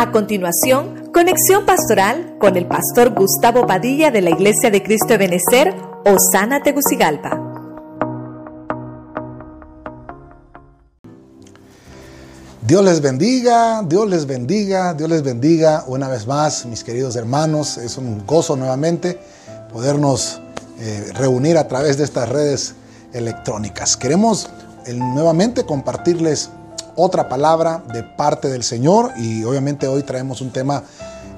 A 0.00 0.12
continuación, 0.12 1.10
conexión 1.12 1.66
pastoral 1.66 2.38
con 2.40 2.56
el 2.56 2.66
pastor 2.66 3.12
Gustavo 3.14 3.66
Padilla 3.66 4.10
de 4.10 4.22
la 4.22 4.30
Iglesia 4.30 4.70
de 4.70 4.82
Cristo 4.82 5.08
de 5.08 5.18
Benecer, 5.18 5.74
Osana 6.06 6.62
Tegucigalpa. 6.62 7.38
Dios 12.66 12.82
les 12.82 13.02
bendiga, 13.02 13.82
Dios 13.82 14.08
les 14.08 14.24
bendiga, 14.24 14.94
Dios 14.94 15.10
les 15.10 15.22
bendiga 15.22 15.84
una 15.86 16.08
vez 16.08 16.26
más, 16.26 16.64
mis 16.64 16.82
queridos 16.82 17.14
hermanos. 17.16 17.76
Es 17.76 17.98
un 17.98 18.26
gozo 18.26 18.56
nuevamente 18.56 19.20
podernos 19.70 20.40
eh, 20.78 21.12
reunir 21.12 21.58
a 21.58 21.68
través 21.68 21.98
de 21.98 22.04
estas 22.04 22.26
redes 22.26 22.74
electrónicas. 23.12 23.98
Queremos 23.98 24.48
eh, 24.86 24.94
nuevamente 24.94 25.66
compartirles 25.66 26.48
otra 27.00 27.28
palabra 27.28 27.82
de 27.92 28.02
parte 28.02 28.48
del 28.48 28.62
Señor 28.62 29.12
y 29.16 29.44
obviamente 29.44 29.86
hoy 29.86 30.02
traemos 30.02 30.40
un 30.40 30.50
tema 30.50 30.82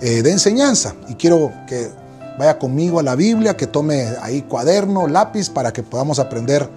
eh, 0.00 0.22
de 0.22 0.30
enseñanza 0.30 0.94
y 1.08 1.14
quiero 1.14 1.52
que 1.66 1.90
vaya 2.38 2.58
conmigo 2.58 2.98
a 2.98 3.02
la 3.02 3.14
Biblia, 3.14 3.56
que 3.56 3.66
tome 3.66 4.08
ahí 4.20 4.42
cuaderno, 4.42 5.06
lápiz 5.06 5.48
para 5.50 5.72
que 5.72 5.82
podamos 5.82 6.18
aprender 6.18 6.68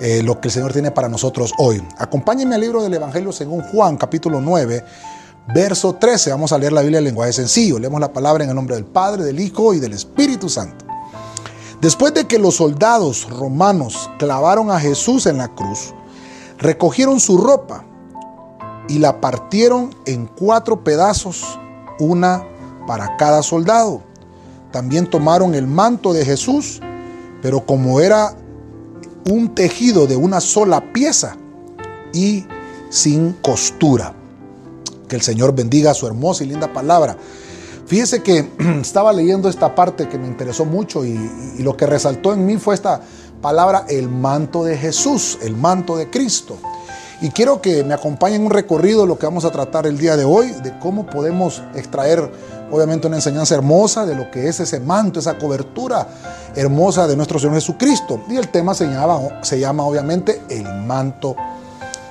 eh, 0.00 0.22
lo 0.22 0.40
que 0.40 0.48
el 0.48 0.52
Señor 0.52 0.72
tiene 0.72 0.90
para 0.90 1.08
nosotros 1.08 1.52
hoy. 1.58 1.82
Acompáñenme 1.98 2.56
al 2.56 2.60
libro 2.60 2.82
del 2.82 2.94
Evangelio 2.94 3.30
según 3.32 3.62
Juan, 3.62 3.96
capítulo 3.96 4.40
9, 4.40 4.84
verso 5.54 5.94
13. 5.94 6.30
Vamos 6.30 6.52
a 6.52 6.58
leer 6.58 6.72
la 6.72 6.80
Biblia 6.80 6.98
en 6.98 7.04
lenguaje 7.04 7.32
sencillo. 7.32 7.78
Leemos 7.78 8.00
la 8.00 8.12
palabra 8.12 8.42
en 8.42 8.50
el 8.50 8.56
nombre 8.56 8.74
del 8.74 8.86
Padre, 8.86 9.22
del 9.22 9.38
Hijo 9.38 9.72
y 9.72 9.78
del 9.78 9.92
Espíritu 9.92 10.48
Santo. 10.48 10.84
Después 11.80 12.14
de 12.14 12.26
que 12.26 12.38
los 12.38 12.56
soldados 12.56 13.28
romanos 13.30 14.10
clavaron 14.18 14.70
a 14.70 14.80
Jesús 14.80 15.26
en 15.26 15.38
la 15.38 15.48
cruz, 15.48 15.94
recogieron 16.58 17.20
su 17.20 17.36
ropa 17.36 17.84
y 18.88 18.98
la 18.98 19.20
partieron 19.20 19.94
en 20.06 20.26
cuatro 20.26 20.84
pedazos, 20.84 21.58
una 21.98 22.46
para 22.86 23.16
cada 23.16 23.42
soldado. 23.42 24.02
También 24.70 25.08
tomaron 25.08 25.54
el 25.54 25.66
manto 25.66 26.12
de 26.12 26.24
Jesús, 26.24 26.80
pero 27.40 27.64
como 27.64 28.00
era 28.00 28.36
un 29.30 29.54
tejido 29.54 30.06
de 30.06 30.16
una 30.16 30.40
sola 30.40 30.92
pieza 30.92 31.36
y 32.12 32.44
sin 32.90 33.32
costura. 33.32 34.14
Que 35.08 35.16
el 35.16 35.22
Señor 35.22 35.54
bendiga 35.54 35.94
su 35.94 36.06
hermosa 36.06 36.44
y 36.44 36.48
linda 36.48 36.72
palabra. 36.72 37.16
Fíjese 37.86 38.22
que 38.22 38.50
estaba 38.80 39.12
leyendo 39.12 39.48
esta 39.48 39.74
parte 39.74 40.08
que 40.08 40.18
me 40.18 40.26
interesó 40.26 40.64
mucho 40.64 41.04
y, 41.04 41.18
y, 41.58 41.62
lo 41.62 41.76
que 41.76 41.86
resaltó 41.86 42.32
en 42.32 42.44
mí 42.46 42.56
fue 42.56 42.74
esta 42.74 43.00
palabra, 43.40 43.84
el 43.88 44.08
manto 44.08 44.64
de 44.64 44.76
Jesús, 44.76 45.38
el 45.42 45.56
manto 45.56 45.96
de 45.96 46.08
Cristo. 46.08 46.58
Y 47.24 47.30
quiero 47.30 47.62
que 47.62 47.82
me 47.84 47.94
acompañen 47.94 48.42
en 48.42 48.46
un 48.48 48.52
recorrido 48.52 49.00
de 49.00 49.06
lo 49.06 49.18
que 49.18 49.24
vamos 49.24 49.46
a 49.46 49.50
tratar 49.50 49.86
el 49.86 49.96
día 49.96 50.14
de 50.14 50.26
hoy, 50.26 50.50
de 50.62 50.78
cómo 50.78 51.06
podemos 51.06 51.62
extraer, 51.74 52.30
obviamente, 52.70 53.06
una 53.06 53.16
enseñanza 53.16 53.54
hermosa 53.54 54.04
de 54.04 54.14
lo 54.14 54.30
que 54.30 54.46
es 54.46 54.60
ese 54.60 54.78
manto, 54.78 55.20
esa 55.20 55.38
cobertura 55.38 56.06
hermosa 56.54 57.06
de 57.06 57.16
nuestro 57.16 57.38
Señor 57.38 57.54
Jesucristo. 57.54 58.20
Y 58.28 58.36
el 58.36 58.48
tema 58.48 58.74
se 58.74 58.88
llama, 58.88 59.42
se 59.42 59.58
llama 59.58 59.84
obviamente, 59.84 60.42
el 60.50 60.64
manto 60.84 61.34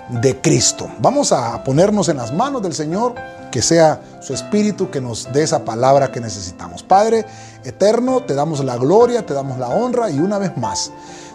de 0.09 0.41
Cristo. 0.41 0.89
Vamos 0.97 1.31
a 1.31 1.63
ponernos 1.63 2.09
en 2.09 2.17
las 2.17 2.33
manos 2.33 2.63
del 2.63 2.73
Señor, 2.73 3.13
que 3.51 3.61
sea 3.61 4.01
su 4.19 4.33
Espíritu 4.33 4.89
que 4.89 4.99
nos 4.99 5.31
dé 5.31 5.43
esa 5.43 5.63
palabra 5.63 6.11
que 6.11 6.21
necesitamos. 6.21 6.81
Padre 6.81 7.23
eterno, 7.63 8.23
te 8.23 8.33
damos 8.33 8.65
la 8.65 8.77
gloria, 8.77 9.23
te 9.23 9.35
damos 9.35 9.59
la 9.59 9.67
honra 9.67 10.09
y 10.09 10.19
una 10.19 10.39
vez 10.39 10.57
más 10.57 10.91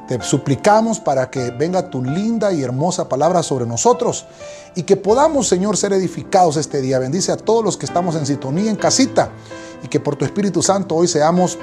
te 0.09 0.23
suplicamos 0.23 0.99
para 0.99 1.31
que 1.31 1.51
venga 1.51 1.91
tu 1.91 2.03
linda 2.03 2.51
y 2.51 2.63
hermosa 2.63 3.11
palabra 3.11 3.43
sobre 3.43 3.67
nosotros 3.67 4.25
y 4.75 4.85
que 4.85 4.97
podamos, 4.97 5.47
Señor, 5.47 5.77
ser 5.77 5.93
edificados 5.93 6.57
este 6.57 6.81
día. 6.81 6.99
Bendice 6.99 7.31
a 7.31 7.37
todos 7.37 7.63
los 7.63 7.77
que 7.77 7.85
estamos 7.85 8.17
en 8.17 8.25
sintonía 8.25 8.71
en 8.71 8.77
casita 8.77 9.31
y 9.85 9.89
que 9.89 10.01
por 10.01 10.17
tu 10.17 10.25
Espíritu 10.25 10.63
Santo 10.63 10.95
hoy 10.95 11.09
seamos 11.09 11.59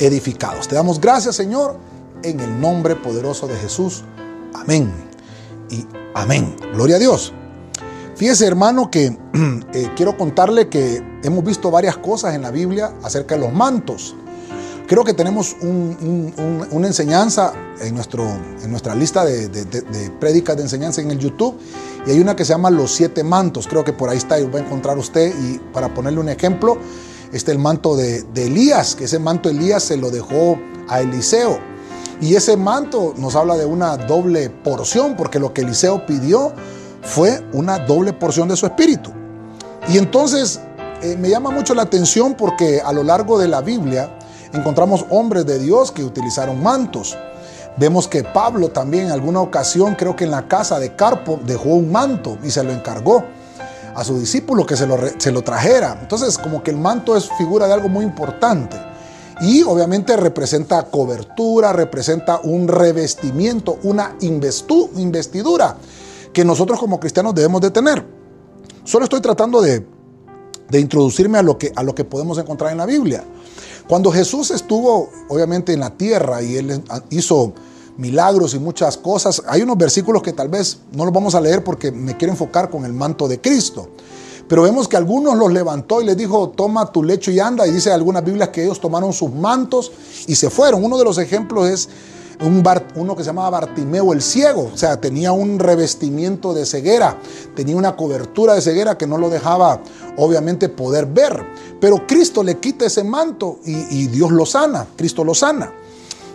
edificados. 0.00 0.66
Te 0.66 0.74
damos 0.74 1.00
gracias, 1.00 1.36
Señor, 1.36 1.76
en 2.24 2.40
el 2.40 2.60
nombre 2.60 2.96
poderoso 2.96 3.46
de 3.46 3.54
Jesús. 3.54 4.02
Amén. 4.52 4.92
Y 5.70 5.86
amén. 6.14 6.56
Gloria 6.74 6.96
a 6.96 6.98
Dios. 6.98 7.32
Fíjese, 8.16 8.48
hermano, 8.48 8.90
que 8.90 9.06
eh, 9.74 9.90
quiero 9.94 10.16
contarle 10.16 10.68
que 10.68 11.00
hemos 11.22 11.44
visto 11.44 11.70
varias 11.70 11.98
cosas 11.98 12.34
en 12.34 12.42
la 12.42 12.50
Biblia 12.50 12.94
acerca 13.04 13.36
de 13.36 13.42
los 13.42 13.52
mantos. 13.52 14.16
Creo 14.88 15.04
que 15.04 15.12
tenemos 15.12 15.54
una 15.60 16.86
enseñanza 16.86 17.52
en, 17.82 17.94
nuestro, 17.94 18.24
en 18.24 18.70
nuestra 18.70 18.94
lista 18.94 19.22
de, 19.22 19.48
de, 19.50 20.10
prédicas 20.18 20.56
de 20.56 20.62
enseñanza 20.62 21.02
en 21.02 21.10
el 21.10 21.18
YouTube 21.18 21.58
y 22.06 22.10
hay 22.10 22.20
una 22.20 22.34
que 22.34 22.46
se 22.46 22.54
llama 22.54 22.70
Los 22.70 22.92
Siete 22.92 23.22
Mantos. 23.22 23.68
Creo 23.68 23.84
que 23.84 23.92
por 23.92 24.08
ahí 24.08 24.16
está 24.16 24.40
y 24.40 24.46
va 24.46 24.60
a 24.60 24.62
encontrar 24.62 24.96
usted. 24.96 25.34
Y 25.42 25.58
para 25.74 25.92
ponerle 25.92 26.20
un 26.20 26.30
ejemplo, 26.30 26.78
este 27.34 27.52
el 27.52 27.58
manto 27.58 27.96
de, 27.96 28.24
Elías, 28.34 28.94
que 28.94 29.04
ese 29.04 29.18
manto 29.18 29.50
Elías 29.50 29.82
se 29.82 29.98
lo 29.98 30.10
dejó 30.10 30.58
a 30.88 31.02
Eliseo. 31.02 31.58
Y 32.22 32.34
ese 32.34 32.56
manto 32.56 33.12
nos 33.18 33.36
habla 33.36 33.58
de 33.58 33.66
una 33.66 33.98
doble 33.98 34.48
porción, 34.48 35.16
porque 35.16 35.38
lo 35.38 35.52
que 35.52 35.60
Eliseo 35.60 36.06
pidió 36.06 36.54
fue 37.02 37.44
una 37.52 37.78
doble 37.78 38.14
porción 38.14 38.48
de 38.48 38.56
su 38.56 38.64
espíritu. 38.64 39.12
Y 39.86 39.98
entonces 39.98 40.60
eh, 41.02 41.14
me 41.18 41.28
llama 41.28 41.50
mucho 41.50 41.74
la 41.74 41.82
atención 41.82 42.34
porque 42.34 42.80
a 42.80 42.92
lo 42.94 43.02
largo 43.02 43.38
de 43.38 43.48
la 43.48 43.60
Biblia, 43.60 44.17
encontramos 44.52 45.06
hombres 45.10 45.46
de 45.46 45.58
Dios 45.58 45.92
que 45.92 46.04
utilizaron 46.04 46.62
mantos. 46.62 47.16
Vemos 47.76 48.08
que 48.08 48.24
Pablo 48.24 48.70
también 48.70 49.06
en 49.06 49.12
alguna 49.12 49.40
ocasión, 49.40 49.94
creo 49.94 50.16
que 50.16 50.24
en 50.24 50.30
la 50.30 50.48
casa 50.48 50.78
de 50.78 50.96
Carpo, 50.96 51.38
dejó 51.44 51.70
un 51.70 51.92
manto 51.92 52.38
y 52.42 52.50
se 52.50 52.64
lo 52.64 52.72
encargó 52.72 53.24
a 53.94 54.04
su 54.04 54.18
discípulo 54.18 54.66
que 54.66 54.76
se 54.76 54.86
lo, 54.86 54.96
se 55.18 55.30
lo 55.30 55.42
trajera. 55.42 55.98
Entonces, 56.00 56.38
como 56.38 56.62
que 56.62 56.70
el 56.70 56.76
manto 56.76 57.16
es 57.16 57.30
figura 57.38 57.66
de 57.66 57.74
algo 57.74 57.88
muy 57.88 58.04
importante. 58.04 58.76
Y 59.40 59.62
obviamente 59.62 60.16
representa 60.16 60.84
cobertura, 60.84 61.72
representa 61.72 62.40
un 62.42 62.66
revestimiento, 62.66 63.78
una 63.84 64.16
investidura 64.20 65.76
que 66.32 66.44
nosotros 66.44 66.78
como 66.78 66.98
cristianos 66.98 67.34
debemos 67.34 67.60
de 67.60 67.70
tener. 67.70 68.04
Solo 68.84 69.04
estoy 69.04 69.20
tratando 69.20 69.60
de, 69.60 69.86
de 70.68 70.80
introducirme 70.80 71.38
a 71.38 71.42
lo, 71.42 71.58
que, 71.58 71.72
a 71.74 71.82
lo 71.82 71.94
que 71.94 72.04
podemos 72.04 72.38
encontrar 72.38 72.72
en 72.72 72.78
la 72.78 72.86
Biblia. 72.86 73.24
Cuando 73.88 74.12
Jesús 74.12 74.50
estuvo, 74.50 75.08
obviamente, 75.28 75.72
en 75.72 75.80
la 75.80 75.90
tierra 75.90 76.42
y 76.42 76.56
él 76.56 76.82
hizo 77.10 77.54
milagros 77.96 78.54
y 78.54 78.58
muchas 78.58 78.96
cosas, 78.96 79.42
hay 79.46 79.62
unos 79.62 79.78
versículos 79.78 80.22
que 80.22 80.32
tal 80.32 80.48
vez 80.48 80.78
no 80.92 81.04
los 81.04 81.12
vamos 81.12 81.34
a 81.34 81.40
leer 81.40 81.64
porque 81.64 81.90
me 81.90 82.16
quiero 82.16 82.32
enfocar 82.32 82.68
con 82.68 82.84
el 82.84 82.92
manto 82.92 83.26
de 83.26 83.40
Cristo. 83.40 83.88
Pero 84.46 84.62
vemos 84.62 84.88
que 84.88 84.96
algunos 84.96 85.36
los 85.36 85.52
levantó 85.52 86.00
y 86.00 86.04
les 86.06 86.16
dijo, 86.16 86.48
toma 86.50 86.90
tu 86.90 87.02
lecho 87.02 87.30
y 87.30 87.38
anda. 87.38 87.66
Y 87.66 87.70
dice 87.70 87.92
algunas 87.92 88.24
Biblias 88.24 88.48
que 88.48 88.64
ellos 88.64 88.80
tomaron 88.80 89.12
sus 89.12 89.30
mantos 89.30 89.92
y 90.26 90.34
se 90.34 90.48
fueron. 90.48 90.82
Uno 90.82 90.96
de 90.96 91.04
los 91.04 91.18
ejemplos 91.18 91.68
es 91.68 91.88
un 92.40 92.64
uno 92.94 93.16
que 93.16 93.22
se 93.22 93.28
llamaba 93.28 93.50
Bartimeo 93.50 94.12
el 94.12 94.22
ciego, 94.22 94.70
o 94.72 94.76
sea, 94.76 95.00
tenía 95.00 95.32
un 95.32 95.58
revestimiento 95.58 96.54
de 96.54 96.66
ceguera, 96.66 97.18
tenía 97.56 97.76
una 97.76 97.96
cobertura 97.96 98.54
de 98.54 98.60
ceguera 98.60 98.96
que 98.96 99.06
no 99.06 99.18
lo 99.18 99.28
dejaba 99.28 99.80
obviamente 100.16 100.68
poder 100.68 101.06
ver. 101.06 101.44
Pero 101.80 102.06
Cristo 102.06 102.42
le 102.42 102.58
quita 102.58 102.86
ese 102.86 103.02
manto 103.04 103.58
y, 103.64 104.02
y 104.02 104.06
Dios 104.06 104.30
lo 104.30 104.46
sana, 104.46 104.86
Cristo 104.96 105.24
lo 105.24 105.34
sana. 105.34 105.72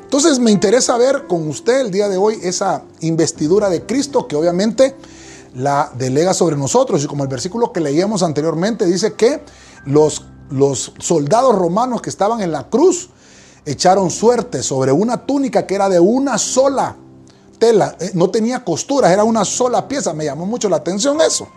Entonces 0.03 0.39
me 0.39 0.51
interesa 0.51 0.97
ver 0.97 1.25
con 1.25 1.47
usted 1.47 1.81
el 1.81 1.91
día 1.91 2.07
de 2.07 2.17
hoy 2.17 2.37
esa 2.43 2.83
investidura 2.99 3.69
de 3.69 3.85
Cristo 3.85 4.27
que 4.27 4.35
obviamente 4.35 4.95
la 5.55 5.91
delega 5.97 6.33
sobre 6.33 6.55
nosotros. 6.55 7.03
Y 7.03 7.07
como 7.07 7.23
el 7.23 7.29
versículo 7.29 7.71
que 7.71 7.79
leíamos 7.79 8.23
anteriormente 8.23 8.85
dice 8.85 9.13
que 9.13 9.41
los, 9.85 10.25
los 10.49 10.93
soldados 10.99 11.55
romanos 11.55 12.01
que 12.01 12.09
estaban 12.09 12.41
en 12.41 12.51
la 12.51 12.69
cruz, 12.69 13.09
echaron 13.65 14.09
suerte 14.09 14.61
sobre 14.61 14.91
una 14.91 15.25
túnica 15.25 15.65
que 15.65 15.75
era 15.75 15.89
de 15.89 15.99
una 15.99 16.37
sola 16.37 16.95
tela, 17.57 17.95
eh, 17.99 18.11
no 18.13 18.29
tenía 18.29 18.63
costuras, 18.63 19.11
era 19.11 19.23
una 19.23 19.45
sola 19.45 19.87
pieza. 19.87 20.13
Me 20.13 20.25
llamó 20.25 20.45
mucho 20.45 20.69
la 20.69 20.77
atención 20.77 21.19
eso. 21.21 21.47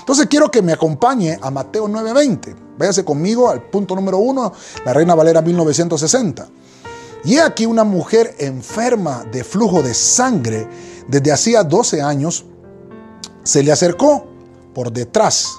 Entonces 0.00 0.26
quiero 0.26 0.50
que 0.50 0.62
me 0.62 0.72
acompañe 0.72 1.38
a 1.40 1.50
Mateo 1.50 1.88
9:20. 1.88 2.54
Váyase 2.76 3.04
conmigo 3.04 3.48
al 3.48 3.62
punto 3.62 3.94
número 3.94 4.18
uno, 4.18 4.52
la 4.84 4.92
Reina 4.92 5.14
Valera 5.14 5.40
1960. 5.40 6.48
Y 7.24 7.38
aquí 7.38 7.64
una 7.64 7.84
mujer 7.84 8.34
enferma 8.38 9.24
de 9.32 9.44
flujo 9.44 9.82
de 9.82 9.94
sangre 9.94 10.68
desde 11.08 11.32
hacía 11.32 11.62
12 11.62 12.02
años 12.02 12.44
se 13.44 13.62
le 13.62 13.72
acercó 13.72 14.26
por 14.74 14.92
detrás 14.92 15.54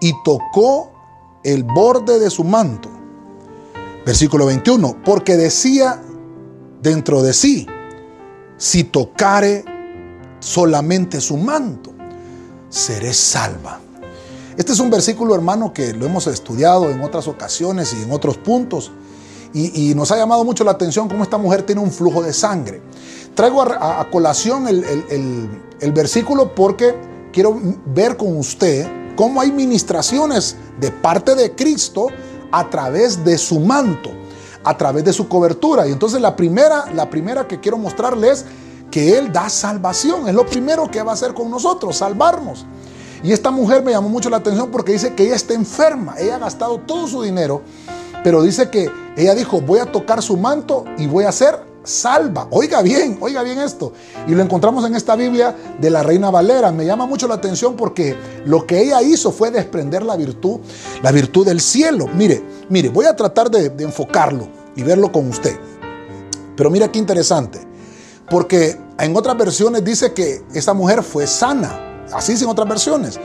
y 0.00 0.12
tocó 0.24 0.92
el 1.42 1.64
borde 1.64 2.18
de 2.18 2.30
su 2.30 2.44
manto 2.44 2.93
Versículo 4.04 4.46
21, 4.46 5.02
porque 5.04 5.36
decía 5.36 6.02
dentro 6.82 7.22
de 7.22 7.32
sí, 7.32 7.66
si 8.58 8.84
tocare 8.84 9.64
solamente 10.40 11.20
su 11.20 11.38
manto, 11.38 11.92
seré 12.68 13.14
salva. 13.14 13.80
Este 14.56 14.72
es 14.72 14.78
un 14.78 14.90
versículo, 14.90 15.34
hermano, 15.34 15.72
que 15.72 15.94
lo 15.94 16.04
hemos 16.06 16.26
estudiado 16.26 16.90
en 16.90 17.00
otras 17.02 17.26
ocasiones 17.26 17.94
y 17.98 18.02
en 18.02 18.12
otros 18.12 18.36
puntos. 18.36 18.92
Y, 19.54 19.94
nos 19.94 20.10
ha 20.10 20.16
llamado 20.16 20.44
mucho 20.44 20.64
la 20.64 20.72
atención 20.72 21.08
cómo 21.08 21.22
esta 21.22 21.38
mujer 21.38 21.62
tiene 21.62 21.80
un 21.80 21.92
flujo 21.92 22.22
de 22.22 22.32
sangre. 22.32 22.82
Traigo 23.36 23.62
a, 23.62 24.10
colación 24.10 24.66
el, 24.66 24.84
el 25.80 25.92
versículo 25.92 26.54
porque 26.56 26.94
quiero 27.32 27.56
ver 27.86 28.16
con 28.16 28.36
usted 28.36 28.86
cómo 29.16 29.40
hay 29.40 29.52
ministraciones 29.52 30.56
de 30.80 30.90
parte 30.90 31.34
de 31.36 31.54
Cristo 31.54 32.08
a 32.54 32.70
través 32.70 33.24
de 33.24 33.36
su 33.36 33.58
manto, 33.58 34.10
a 34.62 34.76
través 34.76 35.04
de 35.04 35.12
su 35.12 35.28
cobertura. 35.28 35.88
Y 35.88 35.92
entonces 35.92 36.20
la 36.20 36.36
primera, 36.36 36.84
la 36.94 37.10
primera 37.10 37.48
que 37.48 37.58
quiero 37.58 37.78
mostrarles 37.78 38.44
que 38.92 39.18
Él 39.18 39.32
da 39.32 39.48
salvación. 39.48 40.28
Es 40.28 40.34
lo 40.34 40.46
primero 40.46 40.88
que 40.88 41.02
va 41.02 41.10
a 41.10 41.14
hacer 41.14 41.34
con 41.34 41.50
nosotros, 41.50 41.96
salvarnos. 41.96 42.64
Y 43.24 43.32
esta 43.32 43.50
mujer 43.50 43.82
me 43.82 43.90
llamó 43.90 44.08
mucho 44.08 44.30
la 44.30 44.36
atención 44.36 44.70
porque 44.70 44.92
dice 44.92 45.14
que 45.14 45.24
ella 45.24 45.34
está 45.34 45.54
enferma. 45.54 46.14
Ella 46.16 46.36
ha 46.36 46.38
gastado 46.38 46.78
todo 46.78 47.08
su 47.08 47.22
dinero, 47.22 47.62
pero 48.22 48.40
dice 48.42 48.70
que 48.70 48.88
ella 49.16 49.34
dijo, 49.34 49.60
voy 49.60 49.80
a 49.80 49.90
tocar 49.90 50.22
su 50.22 50.36
manto 50.36 50.84
y 50.96 51.08
voy 51.08 51.24
a 51.24 51.32
ser 51.32 51.58
salva. 51.84 52.48
Oiga 52.50 52.82
bien, 52.82 53.18
oiga 53.20 53.42
bien 53.42 53.58
esto. 53.58 53.92
Y 54.26 54.32
lo 54.34 54.42
encontramos 54.42 54.84
en 54.84 54.96
esta 54.96 55.14
Biblia 55.14 55.54
de 55.80 55.90
la 55.90 56.02
Reina 56.02 56.30
Valera. 56.30 56.72
Me 56.72 56.84
llama 56.84 57.06
mucho 57.06 57.28
la 57.28 57.34
atención 57.34 57.76
porque 57.76 58.16
lo 58.46 58.66
que 58.66 58.82
ella 58.82 59.02
hizo 59.02 59.30
fue 59.30 59.50
desprender 59.50 60.02
la 60.02 60.16
virtud, 60.16 60.60
la 61.02 61.12
virtud 61.12 61.46
del 61.46 61.60
cielo. 61.60 62.08
Mire, 62.14 62.42
mire, 62.68 62.88
voy 62.88 63.06
a 63.06 63.14
tratar 63.14 63.50
de, 63.50 63.72
enfocarlo 63.84 64.48
y 64.74 64.82
verlo 64.82 65.12
con 65.12 65.28
usted. 65.28 65.56
Pero 66.56 66.70
mira 66.70 66.90
qué 66.90 66.98
interesante. 66.98 67.60
Porque 68.28 68.78
en 68.98 69.16
otras 69.16 69.36
versiones 69.36 69.84
dice 69.84 70.12
que 70.12 70.42
esta 70.54 70.72
mujer 70.72 71.02
fue 71.02 71.26
sana. 71.26 72.06
Así 72.12 72.32
es 72.32 72.42
en 72.42 72.48
otras 72.48 72.68
versiones. 72.68 73.20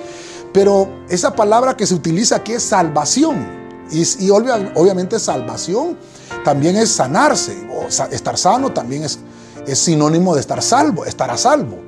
Pero 0.53 0.89
esa 1.09 1.35
palabra 1.35 1.77
que 1.77 1.85
se 1.85 1.93
utiliza 1.93 2.37
aquí 2.37 2.53
es 2.53 2.63
salvación. 2.63 3.59
Y, 3.91 4.29
obviamente 4.29 5.17
salvación 5.19 5.97
también 6.43 6.75
es 6.75 6.89
sanarse. 6.89 7.57
O 7.73 7.87
estar 7.87 8.37
sano 8.37 8.71
también 8.71 9.03
es, 9.03 9.19
es 9.65 9.79
sinónimo 9.79 10.35
de 10.35 10.41
estar 10.41 10.61
salvo, 10.61 11.05
estar 11.05 11.29
a 11.29 11.37
salvo. 11.37 11.79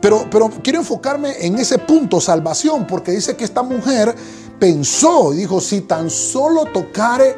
Pero, 0.00 0.26
pero 0.30 0.50
quiero 0.62 0.78
enfocarme 0.78 1.44
en 1.44 1.58
ese 1.58 1.78
punto, 1.78 2.20
salvación, 2.20 2.86
porque 2.86 3.12
dice 3.12 3.36
que 3.36 3.44
esta 3.44 3.62
mujer 3.62 4.14
pensó 4.58 5.32
y 5.32 5.38
dijo, 5.38 5.60
si 5.60 5.82
tan 5.82 6.08
solo 6.08 6.64
tocare 6.66 7.36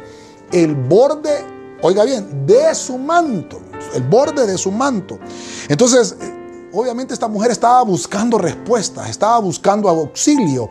el 0.51 0.75
borde, 0.75 1.45
oiga 1.81 2.05
bien, 2.05 2.45
de 2.45 2.73
su 2.73 2.97
manto, 2.97 3.59
el 3.93 4.03
borde 4.03 4.45
de 4.45 4.57
su 4.57 4.71
manto. 4.71 5.19
Entonces, 5.67 6.15
obviamente 6.71 7.13
esta 7.13 7.27
mujer 7.27 7.51
estaba 7.51 7.83
buscando 7.83 8.37
respuestas, 8.37 9.09
estaba 9.09 9.39
buscando 9.39 9.89
auxilio, 9.89 10.69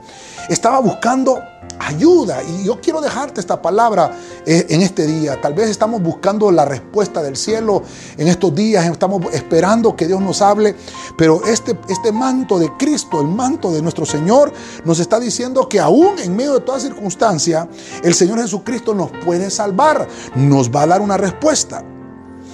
estaba 0.49 0.81
buscando 0.81 1.41
ayuda. 1.79 2.43
Y 2.43 2.65
yo 2.65 2.81
quiero 2.81 3.01
dejarte 3.01 3.41
esta 3.41 3.61
palabra 3.61 4.17
eh, 4.47 4.67
en 4.69 4.83
este 4.83 5.07
día. 5.07 5.41
Tal 5.41 5.55
vez 5.55 5.71
estamos 5.71 6.03
buscando 6.03 6.51
la 6.51 6.65
respuesta 6.65 7.23
del 7.23 7.37
cielo 7.37 7.83
en 8.17 8.29
estos 8.29 8.55
días, 8.55 8.85
estamos 8.87 9.23
esperando 9.33 9.95
que 9.97 10.07
Dios 10.07 10.21
nos 10.21 10.43
hable, 10.43 10.75
pero 11.17 11.45
este, 11.47 11.79
este 11.89 12.13
manto 12.13 12.59
de 12.59 12.71
Cristo, 12.77 13.21
el 13.21 13.29
manto 13.29 13.73
de 13.73 13.83
nuestro 13.83 14.07
Señor, 14.07 14.53
nos 14.85 15.01
está 15.01 15.19
diciendo 15.19 15.69
que 15.69 15.81
aún 15.81 16.19
en 16.19 16.37
medio 16.37 16.55
de 16.55 16.61
toda 16.61 16.81
circunstancia, 16.81 17.69
el 18.03 18.15
Señor 18.15 18.41
Jesucristo 18.41 18.95
nos 18.95 19.11
puede 19.25 19.51
salvar, 19.51 20.09
nos 20.35 20.71
va 20.71 20.83
a 20.83 20.87
dar 20.87 21.01
una 21.01 21.17
respuesta. 21.17 21.85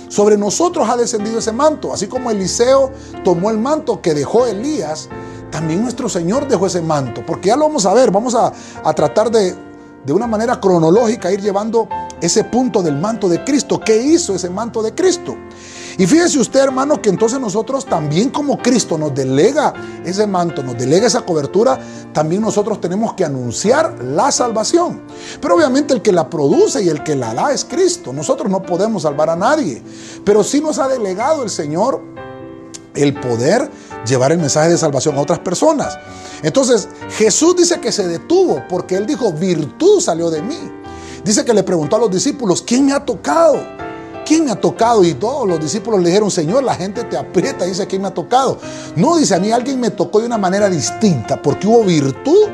Sobre 0.09 0.39
nosotros 0.39 0.89
ha 0.89 0.97
descendido 0.97 1.39
ese 1.39 1.53
manto, 1.53 1.93
así 1.93 2.07
como 2.07 2.31
Eliseo 2.31 2.91
tomó 3.25 3.51
el 3.51 3.59
manto 3.59 4.01
que 4.01 4.15
dejó 4.15 4.47
Elías, 4.47 5.11
también 5.51 5.83
nuestro 5.83 6.09
Señor 6.09 6.47
dejó 6.49 6.67
ese 6.67 6.83
manto, 6.83 7.25
porque 7.27 7.49
ya 7.49 7.57
lo 7.57 7.65
vamos 7.65 7.87
a 7.87 7.95
ver, 7.95 8.11
vamos 8.11 8.35
a, 8.35 8.53
tratar 8.95 9.31
de, 9.31 9.55
de 10.05 10.13
una 10.13 10.27
manera 10.27 10.61
cronológica 10.61 11.33
ir 11.33 11.41
llevando 11.41 11.89
ese 12.21 12.45
punto 12.45 12.83
del 12.83 12.97
manto 12.97 13.29
de 13.29 13.45
Cristo. 13.45 13.81
¿Qué 13.81 13.97
hizo 13.97 14.35
ese 14.35 14.51
manto 14.51 14.83
de 14.83 14.95
Cristo? 14.95 15.37
Y 15.99 16.07
fíjese 16.07 16.39
usted, 16.39 16.61
hermano, 16.61 17.03
que 17.03 17.09
entonces 17.09 17.41
nosotros 17.41 17.85
también 17.85 18.31
como 18.31 18.59
Cristo 18.59 18.97
nos 18.97 19.13
delega 19.13 19.75
ese 20.05 20.29
manto, 20.29 20.63
nos 20.63 20.79
delega 20.79 21.09
esa 21.09 21.23
cobertura, 21.23 21.77
también 22.13 22.41
nosotros 22.41 22.81
tenemos 22.81 23.15
que 23.15 23.25
anunciar 23.25 23.97
la 24.05 24.31
salvación. 24.31 25.03
Pero 25.41 25.57
obviamente 25.57 25.93
el 25.93 26.01
que 26.01 26.13
la 26.13 26.31
produce 26.31 26.85
y 26.85 26.89
el 26.89 27.03
que 27.03 27.17
la 27.17 27.35
da 27.35 27.53
es 27.53 27.65
Cristo. 27.65 28.13
Nosotros 28.13 28.49
no 28.49 28.63
podemos 28.63 29.03
salvar 29.03 29.29
a 29.29 29.35
nadie, 29.35 29.83
pero 30.25 30.45
sí 30.45 30.61
nos 30.61 30.79
ha 30.79 30.87
delegado 30.87 31.43
el 31.43 31.51
Señor 31.51 32.01
el 33.03 33.15
poder 33.15 33.71
llevar 34.07 34.33
el 34.33 34.39
mensaje 34.39 34.71
de 34.71 34.79
salvación 34.79 35.17
a 35.17 35.21
otras 35.21 35.39
personas. 35.39 35.99
Entonces 36.43 36.89
Jesús 37.11 37.57
dice 37.57 37.81
que 37.81 37.93
se 37.93 38.07
detuvo 38.07 38.63
porque 38.69 38.97
él 38.97 39.07
dijo, 39.07 39.33
virtud 39.33 40.01
salió 40.01 40.31
de 40.31 40.43
mí. 40.43 40.59
Dice 41.25 41.45
que 41.45 41.53
le 41.53 41.63
preguntó 41.63 41.97
a 41.97 41.99
los 41.99 42.11
discípulos, 42.11 42.63
¿quién 42.63 42.87
me 42.87 42.93
ha 42.93 43.05
tocado? 43.05 43.59
¿Quién 44.25 44.45
me 44.45 44.51
ha 44.51 44.61
tocado? 44.61 45.05
Y 45.05 45.15
todos 45.15 45.49
los 45.49 45.59
discípulos 45.61 46.01
le 46.01 46.09
dijeron, 46.11 46.31
Señor, 46.31 46.63
la 46.63 46.75
gente 46.75 47.05
te 47.05 47.17
aprieta, 47.17 47.65
dice, 47.65 47.87
¿quién 47.87 48.03
me 48.03 48.09
ha 48.09 48.15
tocado? 48.15 48.59
No, 48.95 49.17
dice, 49.17 49.35
a 49.35 49.39
mí 49.39 49.51
alguien 49.51 49.81
me 49.81 49.91
tocó 49.91 50.21
de 50.21 50.27
una 50.27 50.39
manera 50.39 50.69
distinta, 50.69 51.41
porque 51.41 51.67
hubo 51.67 51.83
virtud 51.83 52.47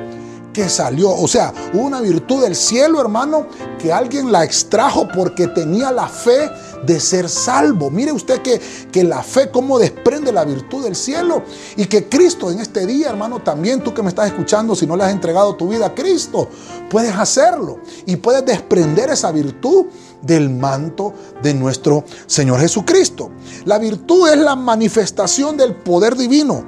que 0.52 0.69
salió. 0.69 1.11
O 1.11 1.29
sea, 1.29 1.52
una 1.75 2.00
virtud 2.00 2.43
del 2.43 2.55
cielo, 2.55 3.00
hermano, 3.00 3.49
que 3.79 3.93
alguien 3.93 4.32
la 4.32 4.44
extrajo 4.44 5.08
porque 5.08 5.49
tenía 5.49 5.90
la 5.90 6.06
fe 6.06 6.49
de 6.84 7.00
ser 7.00 7.28
salvo. 7.28 7.90
Mire 7.90 8.12
usted 8.12 8.40
que, 8.42 8.60
que 8.90 9.04
la 9.04 9.22
fe 9.22 9.50
cómo 9.50 9.78
desprende 9.78 10.32
la 10.32 10.44
virtud 10.44 10.84
del 10.84 10.96
cielo 10.96 11.42
y 11.76 11.86
que 11.86 12.08
Cristo 12.08 12.50
en 12.50 12.60
este 12.60 12.86
día, 12.86 13.08
hermano, 13.08 13.42
también 13.42 13.82
tú 13.82 13.94
que 13.94 14.02
me 14.02 14.08
estás 14.08 14.26
escuchando, 14.26 14.75
si 14.75 14.86
no 14.86 14.96
le 14.96 15.04
has 15.04 15.12
entregado 15.12 15.54
tu 15.54 15.69
vida 15.69 15.86
a 15.86 15.94
Cristo, 15.94 16.48
puedes 16.90 17.14
hacerlo 17.14 17.78
y 18.06 18.16
puedes 18.16 18.44
desprender 18.44 19.10
esa 19.10 19.32
virtud 19.32 19.86
del 20.22 20.50
manto 20.50 21.12
de 21.42 21.54
nuestro 21.54 22.04
Señor 22.26 22.60
Jesucristo. 22.60 23.30
La 23.64 23.78
virtud 23.78 24.28
es 24.28 24.38
la 24.38 24.56
manifestación 24.56 25.56
del 25.56 25.75
poder 25.75 26.16
divino 26.16 26.64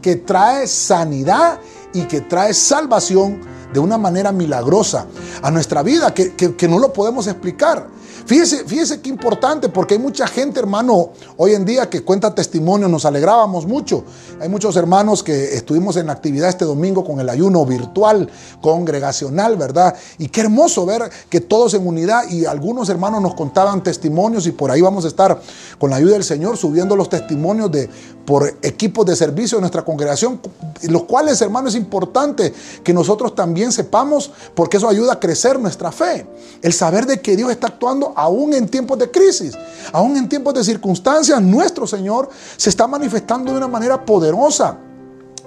que 0.00 0.16
trae 0.16 0.66
sanidad 0.66 1.60
y 1.94 2.02
que 2.02 2.20
trae 2.20 2.52
salvación 2.54 3.40
de 3.72 3.80
una 3.80 3.96
manera 3.96 4.32
milagrosa 4.32 5.06
a 5.40 5.50
nuestra 5.50 5.82
vida, 5.82 6.12
que, 6.12 6.34
que, 6.34 6.68
no 6.68 6.78
lo 6.78 6.92
podemos 6.92 7.26
explicar. 7.26 7.88
Fíjese, 8.24 8.64
fíjese 8.64 9.00
qué 9.00 9.08
importante, 9.08 9.68
porque 9.68 9.94
hay 9.94 10.00
mucha 10.00 10.26
gente, 10.26 10.60
hermano, 10.60 11.10
hoy 11.36 11.54
en 11.54 11.64
día 11.64 11.90
que 11.90 12.02
cuenta 12.02 12.34
testimonios, 12.34 12.90
nos 12.90 13.04
alegrábamos 13.04 13.66
mucho. 13.66 14.04
Hay 14.40 14.48
muchos 14.48 14.76
hermanos 14.76 15.22
que 15.22 15.54
estuvimos 15.54 15.96
en 15.96 16.08
actividad 16.08 16.48
este 16.48 16.64
domingo 16.64 17.04
con 17.04 17.18
el 17.20 17.28
ayuno 17.28 17.66
virtual, 17.66 18.30
congregacional, 18.60 19.56
¿verdad? 19.56 19.96
Y 20.18 20.28
qué 20.28 20.42
hermoso 20.42 20.86
ver 20.86 21.10
que 21.28 21.40
todos 21.40 21.74
en 21.74 21.86
unidad 21.86 22.28
y 22.30 22.46
algunos 22.46 22.88
hermanos 22.88 23.20
nos 23.20 23.34
contaban 23.34 23.82
testimonios 23.82 24.46
y 24.46 24.52
por 24.52 24.70
ahí 24.70 24.80
vamos 24.80 25.04
a 25.04 25.08
estar 25.08 25.40
con 25.78 25.90
la 25.90 25.96
ayuda 25.96 26.12
del 26.14 26.24
Señor 26.24 26.56
subiendo 26.56 26.94
los 26.94 27.08
testimonios 27.08 27.72
de 27.72 27.90
por 28.24 28.56
equipos 28.62 29.04
de 29.06 29.16
servicio 29.16 29.58
de 29.58 29.62
nuestra 29.62 29.84
congregación, 29.84 30.40
los 30.88 31.04
cuales, 31.04 31.40
hermano, 31.40 31.68
es 31.68 31.74
importante 31.74 32.52
que 32.82 32.92
nosotros 32.92 33.34
también 33.34 33.72
sepamos, 33.72 34.30
porque 34.54 34.76
eso 34.76 34.88
ayuda 34.88 35.14
a 35.14 35.20
crecer 35.20 35.58
nuestra 35.58 35.90
fe. 35.90 36.26
El 36.62 36.72
saber 36.72 37.06
de 37.06 37.20
que 37.20 37.36
Dios 37.36 37.50
está 37.50 37.68
actuando 37.68 38.12
aún 38.16 38.54
en 38.54 38.68
tiempos 38.68 38.98
de 38.98 39.10
crisis, 39.10 39.54
aún 39.92 40.16
en 40.16 40.28
tiempos 40.28 40.54
de 40.54 40.64
circunstancias, 40.64 41.40
nuestro 41.40 41.86
Señor 41.86 42.28
se 42.56 42.70
está 42.70 42.86
manifestando 42.86 43.50
de 43.52 43.58
una 43.58 43.68
manera 43.68 44.04
poderosa 44.04 44.78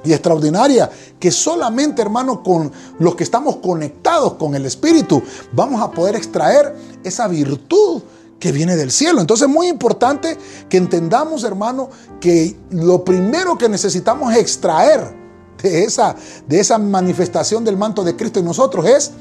y 0.03 0.13
extraordinaria 0.13 0.89
que 1.19 1.31
solamente, 1.31 2.01
hermano, 2.01 2.43
con 2.43 2.71
los 2.99 3.15
que 3.15 3.23
estamos 3.23 3.57
conectados 3.57 4.33
con 4.33 4.53
el 4.55 4.65
Espíritu, 4.65 5.21
vamos 5.51 5.81
a 5.81 5.91
poder 5.91 6.15
extraer 6.15 6.75
esa 7.03 7.27
virtud 7.27 8.01
que 8.39 8.51
viene 8.51 8.75
del 8.75 8.91
cielo. 8.91 9.21
Entonces 9.21 9.47
es 9.47 9.53
muy 9.53 9.67
importante 9.67 10.37
que 10.69 10.77
entendamos, 10.77 11.43
hermano, 11.43 11.89
que 12.19 12.55
lo 12.69 13.03
primero 13.03 13.57
que 13.57 13.69
necesitamos 13.69 14.35
extraer 14.35 15.15
de 15.61 15.83
esa, 15.83 16.15
de 16.47 16.59
esa 16.59 16.77
manifestación 16.77 17.63
del 17.63 17.77
manto 17.77 18.03
de 18.03 18.15
Cristo 18.15 18.39
en 18.39 18.45
nosotros 18.45 18.85
es 18.85 19.11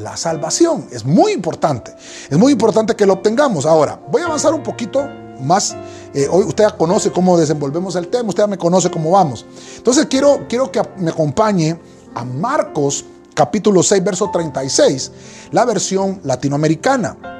la 0.00 0.16
salvación. 0.16 0.86
Es 0.90 1.04
muy 1.04 1.32
importante. 1.32 1.94
Es 2.28 2.38
muy 2.38 2.52
importante 2.52 2.96
que 2.96 3.06
lo 3.06 3.14
obtengamos. 3.14 3.66
Ahora, 3.66 4.00
voy 4.10 4.22
a 4.22 4.26
avanzar 4.26 4.54
un 4.54 4.62
poquito 4.62 5.06
más. 5.40 5.76
Eh, 6.14 6.26
hoy 6.30 6.44
usted 6.44 6.64
ya 6.64 6.76
conoce 6.76 7.10
cómo 7.10 7.36
desenvolvemos 7.36 7.96
el 7.96 8.08
tema, 8.08 8.28
usted 8.28 8.44
ya 8.44 8.46
me 8.46 8.58
conoce 8.58 8.90
cómo 8.90 9.10
vamos. 9.10 9.44
Entonces 9.76 10.06
quiero, 10.06 10.46
quiero 10.48 10.70
que 10.70 10.80
me 10.98 11.10
acompañe 11.10 11.78
a 12.14 12.24
Marcos 12.24 13.04
capítulo 13.34 13.82
6, 13.82 14.04
verso 14.04 14.30
36, 14.30 15.10
la 15.50 15.64
versión 15.64 16.20
latinoamericana. 16.22 17.33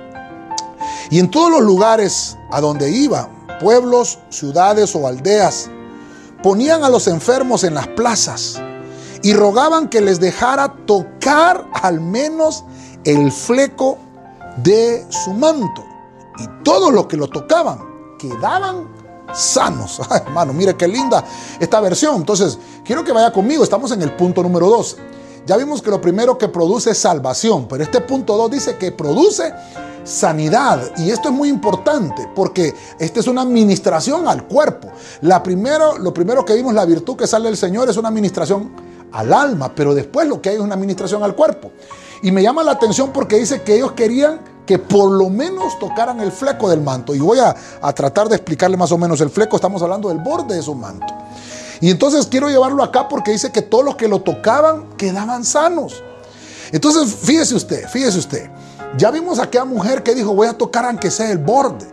Y 1.14 1.20
en 1.20 1.30
todos 1.30 1.48
los 1.48 1.60
lugares 1.60 2.36
a 2.50 2.60
donde 2.60 2.90
iba, 2.90 3.28
pueblos, 3.60 4.18
ciudades 4.30 4.96
o 4.96 5.06
aldeas, 5.06 5.70
ponían 6.42 6.82
a 6.82 6.88
los 6.88 7.06
enfermos 7.06 7.62
en 7.62 7.74
las 7.74 7.86
plazas 7.86 8.60
y 9.22 9.32
rogaban 9.32 9.88
que 9.88 10.00
les 10.00 10.18
dejara 10.18 10.74
tocar 10.86 11.68
al 11.72 12.00
menos 12.00 12.64
el 13.04 13.30
fleco 13.30 13.96
de 14.56 15.06
su 15.08 15.32
manto. 15.34 15.84
Y 16.40 16.48
todos 16.64 16.92
los 16.92 17.06
que 17.06 17.16
lo 17.16 17.28
tocaban 17.28 17.78
quedaban 18.18 18.88
sanos. 19.32 20.00
hermano, 20.10 20.52
mire 20.52 20.76
qué 20.76 20.88
linda 20.88 21.24
esta 21.60 21.80
versión. 21.80 22.16
Entonces, 22.16 22.58
quiero 22.84 23.04
que 23.04 23.12
vaya 23.12 23.32
conmigo. 23.32 23.62
Estamos 23.62 23.92
en 23.92 24.02
el 24.02 24.16
punto 24.16 24.42
número 24.42 24.68
2. 24.68 24.96
Ya 25.46 25.56
vimos 25.56 25.80
que 25.80 25.90
lo 25.90 26.00
primero 26.00 26.36
que 26.36 26.48
produce 26.48 26.90
es 26.90 26.98
salvación, 26.98 27.68
pero 27.68 27.84
este 27.84 28.00
punto 28.00 28.36
2 28.36 28.50
dice 28.50 28.78
que 28.78 28.90
produce 28.90 29.52
sanidad. 30.04 30.92
Y 30.98 31.10
esto 31.10 31.28
es 31.28 31.34
muy 31.34 31.48
importante 31.48 32.28
porque 32.34 32.74
esta 32.98 33.20
es 33.20 33.26
una 33.26 33.42
administración 33.42 34.28
al 34.28 34.44
cuerpo. 34.46 34.92
La 35.22 35.42
primero, 35.42 35.98
lo 35.98 36.14
primero 36.14 36.44
que 36.44 36.54
vimos, 36.54 36.74
la 36.74 36.84
virtud 36.84 37.16
que 37.16 37.26
sale 37.26 37.48
del 37.48 37.56
Señor, 37.56 37.88
es 37.88 37.96
una 37.96 38.08
administración 38.08 38.70
al 39.12 39.32
alma, 39.32 39.72
pero 39.74 39.94
después 39.94 40.28
lo 40.28 40.40
que 40.40 40.50
hay 40.50 40.56
es 40.56 40.60
una 40.60 40.74
administración 40.74 41.22
al 41.22 41.34
cuerpo. 41.34 41.72
Y 42.22 42.30
me 42.30 42.42
llama 42.42 42.62
la 42.62 42.72
atención 42.72 43.12
porque 43.12 43.36
dice 43.36 43.62
que 43.62 43.76
ellos 43.76 43.92
querían 43.92 44.40
que 44.66 44.78
por 44.78 45.10
lo 45.10 45.28
menos 45.28 45.78
tocaran 45.78 46.20
el 46.20 46.32
fleco 46.32 46.70
del 46.70 46.80
manto. 46.80 47.14
Y 47.14 47.18
voy 47.18 47.38
a, 47.38 47.54
a, 47.82 47.92
tratar 47.92 48.28
de 48.28 48.36
explicarle 48.36 48.76
más 48.76 48.92
o 48.92 48.98
menos 48.98 49.20
el 49.20 49.30
fleco, 49.30 49.56
estamos 49.56 49.82
hablando 49.82 50.08
del 50.08 50.18
borde 50.18 50.56
de 50.56 50.62
su 50.62 50.74
manto. 50.74 51.06
Y 51.80 51.90
entonces 51.90 52.26
quiero 52.26 52.48
llevarlo 52.48 52.82
acá 52.82 53.08
porque 53.08 53.30
dice 53.32 53.52
que 53.52 53.60
todos 53.60 53.84
los 53.84 53.96
que 53.96 54.08
lo 54.08 54.20
tocaban 54.20 54.96
quedaban 54.96 55.44
sanos. 55.44 56.02
Entonces, 56.72 57.14
fíjese 57.14 57.54
usted, 57.54 57.88
fíjese 57.88 58.18
usted. 58.18 58.50
Ya 58.96 59.10
vimos 59.10 59.38
aquella 59.38 59.64
mujer 59.64 60.02
que 60.02 60.14
dijo, 60.14 60.34
voy 60.34 60.46
a 60.46 60.52
tocar 60.52 60.84
aunque 60.84 61.10
sea 61.10 61.30
el 61.30 61.38
borde. 61.38 61.86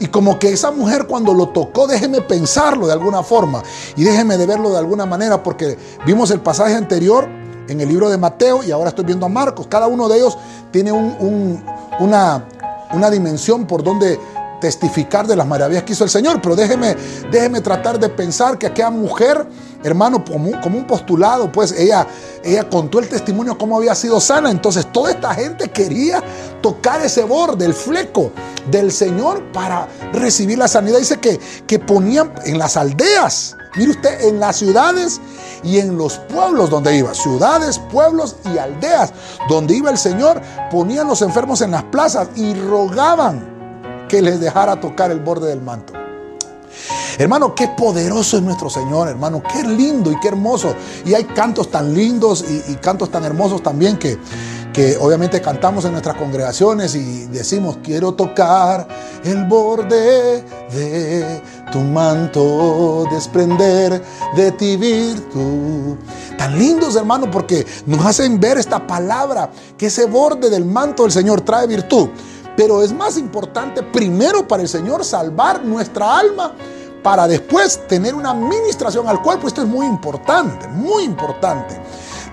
Y 0.00 0.06
como 0.06 0.38
que 0.38 0.52
esa 0.52 0.70
mujer 0.70 1.06
cuando 1.06 1.34
lo 1.34 1.48
tocó, 1.48 1.86
déjeme 1.86 2.20
pensarlo 2.20 2.86
de 2.86 2.92
alguna 2.92 3.22
forma 3.22 3.62
y 3.96 4.04
déjeme 4.04 4.36
de 4.36 4.46
verlo 4.46 4.70
de 4.70 4.78
alguna 4.78 5.06
manera, 5.06 5.42
porque 5.42 5.76
vimos 6.06 6.30
el 6.30 6.40
pasaje 6.40 6.74
anterior 6.74 7.28
en 7.68 7.80
el 7.80 7.88
libro 7.88 8.08
de 8.08 8.16
Mateo 8.16 8.62
y 8.62 8.70
ahora 8.70 8.90
estoy 8.90 9.04
viendo 9.04 9.26
a 9.26 9.28
Marcos. 9.28 9.66
Cada 9.68 9.86
uno 9.86 10.08
de 10.08 10.18
ellos 10.18 10.38
tiene 10.70 10.92
una, 10.92 12.44
una 12.92 13.10
dimensión 13.10 13.66
por 13.66 13.82
donde 13.82 14.18
testificar 14.60 15.26
de 15.26 15.36
las 15.36 15.46
maravillas 15.46 15.84
que 15.84 15.92
hizo 15.92 16.04
el 16.04 16.10
Señor. 16.10 16.40
Pero 16.42 16.56
déjeme, 16.56 16.96
déjeme 17.30 17.60
tratar 17.60 17.98
de 17.98 18.08
pensar 18.08 18.58
que 18.58 18.66
aquella 18.66 18.90
mujer, 18.90 19.46
hermano, 19.82 20.24
como, 20.24 20.50
un 20.50 20.86
postulado, 20.86 21.50
pues 21.50 21.72
ella, 21.72 22.06
ella 22.42 22.68
contó 22.68 22.98
el 22.98 23.08
testimonio 23.08 23.56
cómo 23.56 23.76
había 23.76 23.94
sido 23.94 24.20
sana. 24.20 24.50
Entonces 24.50 24.90
toda 24.92 25.10
esta 25.10 25.34
gente 25.34 25.68
quería 25.68 26.22
tocar 26.60 27.00
ese 27.02 27.24
borde, 27.24 27.64
el 27.64 27.74
fleco 27.74 28.32
del 28.70 28.92
Señor 28.92 29.42
para 29.52 29.88
recibir 30.12 30.58
la 30.58 30.68
sanidad. 30.68 30.98
Dice 30.98 31.18
que, 31.18 31.38
que 31.66 31.78
ponían 31.78 32.32
en 32.44 32.58
las 32.58 32.76
aldeas, 32.76 33.56
mire 33.76 33.90
usted, 33.90 34.20
en 34.28 34.40
las 34.40 34.56
ciudades 34.56 35.20
y 35.62 35.78
en 35.78 35.96
los 35.96 36.18
pueblos 36.18 36.70
donde 36.70 36.96
iba, 36.96 37.14
ciudades, 37.14 37.78
pueblos 37.90 38.36
y 38.52 38.58
aldeas 38.58 39.12
donde 39.48 39.74
iba 39.74 39.90
el 39.90 39.98
Señor, 39.98 40.40
ponían 40.70 41.06
los 41.08 41.22
enfermos 41.22 41.60
en 41.60 41.72
las 41.72 41.84
plazas 41.84 42.28
y 42.36 42.54
rogaban 42.54 44.06
que 44.08 44.22
les 44.22 44.40
dejara 44.40 44.80
tocar 44.80 45.10
el 45.10 45.20
borde 45.20 45.48
del 45.48 45.60
manto. 45.60 45.92
Hermano, 47.18 47.52
qué 47.54 47.66
poderoso 47.68 48.36
es 48.36 48.42
nuestro 48.44 48.70
Señor, 48.70 49.08
hermano, 49.08 49.42
qué 49.42 49.64
lindo 49.64 50.12
y 50.12 50.20
qué 50.20 50.28
hermoso. 50.28 50.74
Y 51.04 51.14
hay 51.14 51.24
cantos 51.24 51.68
tan 51.68 51.92
lindos 51.92 52.44
y, 52.68 52.76
cantos 52.76 53.10
tan 53.10 53.24
hermosos 53.24 53.60
también 53.60 53.98
que, 53.98 54.16
obviamente 55.00 55.40
cantamos 55.40 55.84
en 55.84 55.92
nuestras 55.92 56.16
congregaciones 56.16 56.94
y 56.94 57.26
decimos, 57.26 57.78
quiero 57.82 58.14
tocar 58.14 58.86
el 59.24 59.44
borde 59.46 60.42
de 60.70 61.42
tu 61.72 61.80
manto, 61.80 63.04
desprender 63.10 64.02
de 64.36 64.52
ti 64.52 64.76
virtud. 64.76 65.96
Tan 66.36 66.58
lindos, 66.58 66.94
hermano, 66.96 67.30
porque 67.30 67.66
nos 67.86 68.04
hacen 68.06 68.38
ver 68.38 68.58
esta 68.58 68.86
palabra, 68.86 69.50
que 69.76 69.86
ese 69.86 70.06
borde 70.06 70.48
del 70.48 70.64
manto 70.64 71.02
del 71.02 71.12
Señor 71.12 71.40
trae 71.40 71.66
virtud. 71.66 72.08
Pero 72.56 72.82
es 72.82 72.92
más 72.92 73.18
importante 73.18 73.82
primero 73.82 74.46
para 74.46 74.62
el 74.62 74.68
Señor 74.68 75.04
salvar 75.04 75.64
nuestra 75.64 76.18
alma 76.18 76.54
para 77.02 77.26
después 77.26 77.86
tener 77.86 78.14
una 78.14 78.30
administración 78.30 79.08
al 79.08 79.22
cuerpo. 79.22 79.48
Esto 79.48 79.62
es 79.62 79.68
muy 79.68 79.86
importante, 79.86 80.68
muy 80.68 81.04
importante. 81.04 81.80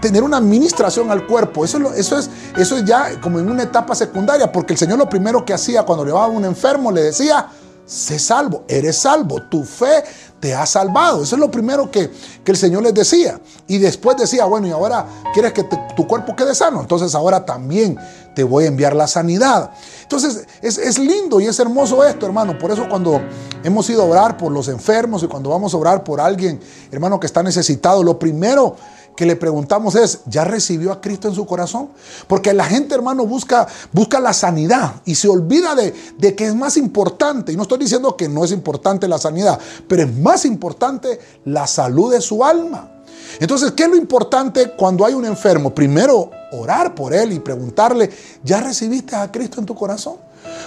Tener 0.06 0.22
una 0.22 0.38
administración 0.38 1.10
al 1.10 1.26
cuerpo. 1.26 1.66
Eso, 1.66 1.80
eso, 1.96 2.20
es, 2.20 2.30
eso 2.56 2.78
es 2.78 2.86
ya 2.86 3.20
como 3.20 3.40
en 3.40 3.50
una 3.50 3.64
etapa 3.64 3.96
secundaria, 3.96 4.52
porque 4.52 4.74
el 4.74 4.78
Señor 4.78 5.00
lo 5.00 5.10
primero 5.10 5.44
que 5.44 5.52
hacía 5.52 5.82
cuando 5.82 6.06
le 6.06 6.12
llevaba 6.12 6.28
a 6.28 6.30
un 6.30 6.46
enfermo 6.46 6.92
le 6.92 7.02
decía, 7.02 7.48
sé 7.88 8.20
salvo, 8.20 8.66
eres 8.68 8.98
salvo, 8.98 9.42
tu 9.50 9.64
fe 9.64 10.04
te 10.40 10.54
ha 10.54 10.64
salvado. 10.68 11.24
Eso 11.24 11.36
es 11.38 11.40
lo 11.40 11.50
primero 11.50 11.90
que, 11.90 12.12
el 12.46 12.56
Señor 12.56 12.84
les 12.84 12.94
decía. 12.94 13.42
Y 13.66 13.80
después 13.80 14.16
decía, 14.16 14.46
bueno, 14.46 14.68
y 14.68 14.70
ahora 14.70 15.08
quieres 15.34 15.54
que 15.54 15.64
tu 15.64 16.06
cuerpo 16.06 16.36
quede 16.36 16.54
sano. 16.54 16.82
Entonces 16.82 17.16
ahora 17.16 17.44
también 17.44 17.98
te 18.36 18.44
voy 18.44 18.66
a 18.66 18.68
enviar 18.68 18.96
la 18.96 19.08
sanidad. 19.08 19.72
Entonces 20.04 20.46
es, 20.62 20.78
es, 20.78 21.00
lindo 21.00 21.40
y 21.40 21.48
es 21.48 21.60
hermoso 21.60 22.04
esto, 22.04 22.28
hermano. 22.28 22.60
Por 22.60 22.70
eso 22.70 22.88
cuando 22.88 23.20
hemos 23.64 23.90
ido 23.90 24.04
a 24.04 24.06
orar 24.06 24.38
por 24.38 24.52
los 24.52 24.68
enfermos 24.68 25.24
y 25.24 25.28
cuando 25.28 25.50
vamos 25.50 25.74
a 25.74 25.78
orar 25.78 26.04
por 26.04 26.22
alguien, 26.22 26.60
hermano, 26.92 27.20
que 27.20 27.26
está 27.26 27.42
necesitado, 27.42 28.04
lo 28.04 28.20
primero 28.20 28.76
que 29.16 29.26
le 29.26 29.36
preguntamos 29.36 29.96
es, 29.96 30.22
¿ya 30.26 30.44
recibió 30.44 30.92
a 30.92 31.02
Cristo 31.02 31.28
en 31.28 31.36
su 31.36 31.46
corazón? 31.46 31.90
Porque 32.28 32.54
la 32.54 32.66
gente, 32.66 32.96
hermano, 32.96 33.26
busca, 33.26 33.68
busca 33.92 34.20
la 34.20 34.34
sanidad 34.34 34.96
y 35.06 35.16
se 35.16 35.28
olvida 35.28 35.76
de, 35.76 35.94
de, 36.18 36.36
que 36.36 36.48
es 36.48 36.56
más 36.56 36.78
importante, 36.78 37.52
y 37.52 37.56
no 37.56 37.64
estoy 37.64 37.80
diciendo 37.80 38.16
que 38.18 38.28
no 38.28 38.44
es 38.44 38.52
importante 38.52 39.08
la 39.08 39.18
sanidad, 39.18 39.60
pero 39.88 40.04
es 40.04 40.14
más 40.18 40.46
importante 40.46 41.20
la 41.46 41.68
salud 41.68 42.12
de 42.12 42.22
su 42.22 42.44
alma. 42.44 42.92
Entonces, 43.40 43.72
¿qué 43.72 43.84
es 43.84 43.90
lo 43.90 43.96
importante 43.96 44.72
cuando 44.72 45.06
hay 45.06 45.14
un 45.14 45.26
enfermo? 45.26 45.74
Primero, 45.74 46.32
orar 46.52 46.96
por 46.96 47.14
él 47.14 47.34
y 47.34 47.40
preguntarle, 47.40 48.10
¿ya 48.44 48.62
recibiste 48.62 49.16
a 49.16 49.32
Cristo 49.32 49.60
en 49.60 49.66
tu 49.66 49.76
corazón? 49.76 50.16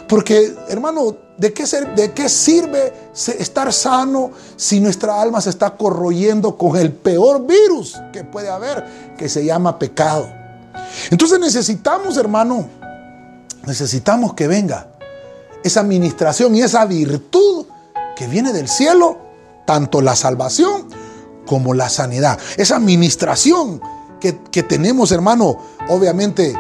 Porque, 0.08 0.54
hermano, 0.68 1.16
¿de 1.36 1.52
qué, 1.52 1.64
¿de 1.96 2.12
qué, 2.12 2.28
sirve 2.28 2.92
estar 3.38 3.72
sano 3.72 4.30
si 4.56 4.80
nuestra 4.80 5.20
alma 5.20 5.40
se 5.40 5.50
está 5.50 5.76
corroyendo 5.76 6.56
con 6.56 6.76
el 6.76 6.92
peor 6.92 7.46
virus 7.46 8.00
que 8.12 8.24
puede 8.24 8.48
haber, 8.48 8.84
que 9.16 9.28
se 9.28 9.44
llama 9.44 9.78
pecado? 9.78 10.28
Entonces 11.10 11.38
necesitamos, 11.38 12.16
hermano, 12.16 12.68
necesitamos 13.66 14.34
que 14.34 14.48
venga 14.48 14.88
esa 15.62 15.80
administración 15.80 16.54
y 16.54 16.62
esa 16.62 16.84
virtud 16.86 17.66
que 18.16 18.26
viene 18.26 18.52
del 18.52 18.68
cielo, 18.68 19.18
tanto 19.66 20.00
la 20.00 20.16
salvación 20.16 20.88
como 21.46 21.74
la 21.74 21.88
sanidad. 21.88 22.38
Esa 22.56 22.76
administración 22.76 23.80
que, 24.20 24.40
que 24.50 24.62
tenemos, 24.62 25.12
hermano, 25.12 25.58
obviamente 25.88 26.54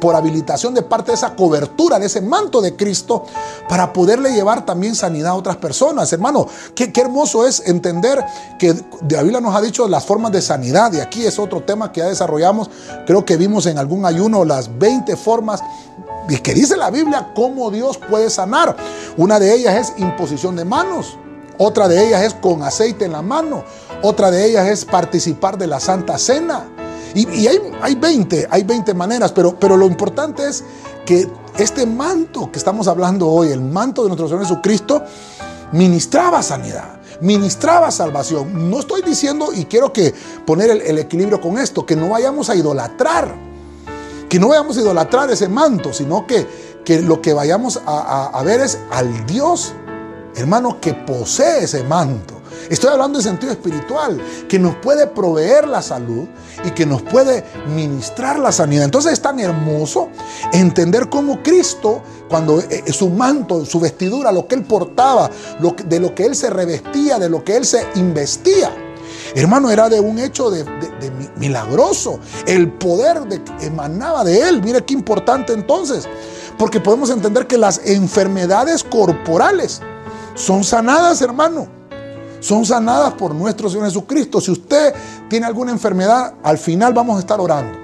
por 0.00 0.14
habilitación 0.14 0.74
de 0.74 0.82
parte 0.82 1.12
de 1.12 1.16
esa 1.16 1.34
cobertura, 1.34 1.98
de 1.98 2.06
ese 2.06 2.20
manto 2.20 2.60
de 2.60 2.76
Cristo, 2.76 3.24
para 3.68 3.92
poderle 3.92 4.32
llevar 4.32 4.64
también 4.64 4.94
sanidad 4.94 5.32
a 5.32 5.34
otras 5.34 5.56
personas. 5.56 6.12
Hermano, 6.12 6.46
qué, 6.74 6.92
qué 6.92 7.00
hermoso 7.02 7.46
es 7.46 7.62
entender 7.66 8.24
que 8.58 8.74
la 9.08 9.22
Biblia 9.22 9.40
nos 9.40 9.54
ha 9.54 9.60
dicho 9.60 9.86
las 9.88 10.04
formas 10.04 10.32
de 10.32 10.42
sanidad, 10.42 10.92
y 10.92 11.00
aquí 11.00 11.24
es 11.24 11.38
otro 11.38 11.62
tema 11.62 11.92
que 11.92 12.00
ya 12.00 12.06
desarrollamos, 12.06 12.70
creo 13.06 13.24
que 13.24 13.36
vimos 13.36 13.66
en 13.66 13.78
algún 13.78 14.06
ayuno 14.06 14.44
las 14.44 14.78
20 14.78 15.16
formas 15.16 15.62
que 16.42 16.54
dice 16.54 16.76
la 16.76 16.90
Biblia 16.90 17.32
cómo 17.34 17.70
Dios 17.70 17.98
puede 17.98 18.30
sanar. 18.30 18.76
Una 19.16 19.38
de 19.38 19.54
ellas 19.54 19.90
es 19.90 19.98
imposición 19.98 20.56
de 20.56 20.64
manos. 20.64 21.18
Otra 21.58 21.86
de 21.86 22.06
ellas 22.06 22.22
es 22.22 22.34
con 22.34 22.62
aceite 22.62 23.04
en 23.04 23.12
la 23.12 23.22
mano. 23.22 23.64
Otra 24.02 24.30
de 24.30 24.44
ellas 24.44 24.66
es 24.68 24.84
participar 24.84 25.56
de 25.58 25.66
la 25.66 25.80
Santa 25.80 26.18
Cena. 26.18 26.68
Y, 27.14 27.46
hay, 27.46 27.60
hay, 27.80 27.94
20, 27.94 28.48
hay 28.50 28.64
20 28.64 28.92
maneras, 28.94 29.30
pero, 29.32 29.58
pero 29.58 29.76
lo 29.76 29.86
importante 29.86 30.48
es 30.48 30.64
que 31.06 31.28
este 31.58 31.86
manto 31.86 32.50
que 32.50 32.58
estamos 32.58 32.88
hablando 32.88 33.28
hoy, 33.28 33.48
el 33.48 33.60
manto 33.60 34.02
de 34.02 34.08
nuestro 34.08 34.26
Señor 34.26 34.42
Jesucristo, 34.42 35.02
ministraba 35.72 36.42
sanidad, 36.42 37.00
ministraba 37.20 37.92
salvación. 37.92 38.68
No 38.68 38.80
estoy 38.80 39.02
diciendo, 39.02 39.50
y 39.54 39.66
quiero 39.66 39.92
que 39.92 40.12
poner 40.44 40.70
el, 40.70 40.98
equilibrio 40.98 41.40
con 41.40 41.58
esto, 41.58 41.86
que 41.86 41.94
no 41.94 42.08
vayamos 42.08 42.50
a 42.50 42.56
idolatrar, 42.56 43.32
que 44.28 44.40
no 44.40 44.48
vayamos 44.48 44.76
a 44.76 44.80
idolatrar 44.80 45.30
ese 45.30 45.48
manto, 45.48 45.92
sino 45.92 46.26
que, 46.26 46.46
que 46.84 47.00
lo 47.00 47.22
que 47.22 47.32
vayamos 47.32 47.80
a, 47.86 48.26
a 48.26 48.42
ver 48.42 48.60
es 48.60 48.78
al 48.90 49.24
Dios, 49.26 49.72
hermano, 50.34 50.80
que 50.80 50.94
posee 50.94 51.64
ese 51.64 51.84
manto. 51.84 52.33
Estoy 52.70 52.90
hablando 52.90 53.18
en 53.18 53.24
sentido 53.24 53.52
espiritual, 53.52 54.20
que 54.48 54.58
nos 54.58 54.76
puede 54.76 55.06
proveer 55.06 55.68
la 55.68 55.82
salud 55.82 56.26
y 56.64 56.70
que 56.70 56.86
nos 56.86 57.02
puede 57.02 57.44
ministrar 57.74 58.38
la 58.38 58.52
sanidad. 58.52 58.84
Entonces 58.84 59.12
es 59.12 59.20
tan 59.20 59.38
hermoso 59.38 60.08
entender 60.52 61.08
cómo 61.08 61.42
Cristo, 61.42 62.02
cuando 62.28 62.60
eh, 62.60 62.84
su 62.92 63.10
manto, 63.10 63.64
su 63.64 63.80
vestidura, 63.80 64.32
lo 64.32 64.48
que 64.48 64.54
él 64.54 64.64
portaba, 64.64 65.30
de 65.86 66.00
lo 66.00 66.14
que 66.14 66.24
él 66.24 66.34
se 66.34 66.50
revestía, 66.50 67.18
de 67.18 67.28
lo 67.28 67.44
que 67.44 67.56
él 67.56 67.64
se 67.66 67.86
investía, 67.96 68.70
hermano, 69.34 69.70
era 69.70 69.88
de 69.88 70.00
un 70.00 70.18
hecho 70.18 70.50
de, 70.50 70.64
milagroso. 71.36 72.20
El 72.46 72.72
poder 72.72 73.20
emanaba 73.60 74.24
de 74.24 74.48
él. 74.48 74.62
Mire 74.62 74.84
qué 74.84 74.94
importante 74.94 75.52
entonces, 75.52 76.08
porque 76.58 76.80
podemos 76.80 77.10
entender 77.10 77.46
que 77.46 77.58
las 77.58 77.80
enfermedades 77.84 78.84
corporales 78.84 79.80
son 80.34 80.64
sanadas, 80.64 81.20
hermano 81.20 81.83
son 82.44 82.66
sanadas 82.66 83.14
por 83.14 83.34
nuestro 83.34 83.70
Señor 83.70 83.86
Jesucristo. 83.86 84.38
Si 84.38 84.50
usted 84.50 84.92
tiene 85.30 85.46
alguna 85.46 85.72
enfermedad, 85.72 86.34
al 86.42 86.58
final 86.58 86.92
vamos 86.92 87.16
a 87.16 87.20
estar 87.20 87.40
orando 87.40 87.78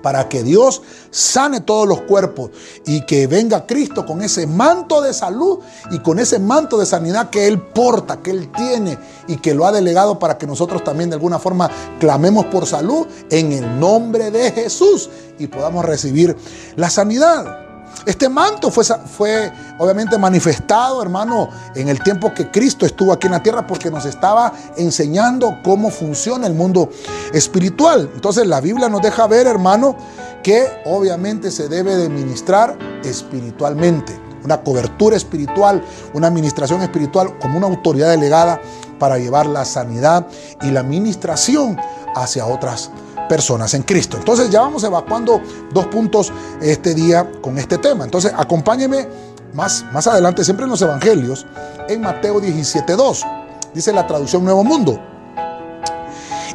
para 0.00 0.28
que 0.28 0.44
Dios 0.44 0.80
sane 1.10 1.60
todos 1.60 1.88
los 1.88 2.02
cuerpos 2.02 2.50
y 2.86 3.04
que 3.04 3.26
venga 3.26 3.66
Cristo 3.66 4.06
con 4.06 4.22
ese 4.22 4.46
manto 4.46 5.02
de 5.02 5.12
salud 5.12 5.58
y 5.90 5.98
con 5.98 6.20
ese 6.20 6.38
manto 6.38 6.78
de 6.78 6.86
sanidad 6.86 7.30
que 7.30 7.48
Él 7.48 7.60
porta, 7.60 8.22
que 8.22 8.30
Él 8.30 8.52
tiene 8.56 8.96
y 9.26 9.38
que 9.38 9.54
lo 9.54 9.66
ha 9.66 9.72
delegado 9.72 10.20
para 10.20 10.38
que 10.38 10.46
nosotros 10.46 10.84
también 10.84 11.10
de 11.10 11.16
alguna 11.16 11.40
forma 11.40 11.68
clamemos 11.98 12.46
por 12.46 12.66
salud 12.66 13.08
en 13.28 13.50
el 13.50 13.80
nombre 13.80 14.30
de 14.30 14.52
Jesús 14.52 15.10
y 15.36 15.48
podamos 15.48 15.84
recibir 15.84 16.36
la 16.76 16.90
sanidad. 16.90 17.69
Este 18.06 18.28
manto 18.28 18.70
fue, 18.70 18.84
fue 18.84 19.52
obviamente 19.78 20.16
manifestado, 20.16 21.02
hermano, 21.02 21.50
en 21.74 21.88
el 21.88 22.02
tiempo 22.02 22.32
que 22.32 22.50
Cristo 22.50 22.86
estuvo 22.86 23.12
aquí 23.12 23.26
en 23.26 23.32
la 23.32 23.42
tierra 23.42 23.66
porque 23.66 23.90
nos 23.90 24.06
estaba 24.06 24.52
enseñando 24.76 25.58
cómo 25.62 25.90
funciona 25.90 26.46
el 26.46 26.54
mundo 26.54 26.90
espiritual. 27.32 28.10
Entonces 28.14 28.46
la 28.46 28.60
Biblia 28.60 28.88
nos 28.88 29.02
deja 29.02 29.26
ver, 29.26 29.46
hermano, 29.46 29.96
que 30.42 30.66
obviamente 30.86 31.50
se 31.50 31.68
debe 31.68 31.96
de 31.96 32.08
ministrar 32.08 32.78
espiritualmente. 33.04 34.18
Una 34.44 34.62
cobertura 34.62 35.16
espiritual, 35.16 35.84
una 36.14 36.28
administración 36.28 36.80
espiritual 36.80 37.38
como 37.38 37.58
una 37.58 37.66
autoridad 37.66 38.08
delegada 38.08 38.60
para 38.98 39.18
llevar 39.18 39.44
la 39.44 39.66
sanidad 39.66 40.26
y 40.62 40.70
la 40.70 40.80
administración 40.80 41.78
hacia 42.14 42.46
otras 42.46 42.88
personas 42.88 43.09
en 43.30 43.82
Cristo. 43.84 44.16
Entonces 44.16 44.50
ya 44.50 44.60
vamos 44.60 44.82
evacuando 44.82 45.40
dos 45.72 45.86
puntos 45.86 46.32
este 46.60 46.94
día 46.94 47.30
con 47.40 47.58
este 47.58 47.78
tema. 47.78 48.02
Entonces 48.04 48.32
acompáñeme 48.36 49.06
más, 49.54 49.84
más 49.92 50.06
adelante, 50.08 50.42
siempre 50.44 50.64
en 50.64 50.70
los 50.70 50.82
evangelios, 50.82 51.46
en 51.88 52.00
Mateo 52.00 52.40
17.2. 52.40 53.24
Dice 53.72 53.92
la 53.92 54.04
traducción 54.06 54.44
Nuevo 54.44 54.64
Mundo. 54.64 55.00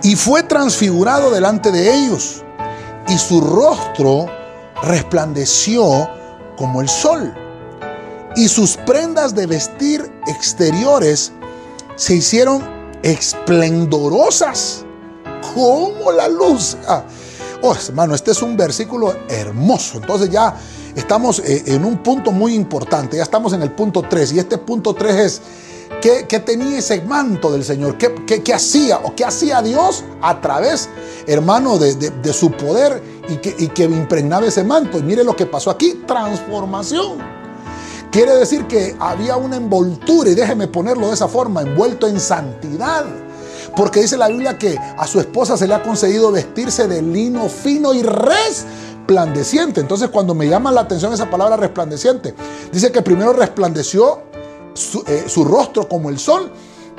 Y 0.04 0.18
fue 0.18 0.44
transfigurado 0.44 1.32
delante 1.32 1.72
de 1.72 1.94
ellos, 1.94 2.44
y 3.08 3.18
su 3.18 3.40
rostro 3.40 4.26
resplandeció 4.84 6.10
como 6.58 6.82
el 6.82 6.90
sol, 6.90 7.34
y 8.36 8.50
sus 8.50 8.76
prendas 8.76 9.34
de 9.34 9.48
vestir 9.48 10.12
exteriores 10.28 11.32
se 11.96 12.16
hicieron 12.16 12.64
esplendorosas 13.02 14.85
como 15.54 16.12
la 16.12 16.28
luz. 16.28 16.78
Ah, 16.88 17.04
oh, 17.62 17.76
hermano, 17.76 18.16
este 18.16 18.32
es 18.32 18.42
un 18.42 18.56
versículo 18.56 19.16
hermoso. 19.28 19.98
Entonces 19.98 20.30
ya 20.30 20.56
estamos 20.96 21.40
eh, 21.40 21.64
en 21.68 21.86
un 21.86 21.98
punto 21.98 22.32
muy 22.32 22.54
importante. 22.54 23.18
Ya 23.18 23.24
estamos 23.24 23.54
en 23.54 23.62
el 23.62 23.72
punto 23.72 24.04
3. 24.08 24.34
Y 24.34 24.40
este 24.40 24.58
punto 24.58 24.94
3 24.94 25.16
es 25.16 25.42
que, 26.28 26.40
tenía 26.40 26.78
ese 26.78 27.02
manto 27.02 27.52
del 27.52 27.64
Señor. 27.64 27.98
¿Qué, 27.98 28.54
hacía? 28.54 29.00
¿O 29.00 29.16
qué 29.16 29.26
hacía 29.26 29.62
Dios 29.62 30.04
a 30.22 30.40
través, 30.42 30.90
hermano, 31.28 31.78
de, 31.78 32.34
su 32.34 32.52
poder 32.52 33.02
y 33.28 33.38
que, 33.38 33.56
y 33.58 33.68
que 33.70 33.86
impregnaba 33.86 34.46
ese 34.46 34.64
manto? 34.64 35.00
Y 35.00 35.04
mire 35.04 35.24
lo 35.24 35.36
que 35.36 35.46
pasó 35.46 35.72
aquí. 35.72 36.04
Transformación. 36.06 37.18
Quiere 38.12 38.36
decir 38.36 38.66
que 38.66 38.96
había 39.00 39.36
una 39.36 39.58
envoltura, 39.58 40.30
y 40.30 40.36
déjeme 40.36 40.68
ponerlo 40.70 41.08
de 41.08 41.16
esa 41.16 41.28
forma, 41.28 41.62
envuelto 41.62 42.08
en 42.08 42.20
santidad 42.20 43.06
porque 43.76 44.02
dice 44.02 44.18
la 44.18 44.28
Biblia 44.28 44.58
que 44.58 44.78
a 44.98 45.08
su 45.08 45.20
esposa 45.20 45.58
se 45.58 45.68
le 45.68 45.74
ha 45.74 45.84
concedido 45.84 46.32
vestirse 46.32 46.88
de 46.88 47.02
lino 47.02 47.50
fino 47.50 47.94
y 47.94 48.04
resplandeciente. 48.04 49.82
Entonces 49.82 50.10
cuando 50.10 50.34
me 50.34 50.48
llama 50.48 50.72
la 50.72 50.82
atención 50.82 51.14
esa 51.14 51.30
palabra 51.30 51.58
resplandeciente, 51.58 52.34
dice 52.72 52.92
que 52.92 53.02
primero 53.02 53.34
resplandeció 53.34 54.22
su, 54.74 55.04
eh, 55.08 55.26
su 55.28 55.44
rostro 55.44 55.88
como 55.88 56.10
el 56.10 56.20
sol 56.20 56.52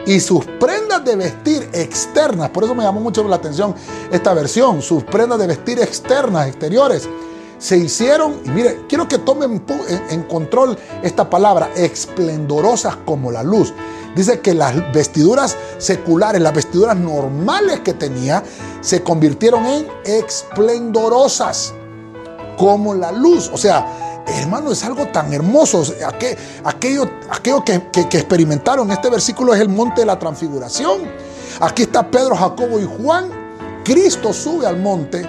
y 0.07 0.21
sus 0.21 0.45
prendas 0.45 1.05
de 1.05 1.17
vestir 1.17 1.69
externas, 1.73 2.51
por 2.51 2.65
eso 2.65 2.75
me 2.75 2.85
llamó 2.85 3.01
mucho 3.01 3.27
la 3.27 3.37
atención 3.37 3.75
esta 4.13 4.35
versión, 4.35 4.81
sus 4.83 5.03
prendas 5.03 5.39
de 5.39 5.47
vestir 5.47 5.81
externas, 5.81 6.47
exteriores, 6.47 7.09
se 7.59 7.79
hicieron, 7.79 8.41
y 8.45 8.51
mire, 8.51 8.83
quiero 8.89 9.09
que 9.09 9.19
tomen 9.19 9.65
en 10.11 10.23
control 10.25 10.79
esta 11.03 11.29
palabra, 11.29 11.71
esplendorosas 11.75 12.97
como 12.97 13.33
la 13.33 13.43
luz. 13.43 13.73
Dice 14.17 14.41
que 14.41 14.55
las 14.55 14.75
vestiduras 14.95 15.57
seculares, 15.77 16.41
las 16.41 16.55
vestiduras 16.55 16.97
normales 16.97 17.81
que 17.81 17.93
tenía, 17.93 18.43
se 18.81 19.03
convirtieron 19.03 19.67
en 19.67 19.87
esplendorosas, 20.07 21.75
como 22.57 22.95
la 22.95 23.13
luz. 23.13 23.51
O 23.53 23.59
sea, 23.59 24.25
hermano, 24.27 24.73
es 24.73 24.83
algo 24.85 25.07
tan 25.09 25.35
hermoso. 25.35 25.85
Aquello, 26.65 27.11
que, 27.63 27.83
que 27.93 28.17
experimentaron, 28.17 28.91
este 28.91 29.11
versículo 29.11 29.53
es 29.53 29.61
el 29.61 29.69
monte 29.69 30.01
de 30.01 30.07
la 30.07 30.19
transfiguración. 30.19 31.03
Aquí 31.61 31.83
está 31.83 32.11
Pedro, 32.11 32.35
Jacobo 32.35 32.81
y 32.81 32.89
Juan. 33.03 33.29
Cristo 33.85 34.33
sube 34.33 34.67
al 34.67 34.79
monte 34.79 35.29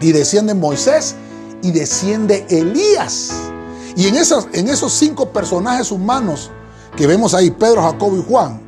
y 0.00 0.12
desciende 0.12 0.54
Moisés 0.54 1.16
y 1.62 1.72
desciende 1.72 2.46
Elías. 2.48 3.32
Y 3.96 4.06
en 4.06 4.16
esos 4.68 4.92
cinco 4.92 5.30
personajes 5.30 5.90
humanos 5.90 6.52
que 6.98 7.06
vemos 7.06 7.32
ahí, 7.32 7.52
Pedro, 7.52 7.80
Jacobo 7.80 8.16
y 8.16 8.24
Juan, 8.28 8.60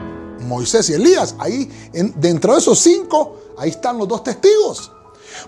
Moisés 0.47 0.89
y 0.89 0.93
Elías, 0.93 1.35
ahí 1.41 1.69
dentro 2.15 2.53
de 2.53 2.61
esos 2.61 2.79
cinco, 2.79 3.37
ahí 3.59 3.71
están 3.71 3.99
los 3.99 4.07
dos 4.07 4.23
testigos. 4.23 4.93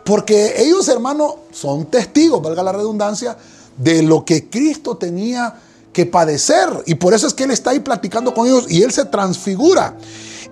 Porque 0.05 0.61
ellos, 0.61 0.88
hermanos, 0.88 1.35
son 1.53 1.87
testigos, 1.87 2.42
valga 2.42 2.61
la 2.64 2.73
redundancia, 2.73 3.37
de 3.77 4.03
lo 4.03 4.25
que 4.25 4.51
Cristo 4.51 4.97
tenía 4.97 5.55
que 5.92 6.07
padecer. 6.07 6.71
Y 6.87 6.97
por 6.97 7.14
eso 7.14 7.29
es 7.29 7.35
que 7.35 7.45
Él 7.45 7.53
está 7.53 7.71
ahí 7.71 7.79
platicando 7.79 8.35
con 8.35 8.49
ellos 8.49 8.66
y 8.68 8.83
Él 8.83 8.90
se 8.90 9.05
transfigura. 9.05 9.97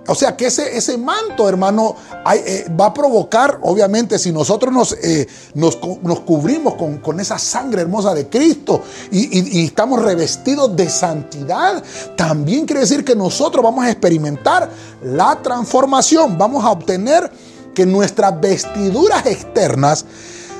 O 0.07 0.15
sea 0.15 0.37
que 0.37 0.47
ese, 0.47 0.77
ese 0.77 0.97
manto, 0.97 1.49
hermano, 1.49 1.95
eh, 2.35 2.67
va 2.79 2.87
a 2.87 2.95
provocar, 2.95 3.61
obviamente, 3.63 4.19
si 4.19 4.33
nosotros 4.33 4.73
nos, 4.73 4.93
eh, 4.93 5.29
nos, 5.55 5.77
cubrimos 5.77 6.75
con, 6.75 7.21
esa 7.21 7.39
sangre 7.39 7.83
hermosa 7.83 8.15
de 8.15 8.29
Cristo 8.29 8.83
y, 9.11 9.65
estamos 9.65 10.03
revestidos 10.03 10.75
de 10.75 10.89
santidad, 10.89 11.83
también 12.17 12.67
quiere 12.67 12.81
decir 12.81 13.05
que 13.05 13.15
nosotros 13.15 13.63
vamos 13.63 13.85
a 13.85 13.91
experimentar 13.91 14.71
la 15.03 15.39
transformación, 15.43 16.39
vamos 16.39 16.65
a 16.65 16.71
obtener 16.71 17.31
que 17.75 17.85
nuestras 17.85 18.41
vestiduras 18.41 19.27
externas 19.27 20.07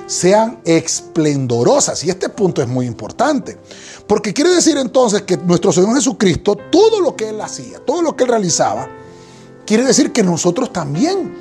sean 0.07 0.61
esplendorosas. 0.64 2.05
Y 2.05 2.11
este 2.11 2.29
punto 2.29 2.61
es 2.61 2.68
muy 2.68 2.87
importante. 2.87 3.59
Porque 4.07 4.35
quiere 4.35 4.50
decir 4.50 4.76
entonces 4.76 5.22
que 5.22 5.37
nuestro 5.37 5.72
Señor 5.72 5.94
Jesucristo, 5.94 6.57
todo 6.70 7.00
lo 7.00 7.16
que 7.16 7.29
Él 7.29 7.40
hacía, 7.40 7.79
todo 7.79 8.03
lo 8.03 8.16
que 8.16 8.24
Él 8.24 8.31
realizaba, 8.31 8.88
quiere 9.66 9.84
decir 9.84 10.12
que 10.12 10.22
nosotros 10.22 10.72
también 10.72 11.34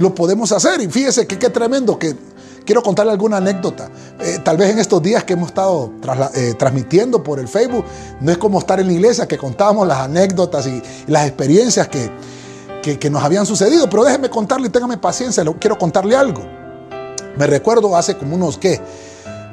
lo 0.00 0.14
podemos 0.14 0.50
hacer. 0.50 0.80
Y 0.80 0.88
fíjese 0.88 1.26
que 1.26 1.38
qué 1.38 1.50
tremendo 1.50 1.98
que 1.98 2.16
quiero 2.64 2.82
contarle 2.82 3.12
alguna 3.12 3.36
anécdota. 3.36 3.88
Eh, 4.20 4.38
tal 4.42 4.56
vez 4.56 4.70
en 4.70 4.78
estos 4.78 5.02
días 5.02 5.24
que 5.24 5.34
hemos 5.34 5.48
estado 5.48 5.92
eh, 6.34 6.54
transmitiendo 6.58 7.22
por 7.22 7.38
el 7.38 7.48
Facebook, 7.48 7.84
no 8.20 8.32
es 8.32 8.38
como 8.38 8.58
estar 8.58 8.80
en 8.80 8.88
la 8.88 8.92
iglesia 8.92 9.28
que 9.28 9.38
contábamos 9.38 9.86
las 9.86 9.98
anécdotas 9.98 10.66
y, 10.66 10.82
las 11.06 11.26
experiencias 11.26 11.88
que, 11.88 12.10
que, 12.98 13.10
nos 13.10 13.22
habían 13.22 13.46
sucedido. 13.46 13.88
Pero 13.88 14.04
déjeme 14.04 14.30
contarle, 14.30 14.68
téngame 14.68 14.98
paciencia, 14.98 15.44
quiero 15.60 15.78
contarle 15.78 16.16
algo. 16.16 16.42
Me 17.36 17.46
recuerdo 17.46 17.96
hace 17.96 18.16
como 18.16 18.36
unos, 18.36 18.58
¿qué? 18.58 18.80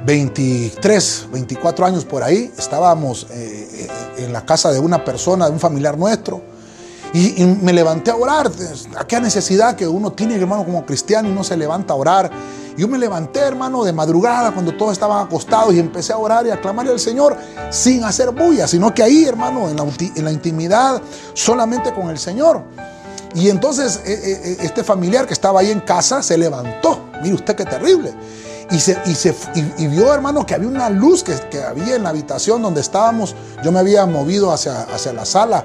23, 0.04 1.26
24 1.32 1.86
años 1.86 2.04
por 2.04 2.22
ahí, 2.22 2.52
estábamos 2.56 3.26
eh, 3.30 3.88
en 4.18 4.32
la 4.32 4.46
casa 4.46 4.70
de 4.70 4.78
una 4.78 5.04
persona, 5.04 5.46
de 5.46 5.52
un 5.52 5.58
familiar 5.58 5.98
nuestro 5.98 6.57
y, 7.12 7.44
me 7.44 7.72
levanté 7.72 8.10
a 8.10 8.16
orar. 8.16 8.50
Aquella 8.96 9.22
necesidad 9.22 9.76
que 9.76 9.86
uno 9.86 10.12
tiene, 10.12 10.36
hermano, 10.36 10.64
como 10.64 10.84
cristiano 10.84 11.28
y 11.28 11.32
uno 11.32 11.44
se 11.44 11.56
levanta 11.56 11.94
a 11.94 11.96
orar. 11.96 12.30
Yo 12.76 12.86
me 12.86 12.98
levanté, 12.98 13.40
hermano, 13.40 13.82
de 13.82 13.92
madrugada 13.92 14.52
cuando 14.52 14.72
todos 14.76 14.92
estaban 14.92 15.26
acostados 15.26 15.74
y 15.74 15.80
empecé 15.80 16.12
a 16.12 16.18
orar 16.18 16.46
y 16.46 16.50
a 16.50 16.60
clamarle 16.60 16.92
al 16.92 17.00
Señor 17.00 17.36
sin 17.70 18.04
hacer 18.04 18.30
bulla, 18.30 18.68
sino 18.68 18.94
que 18.94 19.02
ahí, 19.02 19.24
hermano, 19.24 19.68
en 19.68 19.76
la, 19.76 19.84
en 20.14 20.24
la 20.24 20.30
intimidad, 20.30 21.02
solamente 21.34 21.92
con 21.92 22.08
el 22.08 22.18
Señor. 22.18 22.62
Y 23.34 23.50
entonces 23.50 24.00
eh, 24.04 24.12
eh, 24.12 24.40
eh, 24.44 24.56
este 24.60 24.84
familiar 24.84 25.26
que 25.26 25.34
estaba 25.34 25.60
ahí 25.60 25.70
en 25.70 25.80
casa 25.80 26.22
se 26.22 26.38
levantó. 26.38 27.00
Mire 27.20 27.34
usted 27.34 27.56
qué 27.56 27.64
terrible. 27.64 28.14
Y, 28.70 28.78
se, 28.78 28.98
y, 29.06 29.14
se, 29.14 29.34
y, 29.54 29.86
vio, 29.86 30.12
hermano, 30.12 30.44
que 30.44 30.54
había 30.54 30.68
una 30.68 30.90
luz 30.90 31.24
que, 31.24 31.34
que, 31.50 31.62
había 31.62 31.96
en 31.96 32.02
la 32.02 32.10
habitación 32.10 32.60
donde 32.60 32.82
estábamos. 32.82 33.34
Yo 33.64 33.72
me 33.72 33.78
había 33.78 34.04
movido 34.04 34.52
hacia, 34.52 34.82
hacia 34.82 35.12
la 35.14 35.24
sala 35.24 35.64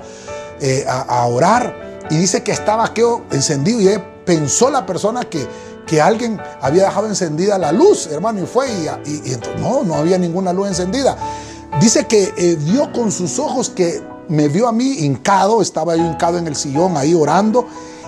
eh, 0.65 0.85
a, 0.87 1.25
orar 1.27 2.05
y 2.09 2.15
dice 2.15 2.41
que 2.41 2.53
estaba 2.53 2.85
aquello 2.85 3.23
encendido 3.31 3.81
y 3.81 4.01
pensó 4.25 4.69
la 4.69 4.85
persona 4.85 5.25
que, 5.25 5.45
que 5.85 6.01
alguien 6.01 6.39
había 6.61 6.83
dejado 6.85 7.07
encendida 7.07 7.57
la 7.57 7.73
luz, 7.73 8.07
hermano, 8.07 8.41
y 8.41 8.45
fue 8.45 8.69
y, 8.71 9.33
entonces, 9.33 9.59
no, 9.59 9.83
no 9.83 9.95
había 9.95 10.17
ninguna 10.17 10.53
luz 10.53 10.69
encendida. 10.69 11.17
Dice 11.81 12.07
que 12.07 12.33
eh, 12.37 12.57
vio 12.61 12.93
con 12.93 13.11
sus 13.11 13.39
ojos 13.39 13.69
que 13.71 14.01
me 14.29 14.47
vio 14.47 14.69
a 14.69 14.71
mí 14.71 14.99
hincado, 14.99 15.61
estaba 15.61 15.97
yo 15.97 16.05
hincado 16.05 16.37
en 16.37 16.47
el 16.47 16.55
sillón 16.55 16.95
ahí 16.95 17.13
orando 17.13 17.67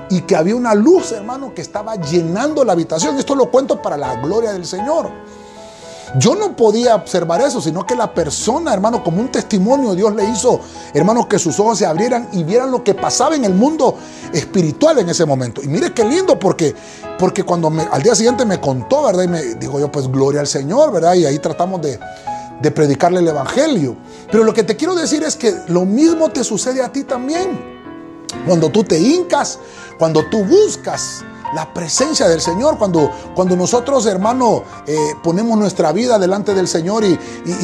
y 0.10 0.22
que 0.22 0.38
había 0.38 0.56
una 0.56 0.76
luz, 0.76 1.12
hermano, 1.12 1.54
que 1.54 1.62
estaba 1.62 1.98
llenando 1.98 2.64
la 2.64 2.72
habitación. 2.72 3.18
Esto 3.20 3.36
lo 3.36 3.52
cuento 3.52 3.82
para 3.82 3.98
la 3.98 4.16
gloria 4.22 4.54
del 4.54 4.66
Señor. 4.66 5.12
Yo 6.18 6.36
no 6.36 6.56
podía 6.56 6.96
observar 6.96 7.42
eso, 7.42 7.60
sino 7.60 7.86
que 7.86 7.96
la 7.96 8.14
persona, 8.14 8.74
hermano, 8.74 9.04
como 9.04 9.20
un 9.20 9.32
testimonio, 9.32 9.96
Dios 9.96 10.16
le 10.16 10.26
hizo, 10.26 10.60
hermano, 10.94 11.28
que 11.28 11.40
sus 11.40 11.60
ojos 11.60 11.80
se 11.80 11.86
abrieran 11.86 12.30
y 12.32 12.44
vieran 12.44 12.72
lo 12.72 12.84
que 12.84 12.94
pasaba 12.94 13.36
en 13.36 13.44
el 13.44 13.54
mundo 13.54 13.98
espiritual 14.32 15.00
en 15.00 15.10
ese 15.10 15.26
momento. 15.26 15.62
Y 15.64 15.68
mire 15.68 15.94
qué 15.94 16.04
lindo, 16.04 16.38
porque, 16.38 16.76
porque 17.18 17.44
cuando 17.44 17.72
al 17.92 18.02
día 18.04 18.16
siguiente 18.16 18.46
me 18.46 18.62
contó, 18.62 19.04
¿verdad? 19.04 19.24
Y 19.24 19.28
me 19.28 19.42
digo 19.56 19.80
yo, 19.80 19.92
pues 19.92 20.08
gloria 20.08 20.42
al 20.42 20.48
Señor, 20.48 20.92
¿verdad? 20.92 21.16
Y 21.16 21.26
ahí 21.26 21.40
tratamos 21.40 21.82
de, 21.82 22.00
de 22.62 22.72
predicarle 22.72 23.20
el 23.20 23.28
Evangelio. 23.28 23.98
Pero 24.32 24.44
lo 24.44 24.54
que 24.54 24.64
te 24.64 24.76
quiero 24.76 24.96
decir 24.96 25.24
es 25.24 25.36
que 25.36 25.54
lo 25.68 25.86
mismo 25.86 26.30
te 26.30 26.44
sucede 26.44 26.82
a 26.84 26.92
ti 26.92 27.04
también. 27.04 27.76
Cuando 28.46 28.70
tú 28.70 28.84
te 28.84 29.00
hincas, 29.00 29.60
cuando 29.98 30.24
tú 30.30 30.44
buscas 30.44 31.24
la 31.56 31.74
presencia 31.74 32.28
del 32.28 32.42
Señor. 32.42 32.78
Cuando, 32.78 33.10
cuando 33.34 33.56
nosotros, 33.56 34.06
hermano, 34.06 34.64
eh, 34.86 35.14
ponemos 35.24 35.58
nuestra 35.58 35.94
vida 35.94 36.20
delante 36.20 36.54
del 36.54 36.68
Señor 36.68 37.06
y, 37.06 37.18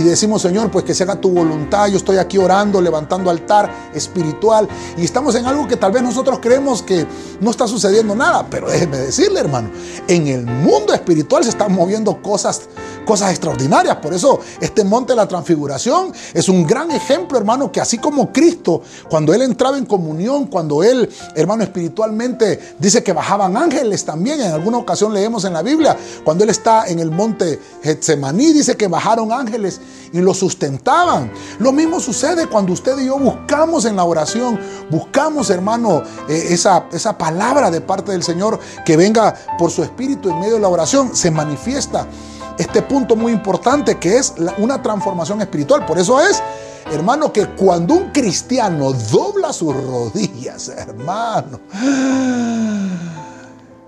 decimos, 0.03 0.41
Señor, 0.41 0.71
pues 0.71 0.85
que 0.85 0.95
se 0.95 1.03
haga 1.03 1.19
tu 1.19 1.29
voluntad. 1.29 1.87
Yo 1.87 1.97
estoy 1.97 2.17
aquí 2.17 2.37
orando, 2.37 2.81
levantando 2.81 3.29
altar 3.29 3.69
espiritual. 3.93 4.67
Y 4.97 5.03
estamos 5.03 5.35
en 5.35 5.45
algo 5.45 5.67
que 5.67 5.75
tal 5.75 5.91
vez 5.91 6.01
nosotros 6.01 6.39
creemos 6.41 6.81
que 6.81 7.05
no 7.41 7.51
está 7.51 7.67
sucediendo 7.67 8.15
nada. 8.15 8.47
Pero 8.49 8.69
déjeme 8.69 8.97
decirle, 8.97 9.41
hermano, 9.41 9.69
en 10.07 10.27
el 10.27 10.45
mundo 10.45 10.93
espiritual 10.93 11.43
se 11.43 11.49
están 11.49 11.73
moviendo 11.73 12.21
cosas, 12.21 12.61
cosas 13.05 13.31
extraordinarias. 13.31 13.97
Por 13.97 14.13
eso 14.13 14.39
este 14.61 14.85
monte 14.85 15.11
de 15.11 15.17
la 15.17 15.27
transfiguración 15.27 16.13
es 16.33 16.47
un 16.47 16.65
gran 16.65 16.91
ejemplo, 16.91 17.37
hermano, 17.37 17.71
que 17.71 17.81
así 17.81 17.97
como 17.97 18.31
Cristo, 18.31 18.81
cuando 19.09 19.33
Él 19.33 19.41
entraba 19.41 19.77
en 19.77 19.85
comunión, 19.85 20.45
cuando 20.45 20.81
Él, 20.81 21.09
hermano, 21.35 21.63
espiritualmente 21.63 22.75
dice 22.79 23.03
que 23.03 23.11
bajaban 23.11 23.57
ángeles 23.57 23.80
también, 24.05 24.41
en 24.41 24.51
alguna 24.51 24.77
ocasión 24.77 25.13
leemos 25.13 25.45
en 25.45 25.53
la 25.53 25.61
Biblia, 25.61 25.97
cuando 26.23 26.43
Él 26.43 26.49
está 26.49 26.87
en 26.87 26.99
el 26.99 27.11
monte 27.11 27.59
Getsemaní, 27.83 28.53
dice 28.53 28.77
que 28.77 28.87
bajaron 28.87 29.31
ángeles 29.31 29.81
y 30.13 30.19
lo 30.19 30.33
sustentaban. 30.33 31.31
Lo 31.59 31.71
mismo 31.71 31.99
sucede 31.99 32.47
cuando 32.47 32.73
usted 32.73 32.97
y 32.99 33.05
yo 33.05 33.17
buscamos 33.17 33.85
en 33.85 33.95
la 33.95 34.03
oración, 34.03 34.59
buscamos, 34.89 35.49
hermano, 35.49 36.03
eh, 36.29 36.47
esa, 36.49 36.85
esa 36.91 37.17
palabra 37.17 37.71
de 37.71 37.81
parte 37.81 38.11
del 38.11 38.23
Señor 38.23 38.59
que 38.85 38.97
venga 38.97 39.35
por 39.57 39.71
su 39.71 39.83
espíritu 39.83 40.29
en 40.29 40.39
medio 40.39 40.55
de 40.55 40.61
la 40.61 40.69
oración, 40.69 41.15
se 41.15 41.31
manifiesta 41.31 42.07
este 42.57 42.81
punto 42.81 43.15
muy 43.15 43.31
importante 43.31 43.97
que 43.97 44.17
es 44.17 44.33
una 44.57 44.81
transformación 44.81 45.41
espiritual. 45.41 45.85
Por 45.85 45.97
eso 45.97 46.19
es, 46.19 46.41
hermano, 46.91 47.31
que 47.31 47.47
cuando 47.47 47.95
un 47.95 48.11
cristiano 48.11 48.93
dobla 48.93 49.53
sus 49.53 49.73
rodillas, 49.73 50.69
hermano, 50.69 51.59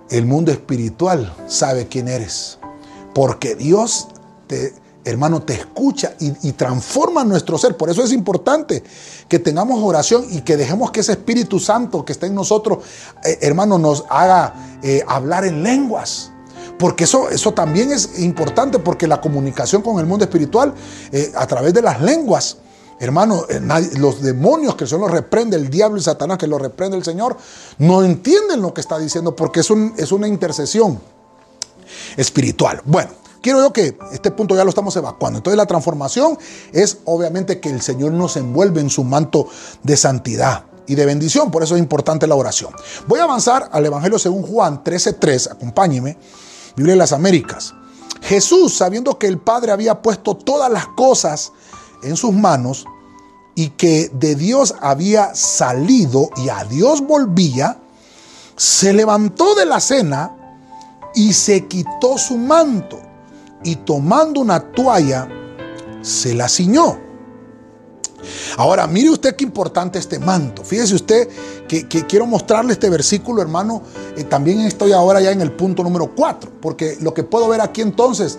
el 0.10 0.26
mundo 0.26 0.52
espiritual 0.52 1.34
sabe 1.48 1.88
quién 1.88 2.08
eres. 2.08 2.60
Porque 3.14 3.56
Dios 3.56 4.08
te, 4.48 4.74
hermano, 5.06 5.42
te 5.42 5.54
escucha 5.54 6.14
y, 6.20 6.52
transforma 6.54 7.24
nuestro 7.24 7.58
ser. 7.58 7.76
Por 7.78 7.90
eso 7.90 8.04
es 8.04 8.12
importante 8.12 8.84
que 9.28 9.40
tengamos 9.40 9.82
oración 9.84 10.26
y 10.30 10.42
que 10.42 10.58
dejemos 10.58 10.92
que 10.92 11.02
ese 11.02 11.14
Espíritu 11.14 11.60
Santo 11.60 12.06
que 12.06 12.14
está 12.14 12.28
en 12.28 12.36
nosotros, 12.36 12.80
eh, 13.24 13.40
hermano, 13.42 13.78
nos 13.78 14.06
haga 14.10 14.80
eh, 14.82 15.04
hablar 15.08 15.46
en 15.46 15.64
lenguas. 15.64 16.32
Porque 16.80 17.04
eso, 17.04 17.30
eso 17.30 17.54
también 17.54 17.92
es 17.92 18.20
importante, 18.20 18.80
porque 18.80 19.08
la 19.08 19.22
comunicación 19.22 19.82
con 19.82 20.00
el 20.00 20.06
mundo 20.06 20.26
espiritual 20.26 20.74
eh, 21.12 21.32
a 21.36 21.46
través 21.48 21.74
de 21.74 21.82
las 21.82 22.02
lenguas, 22.02 22.58
hermano, 23.04 23.46
los 23.98 24.22
demonios 24.22 24.76
que 24.76 24.88
son 24.88 25.02
los 25.02 25.12
reprende 25.12 25.58
el 25.58 25.70
diablo 25.70 25.98
y 25.98 26.02
Satanás, 26.02 26.38
que 26.38 26.48
lo 26.48 26.58
reprende 26.58 26.98
el 26.98 27.04
Señor, 27.04 27.38
no 27.80 28.04
entienden 28.04 28.62
lo 28.62 28.74
que 28.74 28.82
está 28.82 28.98
diciendo 28.98 29.36
porque 29.36 29.60
es, 29.60 29.70
es 29.98 30.12
una 30.12 30.28
intercesión 30.28 31.00
espiritual. 32.18 32.82
Bueno, 32.86 33.12
quiero 33.42 33.60
yo 33.60 33.74
que 33.74 33.98
este 34.12 34.32
punto 34.32 34.56
ya 34.56 34.64
lo 34.64 34.70
estamos 34.70 34.96
evacuando. 34.96 35.38
Entonces 35.38 35.58
la 35.58 35.66
transformación 35.66 36.38
es 36.72 37.00
obviamente 37.06 37.60
que 37.60 37.70
el 37.70 37.82
Señor 37.82 38.14
nos 38.14 38.38
envuelve 38.38 38.82
en 38.82 38.90
su 38.90 39.04
manto 39.04 39.48
de 39.84 39.98
santidad 39.98 40.66
y 40.88 40.96
de 40.96 41.06
bendición. 41.06 41.52
Por 41.52 41.64
eso 41.64 41.76
es 41.76 41.80
importante 41.80 42.28
la 42.28 42.36
oración. 42.36 42.74
Voy 43.08 43.20
a 43.20 43.24
avanzar 43.24 43.70
al 43.72 43.86
Evangelio 43.86 44.20
según 44.20 44.44
Juan 44.44 44.84
13.3. 44.84 45.52
Acompáñeme. 45.52 46.18
Biblia 46.76 46.94
de 46.94 47.00
las 47.00 47.12
Américas. 47.12 47.74
Jesús, 48.22 48.76
sabiendo 48.78 49.20
que 49.20 49.28
el 49.28 49.38
Padre 49.38 49.72
había 49.72 50.02
puesto 50.02 50.36
todas 50.36 50.72
las 50.72 50.88
cosas 50.88 51.52
en 52.04 52.16
sus 52.16 52.34
manos 52.34 52.86
y 53.56 53.70
que 53.70 54.10
de 54.14 54.36
Dios 54.36 54.76
había 54.82 55.36
salido 55.36 56.30
y 56.38 56.50
a 56.50 56.64
Dios 56.66 57.02
volvía, 57.02 57.78
se 58.56 58.94
levantó 58.94 59.56
de 59.56 59.66
la 59.66 59.80
cena 59.80 60.60
y 61.16 61.34
se 61.34 61.68
quitó 61.68 62.18
su 62.18 62.38
manto 62.38 63.00
y 63.64 63.78
tomando 63.78 64.42
una 64.42 64.60
toalla, 64.60 65.28
se 66.02 66.34
la 66.34 66.50
ciñó. 66.50 67.00
Ahora, 68.58 68.88
mire 68.88 69.10
usted 69.10 69.36
qué 69.36 69.44
importante 69.44 70.00
este 70.00 70.20
manto. 70.20 70.64
Fíjese 70.64 70.96
usted 70.96 71.30
que, 71.68 71.88
quiero 71.88 72.26
mostrarle 72.26 72.74
este 72.74 72.90
versículo, 72.90 73.42
hermano. 73.42 73.82
Eh, 74.16 74.24
también 74.24 74.62
estoy 74.62 74.92
ahora 74.92 75.22
ya 75.22 75.32
en 75.32 75.42
el 75.42 75.52
punto 75.52 75.84
número 75.84 76.14
4, 76.16 76.52
porque 76.62 76.98
lo 77.02 77.14
que 77.14 77.24
puedo 77.24 77.48
ver 77.48 77.62
aquí 77.62 77.82
entonces, 77.82 78.38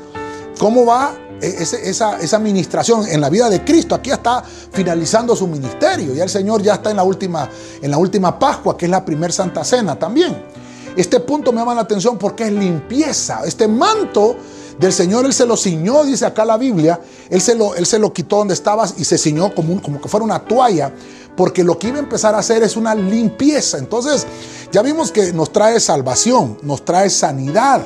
cómo 0.59 0.87
va 0.87 1.15
eh, 1.41 1.57
esa, 1.59 2.19
esa 2.19 2.37
administración 2.37 3.07
en 3.09 3.21
la 3.21 3.29
vida 3.29 3.51
de 3.51 3.65
Cristo. 3.65 3.95
Aquí 3.95 4.11
está 4.11 4.43
finalizando 4.73 5.35
su 5.35 5.47
ministerio. 5.47 6.15
Ya 6.15 6.25
el 6.25 6.31
Señor 6.31 6.63
ya 6.63 6.75
está 6.75 6.91
en 6.91 6.97
la 6.97 7.03
última, 7.03 7.49
en 7.83 7.91
la 7.91 7.99
última 7.99 8.39
Pascua, 8.39 8.77
que 8.77 8.87
es 8.87 8.91
la 8.91 9.05
primera 9.05 9.33
Santa 9.33 9.65
Cena 9.65 9.99
también. 9.99 10.37
Este 10.97 11.19
punto 11.21 11.53
me 11.53 11.59
llama 11.59 11.75
la 11.75 11.81
atención 11.83 12.19
porque 12.19 12.45
es 12.45 12.53
limpieza. 12.53 13.41
Este 13.45 13.67
manto 13.67 14.37
del 14.79 14.93
Señor 14.93 15.25
Él 15.25 15.33
se 15.33 15.47
lo 15.47 15.57
ciñó, 15.57 16.05
dice 16.05 16.27
acá 16.27 16.45
la 16.45 16.57
Biblia, 16.57 17.01
Él 17.31 17.41
se 17.41 17.55
lo, 17.55 17.75
él 17.75 17.87
se 17.87 17.99
lo 17.99 18.13
quitó 18.13 18.39
donde 18.39 18.55
estabas 18.55 18.95
y 18.97 19.05
se 19.05 19.19
ciñó 19.19 19.55
como, 19.55 19.81
como 19.83 20.01
que 20.01 20.09
fuera 20.09 20.25
una 20.25 20.39
toalla, 20.41 20.93
porque 21.37 21.65
lo 21.65 21.79
que 21.79 21.89
iba 21.89 21.97
a 21.97 22.01
empezar 22.01 22.35
a 22.35 22.39
hacer 22.39 22.63
es 22.63 22.77
una 22.77 22.95
limpieza. 22.95 23.79
Entonces, 23.79 24.27
ya 24.73 24.83
vimos 24.83 25.11
que 25.11 25.33
nos 25.33 25.53
trae 25.53 25.81
salvación, 25.81 26.59
nos 26.63 26.85
trae 26.85 27.11
sanidad, 27.11 27.83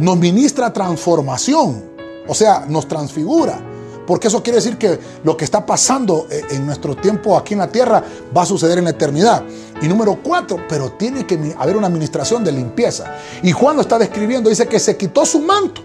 nos 0.00 0.18
ministra 0.18 0.72
transformación, 0.72 1.84
o 2.26 2.34
sea, 2.34 2.64
nos 2.68 2.88
transfigura. 2.88 3.66
Porque 4.06 4.26
eso 4.26 4.42
quiere 4.42 4.56
decir 4.56 4.76
que 4.76 4.98
lo 5.22 5.36
que 5.36 5.44
está 5.44 5.64
pasando 5.64 6.26
eh, 6.30 6.42
en 6.50 6.66
nuestro 6.66 6.96
tiempo 6.96 7.36
aquí 7.36 7.52
en 7.52 7.60
la 7.60 7.70
tierra 7.70 8.02
va 8.36 8.42
a 8.42 8.46
suceder 8.46 8.78
en 8.78 8.84
la 8.84 8.90
eternidad. 8.90 9.44
Y 9.80 9.86
número 9.86 10.18
cuatro, 10.20 10.58
pero 10.68 10.92
tiene 10.92 11.24
que 11.26 11.54
haber 11.56 11.76
una 11.76 11.86
administración 11.86 12.42
de 12.42 12.50
limpieza. 12.50 13.04
Y 13.42 13.52
Juan 13.52 13.76
lo 13.76 13.82
está 13.82 13.98
describiendo, 13.98 14.50
dice 14.50 14.66
que 14.66 14.80
se 14.80 14.96
quitó 14.96 15.24
su 15.24 15.38
manto 15.40 15.82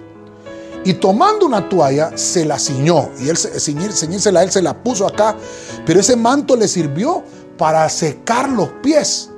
y 0.85 0.93
tomando 0.93 1.45
una 1.45 1.67
toalla, 1.67 2.15
se 2.15 2.45
la 2.45 2.57
ciñó. 2.57 3.09
Y 3.19 3.29
él, 3.29 3.37
ceñírsela, 3.37 4.43
él 4.43 4.51
se 4.51 4.61
la 4.61 4.81
puso 4.81 5.05
acá. 5.07 5.35
Pero 5.85 5.99
ese 5.99 6.15
manto 6.15 6.55
le 6.55 6.67
sirvió 6.67 7.23
para 7.57 7.89
secar 7.89 8.49
los 8.49 8.69
pies 8.81 9.29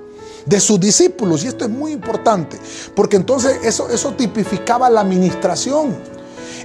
de 0.48 0.60
sus 0.60 0.80
discípulos. 0.80 1.44
Y 1.44 1.48
esto 1.48 1.66
es 1.66 1.72
muy 1.72 1.92
importante, 1.92 2.60
porque 2.96 3.18
entonces 3.18 3.60
eso, 3.64 3.90
eso 3.90 4.14
tipificaba 4.14 4.90
la 4.90 5.02
administración. 5.02 5.96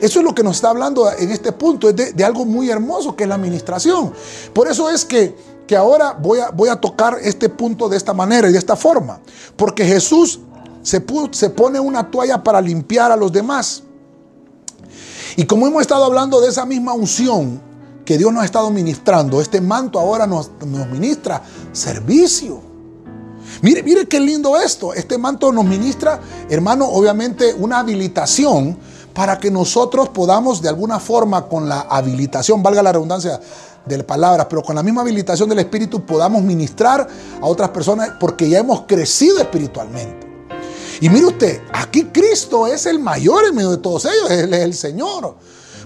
Eso 0.01 0.19
es 0.19 0.25
lo 0.25 0.35
que 0.35 0.43
nos 0.43 0.57
está 0.57 0.71
hablando 0.71 1.11
en 1.13 1.31
este 1.31 1.53
punto, 1.53 1.89
es 1.89 1.95
de, 1.95 2.25
algo 2.25 2.45
muy 2.45 2.71
hermoso 2.71 3.15
que 3.15 3.23
es 3.23 3.29
la 3.29 3.37
administración. 3.37 4.13
Por 4.53 4.67
eso 4.67 4.91
es 4.91 5.05
que, 5.05 5.35
que 5.67 5.77
ahora 5.77 6.13
voy 6.13 6.41
a, 6.41 6.51
voy 6.51 6.69
a 6.69 6.77
tocar 6.77 7.19
este 7.23 7.49
punto 7.49 7.89
de 7.89 7.97
esta 7.97 8.13
manera 8.13 8.49
y 8.49 8.53
de 8.53 8.59
esta 8.59 8.75
forma. 8.75 9.21
Porque 9.57 9.85
Jesús 9.85 10.41
se, 10.83 11.05
se 11.31 11.51
pone 11.51 11.79
una 11.79 12.11
toalla 12.11 12.43
para 12.43 12.61
limpiar 12.61 13.13
a 13.13 13.17
los 13.17 13.33
demás. 13.33 13.85
Y 15.37 15.45
como 15.45 15.67
hemos 15.67 15.83
estado 15.83 16.05
hablando 16.05 16.41
de 16.41 16.49
esa 16.49 16.67
misma 16.67 16.93
unción 16.93 17.61
que 18.05 18.19
Dios 18.19 18.33
nos 18.33 18.43
ha 18.43 18.45
estado 18.45 18.71
ministrando, 18.71 19.41
este 19.41 19.61
manto 19.61 19.99
ahora 19.99 20.27
nos, 20.27 20.51
ministra 20.91 21.43
servicio. 21.73 22.72
Mire, 23.63 23.85
mire 23.85 24.07
qué 24.07 24.19
lindo 24.19 24.57
esto. 24.61 24.93
Este 24.93 25.17
manto 25.17 25.53
nos 25.53 25.65
ministra, 25.65 26.21
hermano, 26.51 26.87
obviamente 26.87 27.55
una 27.55 27.79
habilitación 27.79 28.77
para 29.15 29.39
que 29.39 29.53
nosotros 29.53 30.09
podamos 30.09 30.61
de 30.61 30.69
alguna 30.69 30.99
forma 30.99 31.47
con 31.49 31.69
la 31.69 31.83
habilitación, 31.83 32.61
valga 32.61 32.83
la 32.83 32.93
redundancia 32.93 33.41
de 33.87 34.03
palabras, 34.03 34.49
pero 34.51 34.63
con 34.63 34.75
la 34.75 34.83
misma 34.83 35.03
habilitación 35.03 35.49
del 35.49 35.61
Espíritu 35.61 36.05
podamos 36.05 36.43
ministrar 36.43 37.07
a 37.41 37.47
otras 37.47 37.71
personas 37.71 38.11
porque 38.19 38.49
ya 38.49 38.59
hemos 38.59 38.83
crecido 38.83 39.39
espiritualmente. 39.39 40.27
Y 41.01 41.09
mire 41.09 41.27
usted, 41.27 41.61
aquí 41.73 42.07
Cristo 42.07 42.67
es 42.67 42.87
el 42.87 42.99
mayor 42.99 43.45
en 43.45 43.55
medio 43.55 43.71
de 43.71 43.79
todos 43.79 44.07
ellos, 44.07 44.29
Él 44.29 44.53
es 44.55 44.61
el 44.61 44.75
Señor. 44.75 45.37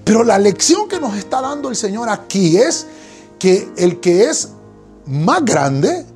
Pero 0.03 0.25
la 0.25 0.39
lección 0.39 0.89
que 0.89 0.99
nos 0.99 1.15
está 1.17 1.43
dando 1.43 1.69
el 1.69 1.77
Señor 1.77 2.09
aquí 2.09 2.57
es 2.57 2.87
que 3.39 3.69
el 3.77 4.01
que 4.01 4.31
es 4.31 4.49
más 5.05 5.45
grande 5.45 6.07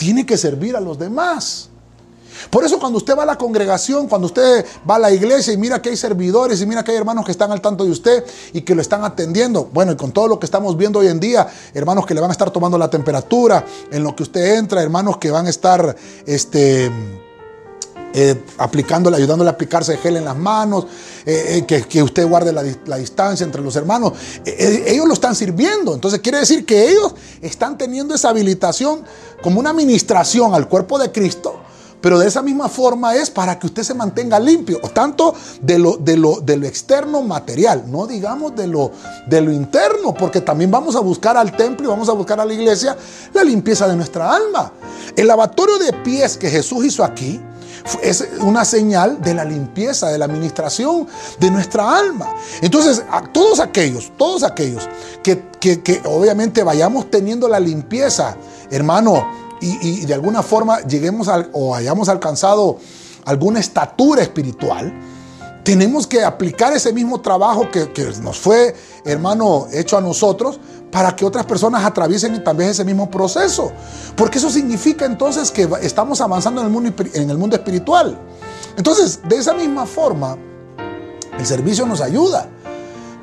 tiene 0.00 0.24
que 0.24 0.38
servir 0.38 0.74
a 0.76 0.80
los 0.80 0.98
demás. 0.98 1.68
Por 2.48 2.64
eso 2.64 2.80
cuando 2.80 2.96
usted 2.96 3.14
va 3.14 3.24
a 3.24 3.26
la 3.26 3.36
congregación, 3.36 4.08
cuando 4.08 4.28
usted 4.28 4.64
va 4.88 4.94
a 4.94 4.98
la 4.98 5.12
iglesia 5.12 5.52
y 5.52 5.58
mira 5.58 5.82
que 5.82 5.90
hay 5.90 5.96
servidores 5.96 6.62
y 6.62 6.64
mira 6.64 6.82
que 6.82 6.92
hay 6.92 6.96
hermanos 6.96 7.26
que 7.26 7.32
están 7.32 7.52
al 7.52 7.60
tanto 7.60 7.84
de 7.84 7.90
usted 7.90 8.24
y 8.54 8.62
que 8.62 8.74
lo 8.74 8.80
están 8.80 9.04
atendiendo, 9.04 9.68
bueno, 9.74 9.92
y 9.92 9.96
con 9.96 10.10
todo 10.10 10.26
lo 10.26 10.40
que 10.40 10.46
estamos 10.46 10.74
viendo 10.78 11.00
hoy 11.00 11.08
en 11.08 11.20
día, 11.20 11.46
hermanos 11.74 12.06
que 12.06 12.14
le 12.14 12.22
van 12.22 12.30
a 12.30 12.32
estar 12.32 12.50
tomando 12.50 12.78
la 12.78 12.88
temperatura 12.88 13.62
en 13.92 14.02
lo 14.02 14.16
que 14.16 14.22
usted 14.22 14.56
entra, 14.56 14.80
hermanos 14.80 15.18
que 15.18 15.30
van 15.30 15.46
a 15.46 15.50
estar, 15.50 15.94
este 16.24 16.90
eh, 18.12 18.42
aplicándole, 18.58 19.16
ayudándole 19.18 19.50
a 19.50 19.52
aplicarse 19.52 19.96
gel 19.96 20.16
en 20.16 20.24
las 20.24 20.36
manos, 20.36 20.86
eh, 21.24 21.64
eh, 21.68 21.86
que, 21.86 22.02
usted 22.02 22.26
guarde 22.28 22.52
la, 22.52 22.96
distancia 22.96 23.44
entre 23.44 23.62
los 23.62 23.76
hermanos. 23.76 24.14
ellos 24.44 25.06
lo 25.06 25.14
están 25.14 25.36
sirviendo. 25.36 25.94
Entonces 25.94 26.18
quiere 26.18 26.38
decir 26.38 26.66
que 26.66 26.88
ellos 26.88 27.14
están 27.40 27.78
teniendo 27.78 28.12
esa 28.14 28.30
habilitación 28.30 29.04
como 29.42 29.60
una 29.60 29.70
administración 29.70 30.54
al 30.54 30.68
cuerpo 30.68 30.98
de 30.98 31.12
Cristo 31.12 31.60
Pero 32.00 32.18
de 32.18 32.26
esa 32.26 32.42
misma 32.42 32.68
forma 32.68 33.14
es 33.14 33.30
para 33.30 33.58
que 33.58 33.68
usted 33.68 33.84
se 33.84 33.94
mantenga 33.94 34.40
limpio, 34.40 34.80
tanto 34.92 35.34
de 35.60 35.78
lo, 35.78 35.96
de 35.96 36.16
lo, 36.16 36.40
de 36.40 36.56
lo 36.56 36.66
externo 36.66 37.22
material, 37.22 37.84
no 37.86 38.08
digamos 38.08 38.56
de 38.56 38.66
lo, 38.66 38.90
de 39.28 39.40
lo 39.40 39.52
interno, 39.52 40.14
porque 40.14 40.40
también 40.40 40.70
vamos 40.70 40.96
a 40.96 41.00
buscar 41.00 41.36
al 41.36 41.56
templo 41.56 41.86
y 41.86 41.88
vamos 41.90 42.08
a 42.08 42.12
buscar 42.12 42.40
a 42.40 42.44
la 42.44 42.54
iglesia 42.54 42.96
la 43.32 43.44
limpieza 43.44 43.86
de 43.86 43.94
nuestra 43.94 44.34
alma. 44.34 44.72
El 45.14 45.28
lavatorio 45.28 45.78
de 45.78 45.92
pies 45.92 46.36
que 46.36 46.50
Jesús 46.50 46.84
hizo 46.86 47.04
aquí 47.04 47.40
es 48.02 48.28
una 48.40 48.64
señal 48.64 49.20
de 49.20 49.34
la 49.34 49.44
limpieza, 49.44 50.08
de 50.08 50.18
la 50.18 50.24
administración 50.26 51.06
de 51.38 51.50
nuestra 51.50 51.98
alma. 51.98 52.34
Entonces, 52.60 53.02
todos 53.32 53.60
aquellos, 53.60 54.12
todos 54.16 54.42
aquellos 54.42 54.88
que, 55.22 55.42
que 55.60 56.02
obviamente 56.04 56.62
vayamos 56.62 57.10
teniendo 57.10 57.48
la 57.48 57.60
limpieza, 57.60 58.36
hermano, 58.70 59.40
y, 59.60 60.06
de 60.06 60.14
alguna 60.14 60.42
forma 60.42 60.80
lleguemos 60.80 61.28
o 61.52 61.74
hayamos 61.74 62.08
alcanzado 62.08 62.78
alguna 63.24 63.60
estatura 63.60 64.22
espiritual, 64.22 64.92
tenemos 65.62 66.06
que 66.06 66.24
aplicar 66.24 66.72
ese 66.72 66.92
mismo 66.92 67.20
trabajo 67.20 67.70
que, 67.70 67.88
nos 68.22 68.38
fue, 68.38 68.74
hermano, 69.04 69.68
hecho 69.72 69.98
a 69.98 70.00
nosotros 70.00 70.58
para 70.90 71.14
que 71.14 71.24
otras 71.24 71.46
personas 71.46 71.84
atraviesen 71.84 72.42
también 72.42 72.70
ese 72.70 72.84
mismo 72.84 73.10
proceso. 73.10 73.72
Porque 74.16 74.38
eso 74.38 74.50
significa 74.50 75.04
entonces 75.04 75.50
que 75.50 75.68
estamos 75.82 76.20
avanzando 76.20 76.60
en 76.60 76.66
el 76.66 76.72
mundo, 76.72 76.92
en 77.14 77.30
el 77.30 77.38
mundo 77.38 77.56
espiritual. 77.56 78.18
Entonces, 78.76 79.20
de 79.28 79.36
esa 79.36 79.54
misma 79.54 79.86
forma, 79.86 80.36
el 81.38 81.46
servicio 81.46 81.86
nos 81.86 82.00
ayuda 82.00 82.48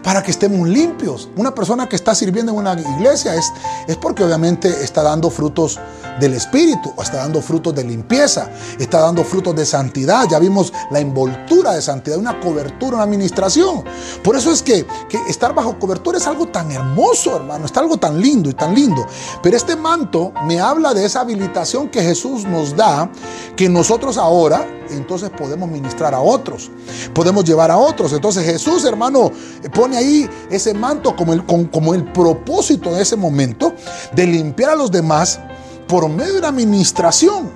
para 0.03 0.23
que 0.23 0.31
estemos 0.31 0.67
limpios. 0.67 1.29
Una 1.35 1.53
persona 1.53 1.87
que 1.87 1.95
está 1.95 2.15
sirviendo 2.15 2.51
en 2.51 2.57
una 2.59 2.73
iglesia 2.73 3.35
es, 3.35 3.51
es 3.87 3.97
porque 3.97 4.23
obviamente 4.23 4.69
está 4.83 5.03
dando 5.03 5.29
frutos 5.29 5.79
del 6.19 6.33
Espíritu, 6.33 6.93
está 7.01 7.17
dando 7.17 7.41
frutos 7.41 7.75
de 7.75 7.83
limpieza, 7.83 8.49
está 8.79 9.01
dando 9.01 9.23
frutos 9.23 9.55
de 9.55 9.65
santidad. 9.65 10.27
Ya 10.29 10.39
vimos 10.39 10.73
la 10.91 10.99
envoltura 10.99 11.73
de 11.73 11.81
santidad, 11.81 12.17
una 12.17 12.39
cobertura, 12.39 12.95
una 12.95 13.03
administración. 13.03 13.83
Por 14.23 14.35
eso 14.35 14.51
es 14.51 14.63
que, 14.63 14.85
que 15.09 15.17
estar 15.27 15.53
bajo 15.53 15.77
cobertura 15.77 16.17
es 16.17 16.27
algo 16.27 16.47
tan 16.47 16.71
hermoso, 16.71 17.35
hermano, 17.35 17.65
está 17.65 17.79
algo 17.79 17.97
tan 17.97 18.19
lindo 18.19 18.49
y 18.49 18.53
tan 18.53 18.73
lindo. 18.73 19.05
Pero 19.43 19.57
este 19.57 19.75
manto 19.75 20.31
me 20.45 20.59
habla 20.59 20.93
de 20.93 21.05
esa 21.05 21.21
habilitación 21.21 21.89
que 21.89 22.01
Jesús 22.01 22.45
nos 22.45 22.75
da, 22.75 23.09
que 23.55 23.69
nosotros 23.69 24.17
ahora 24.17 24.65
entonces 24.89 25.29
podemos 25.29 25.69
ministrar 25.69 26.13
a 26.13 26.19
otros, 26.19 26.71
podemos 27.13 27.43
llevar 27.43 27.71
a 27.71 27.77
otros. 27.77 28.13
Entonces 28.13 28.45
Jesús, 28.45 28.85
hermano, 28.85 29.31
pone 29.73 29.86
ahí 29.95 30.29
ese 30.49 30.73
manto 30.73 31.15
como 31.15 31.33
el, 31.33 31.45
como 31.45 31.93
el 31.93 32.03
propósito 32.11 32.93
de 32.93 33.01
ese 33.01 33.15
momento 33.15 33.73
de 34.13 34.25
limpiar 34.25 34.71
a 34.71 34.75
los 34.75 34.91
demás 34.91 35.39
por 35.87 36.09
medio 36.09 36.33
de 36.33 36.39
una 36.39 36.49
administración 36.49 37.51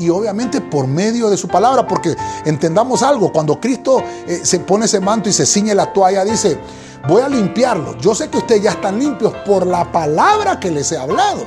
y 0.00 0.08
obviamente 0.08 0.60
por 0.60 0.86
medio 0.86 1.28
de 1.28 1.36
su 1.36 1.46
palabra, 1.46 1.86
porque 1.86 2.16
entendamos 2.46 3.02
algo, 3.02 3.32
cuando 3.32 3.60
Cristo 3.60 4.02
eh, 4.26 4.40
se 4.42 4.60
pone 4.60 4.86
ese 4.86 4.98
manto 4.98 5.28
y 5.28 5.32
se 5.32 5.44
ciñe 5.44 5.74
la 5.74 5.92
toalla, 5.92 6.24
dice, 6.24 6.58
voy 7.06 7.22
a 7.22 7.28
limpiarlo. 7.28 7.96
Yo 7.98 8.14
sé 8.14 8.28
que 8.28 8.38
ustedes 8.38 8.62
ya 8.62 8.70
están 8.70 8.98
limpios 8.98 9.34
por 9.46 9.66
la 9.66 9.92
palabra 9.92 10.58
que 10.58 10.70
les 10.70 10.90
he 10.92 10.96
hablado, 10.96 11.46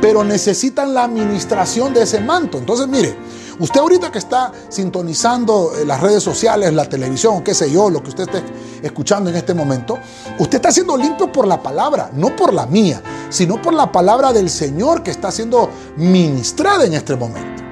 pero 0.00 0.24
necesitan 0.24 0.94
la 0.94 1.04
administración 1.04 1.92
de 1.92 2.02
ese 2.02 2.20
manto. 2.20 2.56
Entonces, 2.56 2.88
mire, 2.88 3.16
Usted 3.58 3.80
ahorita 3.80 4.10
que 4.10 4.18
está 4.18 4.52
sintonizando 4.68 5.72
eh, 5.76 5.84
las 5.84 6.00
redes 6.00 6.22
sociales, 6.22 6.72
la 6.72 6.88
televisión, 6.88 7.42
qué 7.42 7.54
sé 7.54 7.70
yo, 7.70 7.88
lo 7.90 8.02
que 8.02 8.08
usted 8.10 8.24
esté 8.24 8.42
escuchando 8.82 9.30
en 9.30 9.36
este 9.36 9.54
momento, 9.54 9.98
usted 10.38 10.56
está 10.56 10.72
siendo 10.72 10.96
limpio 10.96 11.30
por 11.30 11.46
la 11.46 11.62
palabra, 11.62 12.10
no 12.12 12.34
por 12.34 12.52
la 12.52 12.66
mía, 12.66 13.02
sino 13.30 13.60
por 13.62 13.74
la 13.74 13.90
palabra 13.90 14.32
del 14.32 14.50
Señor 14.50 15.02
que 15.02 15.10
está 15.10 15.30
siendo 15.30 15.70
ministrada 15.96 16.84
en 16.84 16.94
este 16.94 17.16
momento. 17.16 17.62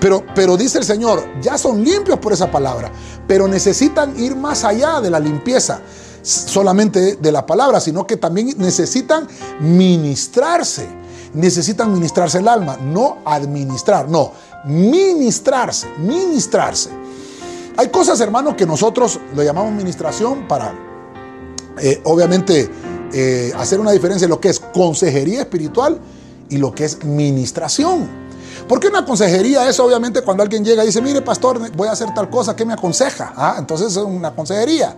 Pero, 0.00 0.24
pero 0.34 0.56
dice 0.56 0.78
el 0.78 0.84
Señor, 0.84 1.24
ya 1.40 1.56
son 1.56 1.84
limpios 1.84 2.18
por 2.18 2.32
esa 2.32 2.50
palabra, 2.50 2.90
pero 3.26 3.46
necesitan 3.46 4.18
ir 4.18 4.34
más 4.34 4.64
allá 4.64 5.00
de 5.00 5.10
la 5.10 5.20
limpieza 5.20 5.80
solamente 6.22 7.16
de 7.16 7.32
la 7.32 7.44
palabra, 7.44 7.80
sino 7.80 8.06
que 8.06 8.16
también 8.16 8.54
necesitan 8.58 9.28
ministrarse, 9.60 10.88
necesitan 11.34 11.92
ministrarse 11.92 12.38
el 12.38 12.48
alma, 12.48 12.76
no 12.76 13.18
administrar, 13.24 14.08
no, 14.08 14.32
ministrarse, 14.64 15.88
ministrarse. 15.98 16.90
Hay 17.76 17.88
cosas, 17.88 18.20
hermano, 18.20 18.56
que 18.56 18.66
nosotros 18.66 19.18
lo 19.34 19.42
llamamos 19.42 19.72
ministración 19.72 20.46
para, 20.46 20.74
eh, 21.78 22.00
obviamente, 22.04 22.70
eh, 23.12 23.52
hacer 23.56 23.80
una 23.80 23.92
diferencia 23.92 24.26
en 24.26 24.30
lo 24.30 24.40
que 24.40 24.48
es 24.48 24.60
consejería 24.60 25.40
espiritual 25.40 25.98
y 26.48 26.58
lo 26.58 26.74
que 26.74 26.84
es 26.84 27.04
ministración. 27.04 28.22
Porque 28.68 28.88
una 28.88 29.04
consejería 29.04 29.68
es 29.68 29.80
obviamente 29.80 30.22
cuando 30.22 30.42
alguien 30.42 30.64
llega 30.64 30.82
y 30.82 30.86
dice, 30.86 31.00
mire 31.00 31.22
pastor, 31.22 31.60
voy 31.74 31.88
a 31.88 31.92
hacer 31.92 32.12
tal 32.14 32.30
cosa, 32.30 32.54
¿qué 32.54 32.64
me 32.64 32.74
aconseja? 32.74 33.32
Ah, 33.36 33.56
entonces 33.58 33.88
es 33.92 33.96
una 33.96 34.34
consejería. 34.34 34.96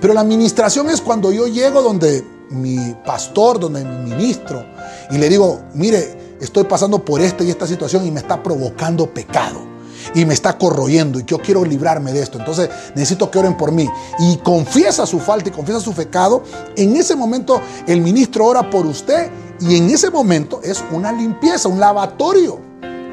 Pero 0.00 0.14
la 0.14 0.20
administración 0.20 0.90
es 0.90 1.00
cuando 1.00 1.32
yo 1.32 1.46
llego 1.46 1.82
donde 1.82 2.24
mi 2.50 2.94
pastor, 3.04 3.58
donde 3.58 3.84
mi 3.84 4.10
ministro, 4.10 4.64
y 5.10 5.18
le 5.18 5.28
digo, 5.28 5.60
mire, 5.74 6.25
estoy 6.40 6.64
pasando 6.64 7.04
por 7.04 7.20
esta 7.20 7.44
y 7.44 7.50
esta 7.50 7.66
situación 7.66 8.06
y 8.06 8.10
me 8.10 8.20
está 8.20 8.42
provocando 8.42 9.12
pecado 9.12 9.76
y 10.14 10.24
me 10.24 10.34
está 10.34 10.56
corroyendo 10.56 11.18
y 11.18 11.24
yo 11.24 11.38
quiero 11.38 11.64
librarme 11.64 12.12
de 12.12 12.22
esto. 12.22 12.38
Entonces 12.38 12.70
necesito 12.94 13.30
que 13.30 13.38
oren 13.38 13.56
por 13.56 13.72
mí. 13.72 13.88
Y 14.18 14.36
confiesa 14.38 15.06
su 15.06 15.18
falta 15.18 15.48
y 15.48 15.52
confiesa 15.52 15.80
su 15.80 15.92
pecado. 15.92 16.42
En 16.76 16.96
ese 16.96 17.16
momento 17.16 17.60
el 17.86 18.00
ministro 18.00 18.46
ora 18.46 18.68
por 18.70 18.86
usted 18.86 19.30
y 19.60 19.76
en 19.76 19.90
ese 19.90 20.10
momento 20.10 20.60
es 20.62 20.82
una 20.92 21.12
limpieza, 21.12 21.68
un 21.68 21.80
lavatorio. 21.80 22.60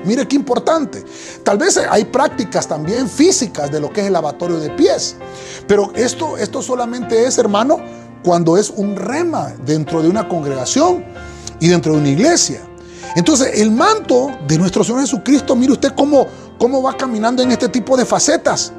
Mire 0.05 0.27
qué 0.27 0.35
importante. 0.35 1.03
Tal 1.43 1.57
vez 1.57 1.77
hay 1.77 2.05
prácticas 2.05 2.67
también 2.67 3.07
físicas 3.07 3.71
de 3.71 3.79
lo 3.79 3.91
que 3.91 4.01
es 4.01 4.07
el 4.07 4.13
lavatorio 4.13 4.59
de 4.59 4.69
pies. 4.71 5.15
Pero 5.67 5.91
esto, 5.95 6.37
esto 6.37 6.61
solamente 6.61 7.25
es, 7.25 7.37
hermano, 7.37 7.77
cuando 8.23 8.57
es 8.57 8.69
un 8.69 8.97
rema 8.97 9.53
dentro 9.65 10.01
de 10.01 10.09
una 10.09 10.27
congregación 10.27 11.05
y 11.59 11.69
dentro 11.69 11.93
de 11.93 11.99
una 11.99 12.09
iglesia. 12.09 12.61
Entonces, 13.15 13.59
el 13.59 13.71
manto 13.71 14.31
de 14.47 14.57
nuestro 14.57 14.83
Señor 14.83 15.01
Jesucristo, 15.01 15.55
mire 15.55 15.73
usted 15.73 15.93
cómo, 15.95 16.27
cómo 16.57 16.81
va 16.81 16.97
caminando 16.97 17.43
en 17.43 17.51
este 17.51 17.69
tipo 17.69 17.95
de 17.95 18.05
facetas. 18.05 18.73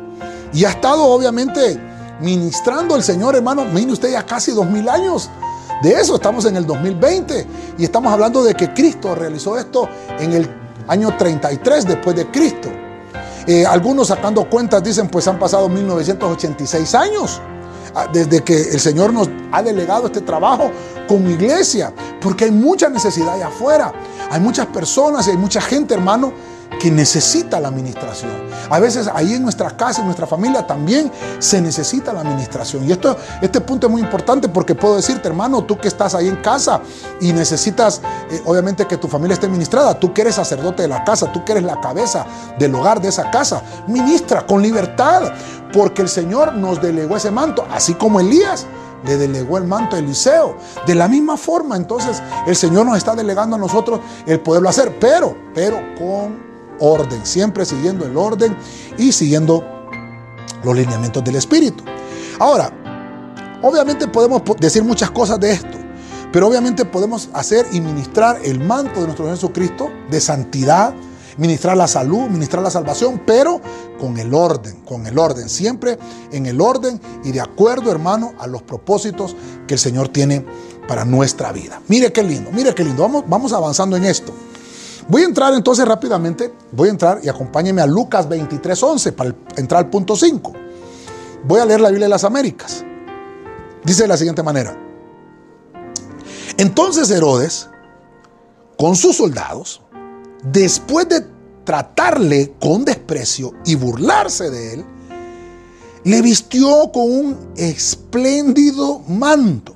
Y 0.53 0.65
ha 0.65 0.71
estado, 0.71 1.05
obviamente, 1.05 1.81
ministrando 2.21 2.97
el 2.97 3.03
Señor, 3.03 3.37
hermano, 3.37 3.65
mire 3.65 3.93
usted 3.93 4.13
ya 4.13 4.25
casi 4.25 4.53
dos 4.53 4.67
mil 4.67 4.89
años. 4.89 5.31
De 5.83 5.93
eso 5.93 6.15
estamos 6.15 6.45
en 6.47 6.57
el 6.57 6.67
2020 6.67 7.47
y 7.79 7.85
estamos 7.85 8.13
hablando 8.13 8.43
de 8.43 8.55
que 8.55 8.73
Cristo 8.73 9.15
realizó 9.15 9.59
esto 9.59 9.89
en 10.19 10.33
el 10.33 10.49
año 10.89 11.17
33 11.17 11.87
después 11.87 12.17
de 12.17 12.31
Cristo. 12.31 12.71
Eh, 13.47 13.67
algunos 13.67 14.09
sacando 14.09 14.49
cuentas 14.49 14.83
dicen, 14.83 15.09
pues 15.09 15.29
han 15.29 15.39
pasado 15.39 15.69
1986 15.69 16.95
años. 16.95 17.41
Ah, 17.97 18.09
desde 18.13 18.43
que 18.43 18.61
el 18.61 18.81
Señor 18.81 19.13
nos 19.13 19.29
ha 19.53 19.63
delegado 19.63 20.07
este 20.07 20.21
trabajo 20.21 20.71
como 21.07 21.31
iglesia, 21.31 21.93
porque 22.21 22.47
hay 22.47 22.51
mucha 22.51 22.89
necesidad 22.89 23.35
allá 23.35 23.49
afuera. 23.49 23.93
Hay 24.35 24.41
muchas 24.41 24.67
personas 24.67 25.29
y 25.29 25.31
hay 25.31 25.37
mucha 25.37 25.61
gente, 25.61 25.95
hermano, 25.95 26.33
que 26.81 26.91
necesita 26.91 27.61
la 27.61 27.69
administración. 27.69 28.33
A 28.69 28.81
veces 28.81 29.09
ahí 29.15 29.35
en 29.35 29.45
nuestra 29.45 29.71
casa, 29.77 30.01
en 30.01 30.07
nuestra 30.07 30.27
familia 30.27 30.67
también 30.67 31.09
se 31.39 31.61
necesita 31.61 32.13
la 32.13 32.23
administración. 32.23 32.83
Y 32.83 32.91
esto, 32.91 33.17
este 33.41 33.61
punto 33.61 33.87
es 33.87 33.93
muy 33.93 34.03
importante 34.03 34.49
porque 34.49 34.75
puedo 34.75 34.97
decirte, 34.97 35.29
hermano, 35.29 35.63
tú 35.63 35.79
que 35.79 35.87
estás 35.87 36.17
ahí 36.17 36.27
en 36.27 36.35
casa 36.43 36.81
y 37.21 37.33
necesitas, 37.33 38.01
eh, 38.29 38.43
obviamente, 38.45 38.89
que 38.89 38.97
tu 38.97 39.07
familia 39.07 39.35
esté 39.35 39.47
ministrada, 39.47 39.95
tú 40.01 40.13
que 40.13 40.23
eres 40.23 40.35
sacerdote 40.35 40.83
de 40.83 40.89
la 40.89 41.05
casa, 41.05 41.31
tú 41.31 41.45
que 41.45 41.53
eres 41.53 41.63
la 41.63 41.81
cabeza 41.81 42.27
del 42.59 42.75
hogar 42.75 43.01
de 43.01 43.11
esa 43.11 43.31
casa, 43.31 43.63
ministra 43.87 44.45
con 44.45 44.61
libertad, 44.61 45.33
porque 45.73 46.03
el 46.03 46.09
Señor 46.09 46.57
nos 46.57 46.83
delegó 46.83 47.17
ese 47.17 47.31
manto, 47.31 47.65
así 47.71 47.95
como 47.95 48.19
Elías 48.19 48.67
le 49.07 49.17
delegó 49.17 49.59
el 49.59 49.65
manto 49.65 49.97
a 49.97 49.99
Eliseo. 49.99 50.57
De 50.87 50.95
la 50.95 51.09
misma 51.09 51.37
forma, 51.37 51.77
entonces, 51.77 52.23
el 52.47 52.57
Señor 52.57 52.87
nos 52.87 52.97
está 52.97 53.15
delegando 53.15 53.57
a 53.57 53.59
nosotros 53.59 54.01
el 54.27 54.41
poderlo 54.41 54.69
hacer, 54.69 54.99
pero, 54.99 55.37
pero 55.55 55.79
con 55.99 56.43
orden, 56.81 57.25
siempre 57.25 57.65
siguiendo 57.65 58.05
el 58.05 58.17
orden 58.17 58.57
y 58.99 59.13
siguiendo 59.13 59.65
los 60.63 60.75
lineamientos 60.75 61.23
del 61.23 61.37
Espíritu. 61.37 61.85
Ahora, 62.39 62.71
obviamente 63.63 64.09
podemos 64.09 64.43
decir 64.59 64.83
muchas 64.83 65.11
cosas 65.11 65.39
de 65.39 65.53
esto, 65.53 65.79
pero 66.33 66.49
obviamente 66.49 66.85
podemos 66.85 67.29
hacer 67.33 67.67
y 67.73 67.81
ministrar 67.81 68.41
el 68.43 68.61
manto 68.61 69.01
de 69.01 69.07
nuestro 69.07 69.29
Jesucristo 69.29 69.91
de 70.11 70.21
santidad, 70.21 70.95
ministrar 71.37 71.77
la 71.77 71.87
salud, 71.87 72.29
ministrar 72.29 72.63
la 72.63 72.71
salvación, 72.71 73.23
pero 73.27 73.61
con 73.99 74.19
el 74.19 74.35
orden, 74.35 74.83
con 74.85 75.07
el 75.07 75.19
orden, 75.19 75.49
siempre 75.49 75.99
en 76.33 76.47
el 76.47 76.61
orden 76.61 77.01
y 77.25 77.33
de 77.33 77.41
acuerdo, 77.41 77.91
hermano, 77.91 78.35
a 78.39 78.47
los 78.47 78.63
propósitos 78.63 79.37
que 79.67 79.75
el 79.75 79.81
Señor 79.81 80.09
tiene 80.09 80.45
para 80.87 81.05
nuestra 81.05 81.53
vida. 81.53 81.81
Mire 81.89 82.13
qué 82.13 82.23
lindo, 82.23 82.51
mire 82.53 82.75
qué 82.75 82.85
lindo. 82.85 83.03
Vamos, 83.03 83.25
vamos 83.27 83.53
avanzando 83.53 83.97
en 83.97 84.05
esto. 84.05 84.33
Voy 85.09 85.23
a 85.23 85.27
entrar 85.27 85.53
entonces 85.53 85.87
rápidamente, 85.87 86.53
voy 86.73 86.89
a 86.89 86.93
entrar 86.93 87.21
y 87.23 87.29
acompáñeme 87.29 87.83
a 87.83 87.87
Lucas 87.87 88.29
23:11 88.29 89.13
para 89.13 89.35
entrar 89.57 89.85
al 89.85 89.91
punto 89.91 90.17
5. 90.17 90.53
Voy 91.47 91.61
a 91.61 91.67
leer 91.67 91.81
la 91.81 91.91
Biblia 91.91 92.07
de 92.07 92.11
las 92.11 92.25
Américas. 92.25 92.85
Dice 93.85 94.03
de 94.03 94.09
la 94.09 94.17
siguiente 94.17 94.43
manera. 94.43 94.75
Entonces 96.57 97.11
Herodes, 97.11 97.69
con 98.79 98.97
sus 98.97 99.17
soldados, 99.17 99.83
después 100.53 101.09
de 101.09 101.25
tratarle 101.65 102.55
con 102.61 102.85
desprecio 102.85 103.53
y 103.65 103.75
burlarse 103.75 104.51
de 104.51 104.75
él, 104.75 104.85
le 106.05 106.21
vistió 106.21 106.93
con 106.93 107.11
un 107.11 107.53
espléndido 107.57 109.01
manto 109.09 109.75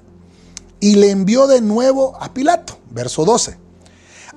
y 0.81 0.97
le 0.97 1.11
envió 1.11 1.47
de 1.47 1.61
nuevo 1.61 2.17
a 2.21 2.33
Pilato. 2.35 2.79
Verso 2.91 3.25
12. 3.25 3.57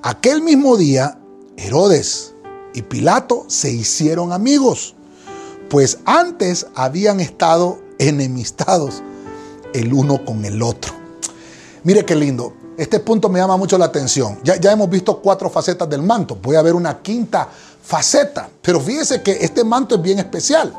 Aquel 0.01 0.41
mismo 0.41 0.77
día, 0.77 1.19
Herodes 1.57 2.33
y 2.73 2.81
Pilato 2.81 3.45
se 3.47 3.71
hicieron 3.71 4.31
amigos, 4.31 4.95
pues 5.69 5.99
antes 6.05 6.67
habían 6.75 7.19
estado 7.19 7.79
enemistados 7.99 9.03
el 9.73 9.93
uno 9.93 10.25
con 10.25 10.45
el 10.45 10.61
otro. 10.61 10.93
Mire 11.83 12.05
qué 12.05 12.15
lindo. 12.15 12.61
Este 12.77 12.99
punto 12.99 13.29
me 13.29 13.39
llama 13.39 13.57
mucho 13.57 13.77
la 13.77 13.86
atención. 13.86 14.39
Ya, 14.43 14.55
hemos 14.71 14.89
visto 14.89 15.19
cuatro 15.19 15.49
facetas 15.49 15.89
del 15.89 16.01
manto. 16.01 16.38
Voy 16.41 16.55
a 16.55 16.62
ver 16.62 16.73
una 16.73 17.01
quinta 17.01 17.47
faceta. 17.84 18.49
Pero 18.62 18.79
fíjese 18.79 19.21
que 19.21 19.31
este 19.41 19.63
manto 19.63 19.95
es 19.95 20.01
bien 20.01 20.19
especial. 20.19 20.73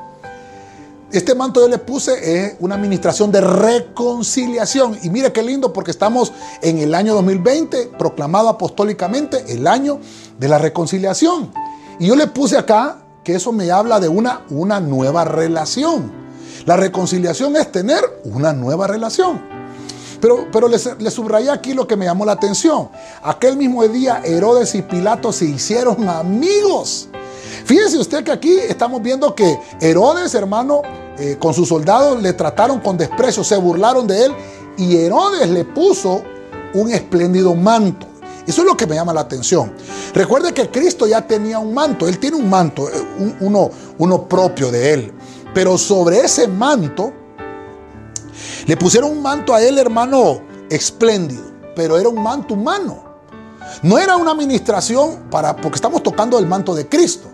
Este 1.10 1.34
manto 1.34 1.60
yo 1.60 1.68
le 1.68 1.76
puse 1.76 2.46
es 2.46 2.56
una 2.60 2.76
administración 2.76 3.30
de 3.30 3.42
reconciliación. 3.42 4.98
Y 5.02 5.10
mire 5.10 5.32
qué 5.32 5.42
lindo 5.42 5.72
porque 5.72 5.90
estamos 5.90 6.32
en 6.62 6.78
el 6.78 6.94
año 6.94 7.14
2020, 7.14 7.92
proclamado 7.98 8.48
apostólicamente 8.48 9.44
el 9.52 9.66
año 9.66 10.00
de 10.38 10.48
la 10.48 10.56
reconciliación. 10.56 11.52
Y 11.98 12.06
yo 12.06 12.16
le 12.16 12.26
puse 12.28 12.56
acá 12.56 13.02
que 13.22 13.34
eso 13.34 13.52
me 13.52 13.70
habla 13.70 14.00
de 14.00 14.08
una, 14.08 14.46
una 14.48 14.80
nueva 14.80 15.26
relación. 15.26 16.10
La 16.64 16.76
reconciliación 16.76 17.56
es 17.56 17.70
tener 17.70 18.02
una 18.24 18.54
nueva 18.54 18.86
relación. 18.86 19.51
Pero, 20.22 20.46
pero 20.52 20.68
le, 20.68 21.10
subrayé 21.10 21.50
aquí 21.50 21.74
lo 21.74 21.84
que 21.84 21.96
me 21.96 22.04
llamó 22.04 22.24
la 22.24 22.30
atención. 22.32 22.88
Aquel 23.24 23.56
mismo 23.56 23.82
día 23.88 24.22
Herodes 24.24 24.72
y 24.76 24.82
Pilato 24.82 25.32
se 25.32 25.46
hicieron 25.46 26.08
amigos. 26.08 27.08
Fíjese 27.64 27.98
usted 27.98 28.22
que 28.22 28.30
aquí 28.30 28.56
estamos 28.56 29.02
viendo 29.02 29.34
que 29.34 29.58
Herodes, 29.80 30.32
hermano, 30.34 30.82
eh, 31.18 31.36
con 31.40 31.52
sus 31.52 31.68
soldados 31.68 32.22
le 32.22 32.34
trataron 32.34 32.78
con 32.78 32.96
desprecio, 32.96 33.42
se 33.42 33.56
burlaron 33.56 34.06
de 34.06 34.26
él 34.26 34.34
y 34.78 34.96
Herodes 34.96 35.50
le 35.50 35.64
puso 35.64 36.22
un 36.72 36.92
espléndido 36.92 37.56
manto. 37.56 38.06
Eso 38.46 38.62
es 38.62 38.66
lo 38.66 38.76
que 38.76 38.86
me 38.86 38.94
llama 38.94 39.12
la 39.12 39.22
atención. 39.22 39.72
Recuerde 40.14 40.54
que 40.54 40.70
Cristo 40.70 41.04
ya 41.08 41.26
tenía 41.26 41.58
un 41.58 41.74
manto, 41.74 42.06
él 42.06 42.20
tiene 42.20 42.36
un 42.36 42.48
manto, 42.48 42.88
eh, 42.88 43.34
uno, 43.40 43.70
uno 43.98 44.28
propio 44.28 44.70
de 44.70 44.94
él. 44.94 45.12
Pero 45.52 45.76
sobre 45.76 46.20
ese 46.20 46.46
manto, 46.46 47.12
le 48.66 48.76
pusieron 48.76 49.10
un 49.10 49.22
manto 49.22 49.54
a 49.54 49.62
él, 49.62 49.78
hermano, 49.78 50.40
espléndido, 50.70 51.44
pero 51.74 51.98
era 51.98 52.08
un 52.08 52.22
manto 52.22 52.54
humano. 52.54 53.04
No 53.82 53.98
era 53.98 54.16
una 54.16 54.32
administración 54.32 55.24
para, 55.30 55.56
porque 55.56 55.76
estamos 55.76 56.02
tocando 56.02 56.38
el 56.38 56.46
manto 56.46 56.74
de 56.74 56.88
Cristo. 56.88 57.28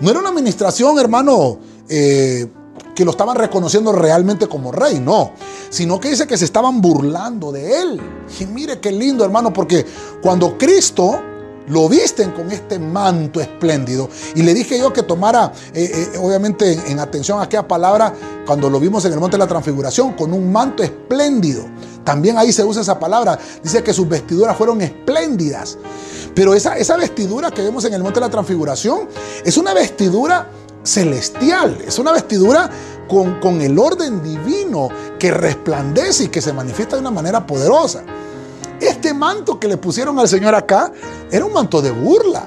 No 0.00 0.10
era 0.10 0.20
una 0.20 0.30
administración, 0.30 0.98
hermano, 0.98 1.58
eh, 1.88 2.46
que 2.94 3.04
lo 3.04 3.10
estaban 3.12 3.36
reconociendo 3.36 3.92
realmente 3.92 4.48
como 4.48 4.72
rey, 4.72 5.00
no, 5.00 5.32
sino 5.68 6.00
que 6.00 6.10
dice 6.10 6.26
que 6.26 6.36
se 6.36 6.44
estaban 6.44 6.80
burlando 6.80 7.52
de 7.52 7.82
él. 7.82 8.00
Y 8.40 8.46
mire 8.46 8.80
qué 8.80 8.90
lindo, 8.90 9.24
hermano, 9.24 9.52
porque 9.52 9.86
cuando 10.22 10.56
Cristo 10.58 11.20
lo 11.68 11.88
visten 11.88 12.32
con 12.32 12.50
este 12.50 12.78
manto 12.78 13.40
espléndido. 13.40 14.08
Y 14.34 14.42
le 14.42 14.54
dije 14.54 14.78
yo 14.78 14.92
que 14.92 15.02
tomara, 15.02 15.52
eh, 15.74 16.10
eh, 16.14 16.18
obviamente, 16.18 16.72
en, 16.86 16.98
atención 16.98 17.38
a 17.40 17.42
aquella 17.42 17.66
palabra, 17.66 18.12
cuando 18.46 18.70
lo 18.70 18.78
vimos 18.78 19.04
en 19.04 19.12
el 19.12 19.20
Monte 19.20 19.36
de 19.36 19.40
la 19.40 19.46
Transfiguración, 19.46 20.12
con 20.12 20.32
un 20.32 20.52
manto 20.52 20.82
espléndido. 20.82 21.64
También 22.04 22.38
ahí 22.38 22.52
se 22.52 22.64
usa 22.64 22.82
esa 22.82 22.98
palabra. 22.98 23.38
Dice 23.62 23.82
que 23.82 23.92
sus 23.92 24.08
vestiduras 24.08 24.56
fueron 24.56 24.80
espléndidas. 24.80 25.76
Pero 26.34 26.54
esa, 26.54 26.76
esa 26.76 26.96
vestidura 26.96 27.50
que 27.50 27.62
vemos 27.62 27.84
en 27.84 27.94
el 27.94 28.02
Monte 28.02 28.20
de 28.20 28.26
la 28.26 28.30
Transfiguración 28.30 29.08
es 29.44 29.56
una 29.56 29.74
vestidura 29.74 30.48
celestial, 30.82 31.78
es 31.84 31.98
una 31.98 32.12
vestidura 32.12 32.70
con, 33.08 33.40
con 33.40 33.60
el 33.60 33.76
orden 33.78 34.22
divino 34.22 34.88
que 35.18 35.32
resplandece 35.32 36.24
y 36.24 36.28
que 36.28 36.40
se 36.40 36.52
manifiesta 36.52 36.96
de 36.96 37.00
una 37.00 37.10
manera 37.10 37.44
poderosa. 37.44 38.04
Este 38.80 39.14
manto 39.14 39.58
que 39.58 39.68
le 39.68 39.76
pusieron 39.76 40.18
al 40.18 40.28
Señor 40.28 40.54
acá 40.54 40.92
era 41.30 41.44
un 41.44 41.52
manto 41.52 41.80
de 41.80 41.90
burla. 41.90 42.44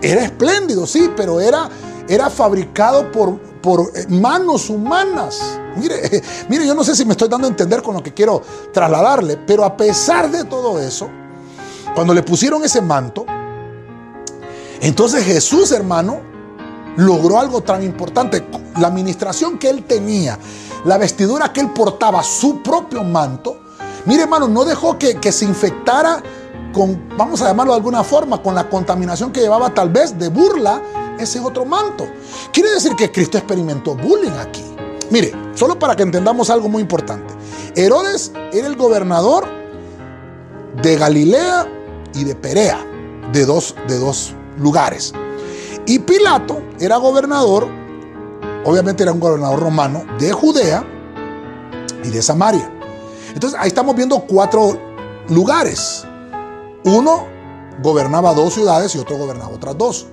Era 0.00 0.24
espléndido, 0.24 0.86
sí, 0.86 1.10
pero 1.16 1.40
era, 1.40 1.68
era 2.08 2.28
fabricado 2.30 3.10
por, 3.10 3.38
por 3.60 3.90
eh, 3.94 4.06
manos 4.08 4.68
humanas. 4.70 5.58
Mire, 5.76 6.22
mire, 6.48 6.66
yo 6.66 6.74
no 6.74 6.84
sé 6.84 6.94
si 6.94 7.04
me 7.04 7.12
estoy 7.12 7.28
dando 7.28 7.46
a 7.46 7.50
entender 7.50 7.82
con 7.82 7.94
lo 7.94 8.02
que 8.02 8.12
quiero 8.12 8.42
trasladarle, 8.72 9.38
pero 9.38 9.64
a 9.64 9.76
pesar 9.76 10.30
de 10.30 10.44
todo 10.44 10.80
eso, 10.80 11.08
cuando 11.94 12.12
le 12.12 12.22
pusieron 12.22 12.64
ese 12.64 12.80
manto, 12.80 13.24
entonces 14.80 15.24
Jesús, 15.24 15.72
hermano, 15.72 16.20
logró 16.96 17.38
algo 17.38 17.62
tan 17.62 17.82
importante. 17.82 18.46
La 18.78 18.88
administración 18.88 19.58
que 19.58 19.70
él 19.70 19.84
tenía, 19.84 20.38
la 20.84 20.98
vestidura 20.98 21.52
que 21.52 21.60
él 21.60 21.70
portaba, 21.70 22.22
su 22.22 22.62
propio 22.62 23.02
manto. 23.04 23.63
Mire, 24.06 24.22
hermano, 24.22 24.48
no 24.48 24.64
dejó 24.64 24.98
que, 24.98 25.16
que 25.16 25.32
se 25.32 25.44
infectara 25.44 26.22
con, 26.72 27.08
vamos 27.16 27.40
a 27.40 27.46
llamarlo 27.46 27.72
de 27.72 27.78
alguna 27.78 28.04
forma, 28.04 28.42
con 28.42 28.54
la 28.54 28.68
contaminación 28.68 29.32
que 29.32 29.40
llevaba 29.40 29.72
tal 29.72 29.88
vez 29.88 30.18
de 30.18 30.28
burla 30.28 30.82
ese 31.18 31.40
otro 31.40 31.64
manto. 31.64 32.06
Quiere 32.52 32.70
decir 32.70 32.94
que 32.96 33.10
Cristo 33.10 33.38
experimentó 33.38 33.94
bullying 33.94 34.36
aquí. 34.40 34.64
Mire, 35.10 35.32
solo 35.54 35.78
para 35.78 35.94
que 35.94 36.02
entendamos 36.02 36.50
algo 36.50 36.68
muy 36.68 36.82
importante. 36.82 37.32
Herodes 37.76 38.32
era 38.52 38.66
el 38.66 38.76
gobernador 38.76 39.44
de 40.82 40.96
Galilea 40.96 41.66
y 42.14 42.24
de 42.24 42.34
Perea, 42.34 42.78
de 43.32 43.46
dos, 43.46 43.74
de 43.88 43.98
dos 43.98 44.34
lugares. 44.58 45.12
Y 45.86 45.98
Pilato 46.00 46.62
era 46.80 46.96
gobernador, 46.96 47.68
obviamente 48.64 49.02
era 49.02 49.12
un 49.12 49.20
gobernador 49.20 49.60
romano, 49.60 50.04
de 50.18 50.32
Judea 50.32 50.84
y 52.02 52.08
de 52.08 52.22
Samaria. 52.22 52.73
Entonces 53.34 53.58
ahí 53.60 53.68
estamos 53.68 53.94
viendo 53.96 54.20
cuatro 54.20 54.78
lugares. 55.28 56.04
Uno 56.84 57.26
gobernaba 57.82 58.32
dos 58.32 58.54
ciudades 58.54 58.94
y 58.94 58.98
otro 58.98 59.18
gobernaba 59.18 59.50
otras 59.50 59.76
dos. 59.76 60.06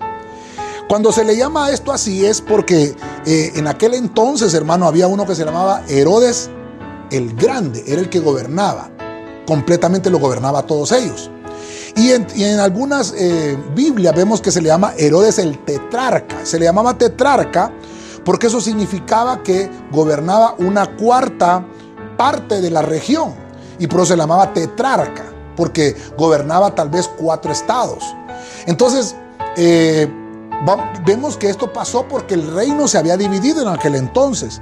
Cuando 0.87 1.11
se 1.11 1.23
le 1.23 1.37
llama 1.37 1.69
esto 1.69 1.93
así 1.93 2.25
es 2.25 2.41
porque 2.41 2.95
eh, 3.25 3.51
en 3.55 3.67
aquel 3.67 3.93
entonces, 3.93 4.53
hermano, 4.53 4.87
había 4.87 5.07
uno 5.07 5.25
que 5.25 5.35
se 5.35 5.45
llamaba 5.45 5.83
Herodes 5.87 6.49
el 7.11 7.33
Grande, 7.35 7.83
era 7.87 8.01
el 8.01 8.09
que 8.09 8.19
gobernaba, 8.19 8.89
completamente 9.45 10.09
lo 10.09 10.19
gobernaba 10.19 10.59
a 10.59 10.63
todos 10.63 10.91
ellos. 10.91 11.29
Y 11.95 12.11
en, 12.11 12.59
algunas 12.59 13.13
eh, 13.17 13.57
Biblias 13.75 14.15
vemos 14.15 14.41
que 14.41 14.51
se 14.51 14.61
le 14.61 14.67
llama 14.67 14.93
Herodes 14.97 15.39
el 15.39 15.59
tetrarca. 15.59 16.45
Se 16.45 16.57
le 16.57 16.65
llamaba 16.65 16.97
tetrarca 16.97 17.71
porque 18.23 18.47
eso 18.47 18.61
significaba 18.61 19.43
que 19.43 19.69
gobernaba 19.91 20.55
una 20.57 20.95
cuarta 20.95 21.65
parte 22.21 22.61
de 22.61 22.69
la 22.69 22.83
región. 22.83 23.33
Y 23.79 23.87
por 23.87 24.01
eso 24.01 24.13
se 24.13 24.17
llamaba 24.17 24.53
tetrarca, 24.53 25.23
porque 25.55 25.97
gobernaba 26.15 26.75
tal 26.75 26.87
vez 26.87 27.09
cuatro 27.17 27.51
estados. 27.51 28.03
Entonces, 28.67 29.15
eh, 29.57 30.07
vemos 31.03 31.35
que 31.35 31.49
esto 31.49 31.73
pasó 31.73 32.07
porque 32.07 32.35
el 32.35 32.53
reino 32.53 32.87
se 32.87 32.99
había 32.99 33.17
dividido 33.17 33.63
en 33.63 33.69
aquel 33.69 33.95
entonces. 33.95 34.61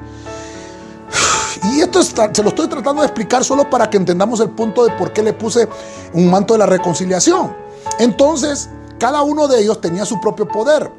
Y 1.74 1.82
esto 1.82 2.02
se 2.02 2.44
lo 2.44 2.48
estoy 2.48 2.70
tratando 2.70 3.02
de 3.02 3.08
explicar 3.08 3.44
solo 3.44 3.70
para 3.70 3.90
que 3.90 3.98
entendamos 3.98 4.40
el 4.40 4.52
punto 4.52 4.86
de 4.86 4.94
por 4.94 5.12
qué 5.12 5.22
le 5.22 5.34
puse 5.34 5.68
un 6.14 6.32
manto 6.32 6.54
de 6.54 6.60
la 6.60 6.66
reconciliación. 6.66 7.54
Entonces, 8.00 8.70
cada 8.98 9.22
uno 9.22 9.50
de 9.50 9.60
ellos 9.60 9.82
tenía 9.82 10.06
su 10.06 10.22
propio 10.22 10.48
poder. 10.48 10.90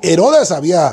Herodes 0.00 0.50
había 0.50 0.92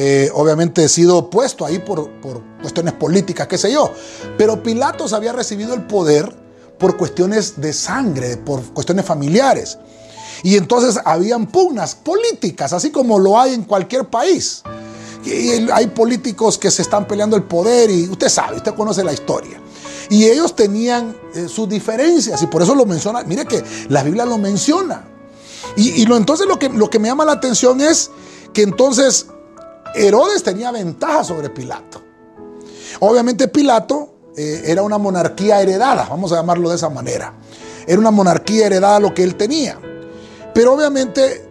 eh, 0.00 0.30
obviamente 0.32 0.88
sido 0.88 1.28
puesto 1.28 1.66
ahí 1.66 1.80
por, 1.80 2.08
por 2.20 2.40
cuestiones 2.62 2.94
políticas, 2.94 3.48
qué 3.48 3.58
sé 3.58 3.72
yo. 3.72 3.92
Pero 4.36 4.62
Pilatos 4.62 5.12
había 5.12 5.32
recibido 5.32 5.74
el 5.74 5.88
poder 5.88 6.32
por 6.78 6.96
cuestiones 6.96 7.60
de 7.60 7.72
sangre, 7.72 8.36
por 8.36 8.62
cuestiones 8.72 9.04
familiares. 9.04 9.76
Y 10.44 10.56
entonces 10.56 11.00
habían 11.04 11.48
pugnas 11.48 11.96
políticas, 11.96 12.72
así 12.72 12.92
como 12.92 13.18
lo 13.18 13.40
hay 13.40 13.54
en 13.54 13.64
cualquier 13.64 14.04
país. 14.04 14.62
Y 15.24 15.68
hay 15.72 15.88
políticos 15.88 16.58
que 16.58 16.70
se 16.70 16.82
están 16.82 17.08
peleando 17.08 17.36
el 17.36 17.42
poder 17.42 17.90
y 17.90 18.08
usted 18.08 18.28
sabe, 18.28 18.58
usted 18.58 18.76
conoce 18.76 19.02
la 19.02 19.12
historia. 19.12 19.60
Y 20.10 20.26
ellos 20.26 20.54
tenían 20.54 21.16
eh, 21.34 21.48
sus 21.48 21.68
diferencias 21.68 22.40
y 22.40 22.46
por 22.46 22.62
eso 22.62 22.76
lo 22.76 22.86
menciona. 22.86 23.24
Mire 23.24 23.46
que 23.46 23.64
la 23.88 24.04
Biblia 24.04 24.24
lo 24.24 24.38
menciona. 24.38 25.08
Y, 25.76 26.06
lo, 26.06 26.16
entonces 26.16 26.46
lo 26.46 26.56
que, 26.56 26.68
lo 26.68 26.88
que 26.88 27.00
me 27.00 27.08
llama 27.08 27.24
la 27.24 27.32
atención 27.32 27.80
es 27.80 28.12
que 28.52 28.62
entonces 28.62 29.26
Herodes 29.94 30.42
tenía 30.42 30.70
ventaja 30.70 31.24
sobre 31.24 31.50
Pilato. 31.50 32.02
Obviamente 33.00 33.48
Pilato 33.48 34.14
eh, 34.36 34.62
era 34.66 34.82
una 34.82 34.98
monarquía 34.98 35.60
heredada, 35.60 36.06
vamos 36.08 36.32
a 36.32 36.36
llamarlo 36.36 36.68
de 36.70 36.76
esa 36.76 36.88
manera. 36.88 37.34
Era 37.86 37.98
una 37.98 38.10
monarquía 38.10 38.66
heredada 38.66 39.00
lo 39.00 39.14
que 39.14 39.22
él 39.22 39.36
tenía. 39.36 39.78
Pero 40.54 40.74
obviamente 40.74 41.48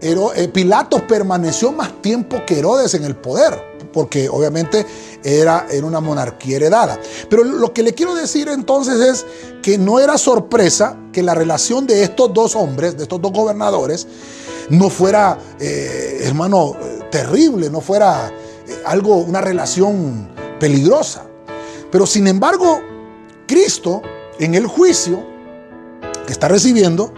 eh, 0.00 0.48
Pilatos 0.52 1.02
permaneció 1.02 1.72
más 1.72 2.00
tiempo 2.02 2.42
que 2.46 2.58
Herodes 2.58 2.94
en 2.94 3.04
el 3.04 3.16
poder. 3.16 3.75
Porque 3.96 4.28
obviamente 4.28 4.84
era, 5.24 5.68
en 5.70 5.82
una 5.82 6.00
monarquía 6.00 6.56
heredada. 6.56 7.00
Pero 7.30 7.44
lo 7.44 7.72
que 7.72 7.82
le 7.82 7.94
quiero 7.94 8.14
decir 8.14 8.46
entonces 8.46 9.00
es 9.00 9.26
que 9.62 9.78
no 9.78 9.98
era 9.98 10.18
sorpresa 10.18 10.98
que 11.14 11.22
la 11.22 11.34
relación 11.34 11.86
de 11.86 12.02
estos 12.02 12.34
dos 12.34 12.54
hombres, 12.56 12.94
de 12.98 13.04
estos 13.04 13.22
dos 13.22 13.32
gobernadores, 13.32 14.06
no 14.68 14.90
fuera, 14.90 15.38
eh, 15.58 16.18
hermano, 16.24 16.76
terrible, 17.10 17.70
no 17.70 17.80
fuera 17.80 18.30
eh, 18.68 18.82
algo, 18.84 19.16
una 19.16 19.40
relación 19.40 20.28
peligrosa. 20.60 21.24
Pero 21.90 22.04
sin 22.04 22.26
embargo, 22.26 22.82
Cristo 23.46 24.02
en 24.38 24.54
el 24.54 24.66
juicio 24.66 25.24
que 26.26 26.32
está 26.34 26.48
recibiendo, 26.48 27.14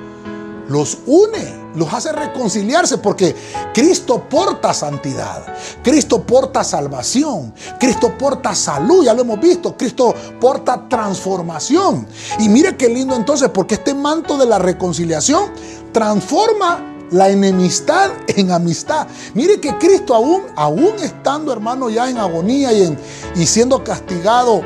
los 0.68 0.98
une, 1.06 1.57
los 1.78 1.92
hace 1.92 2.12
reconciliarse 2.12 2.98
porque 2.98 3.34
Cristo 3.72 4.24
porta 4.28 4.74
santidad, 4.74 5.44
Cristo 5.82 6.22
porta 6.22 6.64
salvación, 6.64 7.54
Cristo 7.78 8.12
porta 8.18 8.54
salud, 8.54 9.04
ya 9.04 9.14
lo 9.14 9.22
hemos 9.22 9.40
visto, 9.40 9.76
Cristo 9.76 10.12
porta 10.40 10.88
transformación. 10.88 12.06
Y 12.40 12.48
mire 12.48 12.76
qué 12.76 12.88
lindo 12.88 13.14
entonces, 13.14 13.48
porque 13.50 13.76
este 13.76 13.94
manto 13.94 14.36
de 14.36 14.46
la 14.46 14.58
reconciliación 14.58 15.50
transforma 15.92 16.84
la 17.12 17.30
enemistad 17.30 18.10
en 18.26 18.50
amistad. 18.50 19.06
Mire 19.34 19.60
que 19.60 19.78
Cristo 19.78 20.14
aún, 20.14 20.42
aún 20.56 20.94
estando 21.00 21.52
hermano 21.52 21.88
ya 21.88 22.10
en 22.10 22.18
agonía 22.18 22.72
y, 22.72 22.82
en, 22.82 22.98
y 23.36 23.46
siendo 23.46 23.82
castigado 23.84 24.62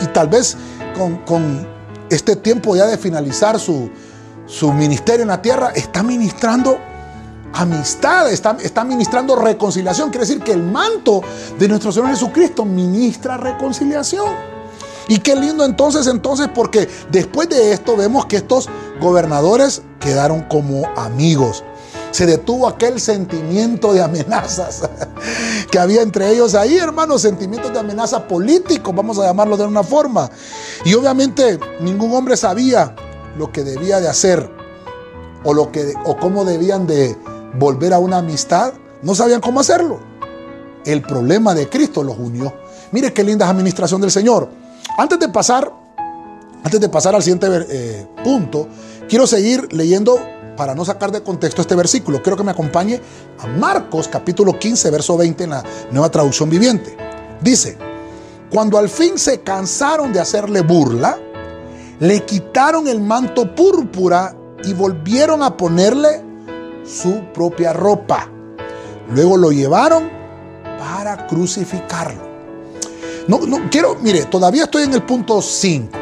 y 0.00 0.06
tal 0.06 0.28
vez 0.28 0.56
con, 0.96 1.18
con 1.18 1.66
este 2.10 2.34
tiempo 2.34 2.74
ya 2.74 2.86
de 2.86 2.98
finalizar 2.98 3.58
su, 3.60 3.90
su 4.48 4.72
ministerio 4.72 5.22
en 5.22 5.28
la 5.28 5.42
tierra, 5.42 5.72
está 5.74 6.02
ministrando 6.02 6.78
amistad, 7.52 8.30
está, 8.32 8.56
está, 8.60 8.82
ministrando 8.82 9.36
reconciliación. 9.36 10.10
Quiere 10.10 10.26
decir 10.26 10.42
que 10.42 10.52
el 10.52 10.62
manto 10.62 11.22
de 11.58 11.68
nuestro 11.68 11.92
Señor 11.92 12.10
Jesucristo 12.10 12.64
ministra 12.64 13.36
reconciliación. 13.36 14.28
Y 15.08 15.18
qué 15.18 15.36
lindo 15.36 15.64
entonces, 15.64 16.06
entonces, 16.06 16.48
porque 16.54 16.88
después 17.10 17.48
de 17.48 17.72
esto 17.72 17.96
vemos 17.96 18.26
que 18.26 18.36
estos 18.36 18.68
gobernadores 19.00 19.82
quedaron 20.00 20.42
como 20.42 20.86
amigos. 20.96 21.64
Se 22.10 22.26
detuvo 22.26 22.68
aquel 22.68 23.00
sentimiento 23.00 23.92
de 23.92 24.02
amenazas 24.02 24.88
que 25.70 25.78
había 25.78 26.00
entre 26.02 26.30
ellos 26.30 26.54
ahí, 26.54 26.76
hermanos, 26.78 27.22
sentimientos 27.22 27.72
de 27.72 27.78
amenaza 27.80 28.26
políticos, 28.26 28.94
vamos 28.94 29.18
a 29.18 29.24
llamarlo 29.24 29.56
de 29.56 29.64
una 29.64 29.82
forma. 29.82 30.30
Y 30.84 30.94
obviamente 30.94 31.58
ningún 31.80 32.14
hombre 32.14 32.36
sabía 32.36 32.94
lo 33.38 33.52
que 33.52 33.64
debía 33.64 34.00
de 34.00 34.08
hacer 34.08 34.50
o, 35.44 35.54
lo 35.54 35.70
que, 35.72 35.94
o 36.04 36.16
cómo 36.16 36.44
debían 36.44 36.86
de 36.86 37.16
volver 37.58 37.94
a 37.94 37.98
una 37.98 38.18
amistad, 38.18 38.74
no 39.02 39.14
sabían 39.14 39.40
cómo 39.40 39.60
hacerlo. 39.60 40.00
El 40.84 41.02
problema 41.02 41.54
de 41.54 41.68
Cristo 41.68 42.02
los 42.02 42.18
unió. 42.18 42.52
Mire 42.92 43.12
qué 43.12 43.22
linda 43.22 43.46
es 43.46 43.50
administración 43.50 44.00
del 44.00 44.10
Señor. 44.10 44.48
Antes 44.96 45.18
de 45.18 45.28
pasar, 45.28 45.72
antes 46.64 46.80
de 46.80 46.88
pasar 46.88 47.14
al 47.14 47.22
siguiente 47.22 47.46
eh, 47.70 48.06
punto, 48.24 48.66
quiero 49.08 49.26
seguir 49.26 49.72
leyendo 49.72 50.18
para 50.56 50.74
no 50.74 50.84
sacar 50.84 51.12
de 51.12 51.22
contexto 51.22 51.62
este 51.62 51.76
versículo. 51.76 52.20
Quiero 52.20 52.36
que 52.36 52.42
me 52.42 52.50
acompañe 52.50 53.00
a 53.38 53.46
Marcos 53.46 54.08
capítulo 54.08 54.58
15, 54.58 54.90
verso 54.90 55.16
20 55.16 55.44
en 55.44 55.50
la 55.50 55.62
nueva 55.92 56.10
traducción 56.10 56.50
viviente. 56.50 56.96
Dice, 57.40 57.78
cuando 58.50 58.78
al 58.78 58.88
fin 58.88 59.18
se 59.18 59.40
cansaron 59.42 60.12
de 60.12 60.20
hacerle 60.20 60.62
burla, 60.62 61.18
le 62.00 62.24
quitaron 62.24 62.86
el 62.88 63.00
manto 63.00 63.54
púrpura 63.54 64.34
y 64.64 64.72
volvieron 64.72 65.42
a 65.42 65.56
ponerle 65.56 66.22
su 66.84 67.24
propia 67.34 67.72
ropa. 67.72 68.28
Luego 69.10 69.36
lo 69.36 69.50
llevaron 69.50 70.08
para 70.78 71.26
crucificarlo. 71.26 72.28
No, 73.26 73.40
no, 73.40 73.68
quiero, 73.70 73.96
mire, 74.00 74.24
todavía 74.24 74.64
estoy 74.64 74.84
en 74.84 74.94
el 74.94 75.02
punto 75.02 75.42
5. 75.42 75.98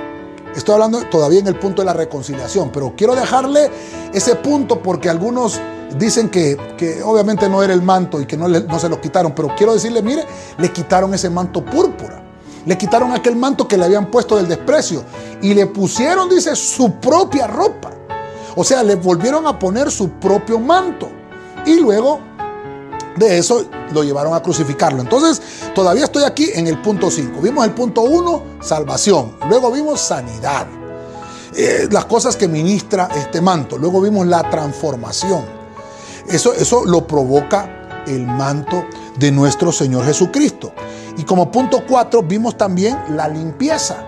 Estoy 0.55 0.75
hablando 0.75 1.03
todavía 1.11 1.41
en 1.41 1.47
el 1.49 1.59
punto 1.59 1.83
de 1.83 1.87
la 1.87 1.93
reconciliación, 1.93 2.71
pero 2.73 2.95
quiero 2.97 3.15
dejarle 3.15 3.71
ese 4.13 4.37
punto 4.37 4.81
porque 4.81 5.11
algunos 5.11 5.61
dicen 5.99 6.31
que, 6.31 6.57
obviamente 7.05 7.49
no 7.49 7.63
era 7.63 7.75
el 7.75 7.83
manto 7.83 8.21
y 8.21 8.27
que 8.27 8.37
no, 8.37 8.49
no 8.49 8.79
se 8.79 8.89
lo 8.89 9.01
quitaron, 9.01 9.35
pero 9.35 9.55
quiero 9.57 9.75
decirle, 9.75 10.03
mire, 10.03 10.25
le 10.59 10.73
quitaron 10.73 11.13
ese 11.15 11.29
manto 11.29 11.65
púrpura. 11.65 12.26
Le 12.67 12.77
quitaron 12.77 13.13
aquel 13.13 13.37
manto 13.37 13.67
que 13.67 13.79
le 13.79 13.85
habían 13.85 14.11
puesto 14.11 14.37
del 14.37 14.49
desprecio 14.49 15.05
y 15.41 15.55
le 15.55 15.67
pusieron, 15.67 16.29
dice, 16.29 16.55
su 16.57 16.97
propia 16.97 17.47
ropa. 17.47 17.93
O 18.57 18.65
sea, 18.65 18.83
le 18.83 18.97
volvieron 18.97 19.47
a 19.47 19.59
poner 19.59 19.91
su 19.91 20.11
propio 20.11 20.59
manto. 20.59 21.09
Y 21.65 21.79
luego 21.79 22.21
de 23.17 23.39
eso 23.39 23.67
lo 23.93 24.03
llevaron 24.03 24.35
a 24.35 24.43
crucificarlo. 24.43 25.01
Entonces, 25.01 25.41
todavía 25.75 26.05
estoy 26.05 26.25
aquí 26.25 26.51
en 26.55 26.67
el 26.67 26.81
punto 26.83 27.11
5. 27.11 27.41
Vimos 27.41 27.65
el 27.65 27.73
punto 27.73 28.03
1, 28.03 28.43
salvación. 28.61 29.37
Luego 29.49 29.71
vimos 29.71 30.01
sanidad. 30.01 30.67
Eh, 31.55 31.89
las 31.91 32.05
cosas 32.07 32.37
que 32.37 32.49
ministra 32.49 33.09
este 33.17 33.41
manto. 33.41 33.79
Luego 33.79 34.01
vimos 34.01 34.27
la 34.27 34.49
transformación. 34.51 35.45
Eso, 36.29 36.53
eso 36.53 36.85
lo 36.85 37.07
provoca 37.07 38.05
el 38.07 38.27
manto 38.27 38.85
de 39.19 39.31
nuestro 39.33 39.73
Señor 39.73 40.05
Jesucristo. 40.05 40.73
Y 41.17 41.25
como 41.25 41.51
punto 41.51 41.83
cuatro 41.89 42.23
vimos 42.23 42.57
también 42.57 42.97
la 43.11 43.29
limpieza. 43.29 44.05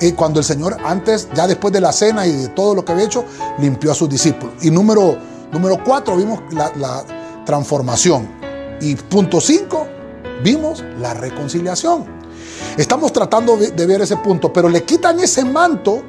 Y 0.00 0.12
cuando 0.12 0.40
el 0.40 0.44
Señor 0.44 0.76
antes, 0.84 1.28
ya 1.34 1.46
después 1.46 1.72
de 1.72 1.80
la 1.80 1.92
cena 1.92 2.26
y 2.26 2.32
de 2.32 2.48
todo 2.48 2.74
lo 2.74 2.84
que 2.84 2.92
había 2.92 3.04
hecho, 3.04 3.24
limpió 3.58 3.92
a 3.92 3.94
sus 3.94 4.08
discípulos. 4.08 4.54
Y 4.62 4.70
número, 4.70 5.16
número 5.52 5.78
cuatro 5.84 6.16
vimos 6.16 6.40
la, 6.52 7.04
transformación. 7.44 8.28
Y 8.80 8.94
punto 8.94 9.40
cinco, 9.40 9.86
vimos 10.42 10.84
la 11.00 11.14
reconciliación. 11.14 12.04
Estamos 12.76 13.12
tratando 13.12 13.56
de 13.56 13.86
ver 13.86 14.02
ese 14.02 14.16
punto, 14.18 14.52
pero 14.52 14.68
le 14.68 14.84
quitan 14.84 15.18
ese 15.20 15.44
manto 15.44 16.02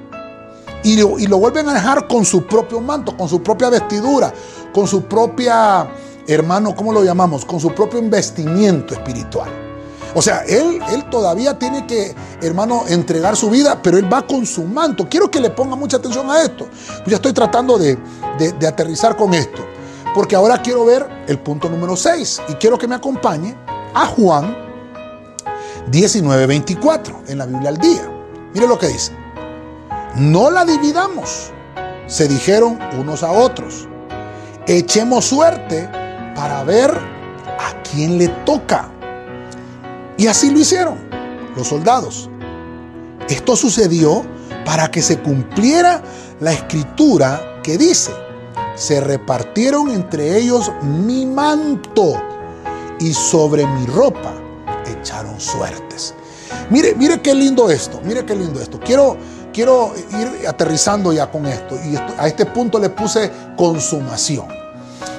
y 0.84 0.98
lo, 0.98 1.20
y 1.20 1.28
lo, 1.28 1.38
vuelven 1.38 1.68
a 1.70 1.74
dejar 1.74 2.08
con 2.08 2.26
su 2.26 2.46
propio 2.46 2.80
manto, 2.80 3.16
con 3.16 3.28
su 3.28 3.42
propia 3.42 3.70
vestidura, 3.70 4.34
con 4.74 4.88
su 4.88 5.04
propia, 5.04 5.90
hermano, 6.28 6.76
¿cómo 6.76 6.94
lo 6.94 7.04
llamamos? 7.04 7.46
Con 7.46 7.60
su 7.60 7.74
propio 7.74 8.00
investimiento 8.00 8.94
espiritual. 8.94 9.61
O 10.14 10.22
sea, 10.22 10.44
él, 10.48 10.80
él 10.92 11.10
todavía 11.10 11.58
tiene 11.58 11.88
que, 11.88 12.14
hermano, 12.42 12.84
entregar 12.88 13.36
su 13.36 13.50
vida, 13.50 13.82
pero 13.82 13.98
él 13.98 14.12
va 14.12 14.26
con 14.28 14.46
su 14.46 14.64
manto. 14.64 15.08
Quiero 15.10 15.32
que 15.32 15.40
le 15.40 15.50
ponga 15.50 15.76
mucha 15.76 15.98
atención 15.98 16.30
a 16.30 16.42
esto. 16.42 16.68
Ya 17.06 17.16
estoy 17.16 17.34
tratando 17.34 17.78
de, 17.78 17.98
de 18.38 18.68
aterrizar 18.68 19.16
con 19.16 19.34
esto. 19.34 19.66
Porque 20.14 20.36
ahora 20.36 20.62
quiero 20.62 20.84
ver 20.86 21.08
el 21.28 21.40
punto 21.40 21.70
número 21.70 21.96
6 21.96 22.42
y 22.50 22.54
quiero 22.56 22.78
que 22.78 22.88
me 22.88 22.96
acompañe 22.96 23.56
a 23.94 24.06
Juan 24.08 24.56
19:24 25.90 27.30
en 27.30 27.38
la 27.38 27.46
Biblia 27.46 27.70
al 27.70 27.78
día. 27.78 28.10
Mire 28.54 28.68
lo 28.68 28.78
que 28.78 28.88
dice. 28.88 29.14
No 30.16 30.52
la 30.52 30.66
dividamos, 30.66 31.52
se 32.08 32.28
dijeron 32.28 32.78
unos 33.00 33.24
a 33.24 33.32
otros. 33.32 33.88
Echemos 34.68 35.26
suerte 35.26 35.90
para 36.36 36.64
ver 36.64 36.92
a 36.92 37.82
quién 37.84 38.18
le 38.18 38.28
toca. 38.28 38.90
Y 40.22 40.28
así 40.28 40.52
lo 40.52 40.60
hicieron 40.60 41.00
los 41.56 41.68
soldados. 41.68 42.30
Esto 43.28 43.56
sucedió 43.56 44.24
para 44.64 44.92
que 44.92 45.02
se 45.02 45.18
cumpliera 45.18 46.04
la 46.40 46.54
escritura 46.54 47.60
que 47.64 47.76
dice, 47.76 48.12
se 48.76 49.02
repartieron 49.02 49.90
entre 49.90 50.38
ellos 50.38 50.72
mi 50.84 51.26
manto 51.26 52.22
y 53.00 53.16
sobre 53.16 53.66
mi 53.66 53.88
ropa 53.88 54.32
echaron 54.86 55.40
suertes. 55.40 56.14
Mire, 56.70 56.94
mire 56.94 57.20
qué 57.24 57.34
lindo 57.34 57.72
esto, 57.72 58.00
mire 58.04 58.24
qué 58.24 58.36
lindo 58.36 58.62
esto. 58.62 58.80
Quiero, 58.80 59.18
quiero 59.52 59.92
ir 60.20 60.48
aterrizando 60.48 61.12
ya 61.12 61.32
con 61.32 61.48
esto 61.48 61.76
y 61.84 61.96
a 61.96 62.28
este 62.28 62.46
punto 62.46 62.78
le 62.78 62.92
puse 62.92 63.32
consumación. 63.58 64.46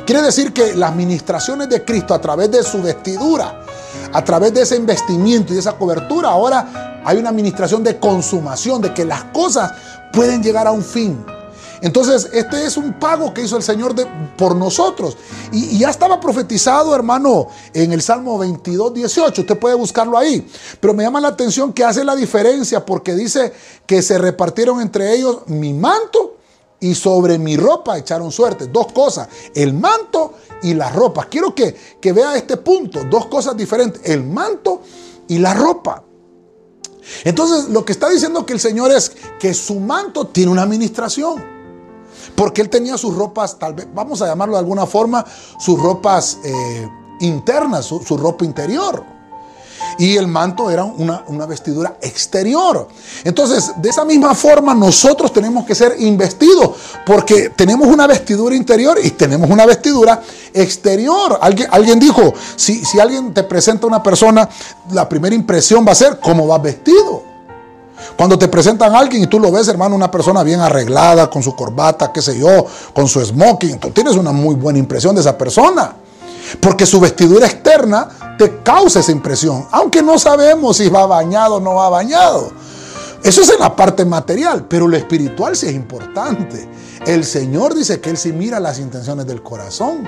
Quiere 0.07 0.23
decir 0.23 0.53
que 0.53 0.77
las 0.77 0.95
ministraciones 0.95 1.69
de 1.69 1.85
Cristo 1.85 2.15
a 2.15 2.21
través 2.21 2.53
de 2.53 2.63
su 2.63 2.81
vestidura, 2.81 3.67
a 4.13 4.25
través 4.25 4.53
de 4.55 4.63
ese 4.63 4.77
investimiento 4.77 5.53
y 5.53 5.55
de 5.55 5.61
esa 5.61 5.73
cobertura, 5.73 6.29
ahora 6.31 7.03
hay 7.05 7.19
una 7.19 7.31
administración 7.31 7.83
de 7.83 7.99
consumación, 7.99 8.81
de 8.83 8.93
que 8.95 9.05
las 9.05 9.25
cosas 9.25 9.73
pueden 10.13 10.43
llegar 10.43 10.67
a 10.67 10.73
un 10.73 10.83
fin. 10.83 11.25
Entonces, 11.83 12.31
este 12.33 12.65
es 12.65 12.77
un 12.77 12.93
pago 12.93 13.35
que 13.35 13.43
hizo 13.43 13.57
el 13.57 13.63
Señor 13.63 13.95
por 14.37 14.55
nosotros. 14.55 15.17
Y, 15.51 15.79
ya 15.79 15.91
estaba 15.91 16.21
profetizado, 16.21 16.95
hermano, 16.95 17.49
en 17.75 17.93
el 17.93 18.01
Salmo 18.01 18.39
22, 18.39 18.95
18. 18.95 19.43
Usted 19.43 19.59
puede 19.59 19.75
buscarlo 19.75 20.17
ahí. 20.17 20.49
Pero 20.79 20.95
me 20.95 21.03
llama 21.03 21.21
la 21.21 21.29
atención 21.29 21.73
que 21.73 21.83
hace 21.83 22.05
la 22.05 22.15
diferencia 22.15 22.87
porque 22.87 23.17
dice 23.17 23.53
que 23.85 24.01
se 24.01 24.17
repartieron 24.17 24.81
entre 24.81 25.13
ellos 25.13 25.39
mi 25.47 25.73
manto 25.73 26.32
y 26.83 26.97
sobre 26.97 27.39
mi 27.39 27.57
ropa 27.57 27.97
echaron 27.97 28.31
suerte. 28.31 28.67
Dos 28.67 28.93
cosas, 28.93 29.29
el 29.55 29.73
manto 29.73 30.35
y 30.63 30.75
la 30.75 30.91
ropa. 30.91 31.27
Quiero 31.31 31.55
que, 31.55 31.75
que 32.01 32.13
vea 32.13 32.37
este 32.37 32.57
punto, 32.59 33.05
dos 33.05 33.27
cosas 33.27 33.57
diferentes, 33.57 34.03
el 34.05 34.25
manto 34.25 34.83
y 35.29 35.39
la 35.39 35.55
ropa. 35.55 36.05
Entonces, 37.25 37.69
lo 37.69 37.85
que 37.85 37.93
está 37.93 38.09
diciendo 38.09 38.45
que 38.45 38.53
el 38.53 38.61
Señor 38.61 38.91
es 38.91 39.13
que 39.39 39.55
su 39.55 39.79
manto 39.81 40.27
tiene 40.27 40.51
una 40.51 40.63
administración. 40.63 41.43
Porque 42.35 42.61
él 42.61 42.69
tenía 42.69 42.99
sus 42.99 43.15
ropas, 43.15 43.59
tal 43.59 43.75
vez, 43.75 43.87
vamos 43.95 44.21
a 44.21 44.27
llamarlo 44.27 44.55
de 44.55 44.61
alguna 44.61 44.87
forma, 44.87 45.25
sus 45.59 45.81
ropas 45.81 46.39
eh, 46.45 46.89
interna, 47.21 47.83
su, 47.83 48.01
su 48.01 48.17
ropa 48.17 48.45
interior 48.45 49.22
y 49.99 50.17
el 50.17 50.27
manto 50.27 50.71
era 50.71 50.85
una, 50.85 51.47
vestidura 51.47 51.97
exterior. 52.01 52.89
Entonces, 53.25 53.73
de 53.77 53.89
esa 53.89 54.05
misma 54.05 54.35
forma, 54.35 54.75
nosotros 54.75 55.33
tenemos 55.33 55.65
que 55.65 55.75
ser 55.75 55.97
investidos 55.99 56.77
porque 57.05 57.51
tenemos 57.51 57.89
una 57.89 58.07
vestidura 58.07 58.55
interior 58.55 58.99
y 59.03 59.11
tenemos 59.11 59.51
una 59.51 59.67
vestidura 59.67 60.23
exterior. 60.53 61.39
Alguien, 61.41 61.69
alguien 61.71 61.99
dijo, 61.99 62.33
si, 62.57 62.85
si 62.85 63.01
alguien 63.01 63.35
te 63.35 63.43
presenta 63.43 63.87
una 63.87 64.03
persona, 64.03 64.49
la 64.91 65.09
primera 65.09 65.35
impresión 65.35 65.87
va 65.87 65.93
a 65.93 65.97
ser 65.97 66.21
cómo 66.21 66.47
va 66.47 66.59
vestido. 66.59 67.33
Cuando 68.17 68.39
te 68.39 68.49
presentan 68.49 68.95
a 68.95 68.99
alguien 68.99 69.23
y 69.23 69.27
tú 69.27 69.39
lo 69.39 69.51
ves, 69.51 69.69
hermano, 69.69 69.95
una 69.95 70.11
persona 70.11 70.43
bien 70.43 70.61
arreglada, 70.61 71.31
con 71.31 71.43
su 71.43 71.55
corbata, 71.55 72.13
qué 72.13 72.21
sé 72.21 72.39
yo, 72.39 72.67
con 72.93 73.09
su 73.09 73.25
smoking, 73.25 73.79
tú 73.79 73.91
tienes 73.91 74.17
una 74.17 74.33
muy 74.33 74.55
buena 74.55 74.79
impresión 74.79 75.15
de 75.15 75.21
esa 75.21 75.37
persona. 75.37 75.97
Porque 76.61 76.87
su 76.87 77.01
vestidura 77.01 77.47
externa 77.47 78.37
te 78.39 78.63
causa 78.63 79.01
esa 79.01 79.13
impresión, 79.13 79.67
aunque 79.71 80.03
no 80.03 80.19
sabemos 80.19 80.77
si 80.77 80.89
va 80.89 81.07
bañado 81.07 81.57
o 81.57 81.61
no 81.61 81.75
va 81.75 81.89
bañado. 81.89 82.51
Eso 83.23 83.43
es 83.43 83.51
en 83.51 83.61
la 83.61 83.77
parte 83.77 84.05
material, 84.05 84.67
pero 84.69 84.89
lo 84.89 84.97
espiritual 84.97 85.55
sí 85.55 85.67
es 85.67 85.75
importante. 85.75 86.69
El 87.07 87.25
Señor 87.25 87.75
dice 87.75 88.01
que 88.01 88.11
Él 88.11 88.17
sí 88.17 88.33
mira 88.33 88.59
las 88.59 88.79
intenciones 88.79 89.27
del 89.27 89.43
corazón. 89.43 90.03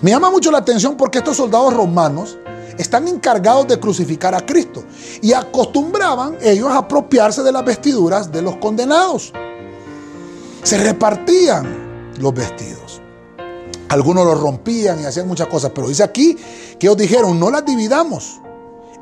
Me 0.00 0.10
llama 0.10 0.30
mucho 0.30 0.50
la 0.50 0.58
atención 0.58 0.96
porque 0.96 1.18
estos 1.18 1.36
soldados 1.36 1.74
romanos 1.74 2.38
están 2.78 3.06
encargados 3.06 3.68
de 3.68 3.78
crucificar 3.78 4.34
a 4.34 4.44
Cristo 4.44 4.82
y 5.20 5.32
acostumbraban 5.32 6.38
ellos 6.40 6.70
a 6.70 6.78
apropiarse 6.78 7.42
de 7.42 7.52
las 7.52 7.64
vestiduras 7.64 8.32
de 8.32 8.42
los 8.42 8.56
condenados. 8.56 9.32
Se 10.62 10.78
repartían 10.78 12.14
los 12.18 12.32
vestidos. 12.32 12.81
Algunos 13.92 14.24
lo 14.24 14.34
rompían 14.34 15.02
y 15.02 15.04
hacían 15.04 15.28
muchas 15.28 15.48
cosas, 15.48 15.70
pero 15.74 15.86
dice 15.86 16.02
aquí 16.02 16.34
que 16.78 16.86
ellos 16.86 16.96
dijeron, 16.96 17.38
no 17.38 17.50
las 17.50 17.62
dividamos, 17.66 18.40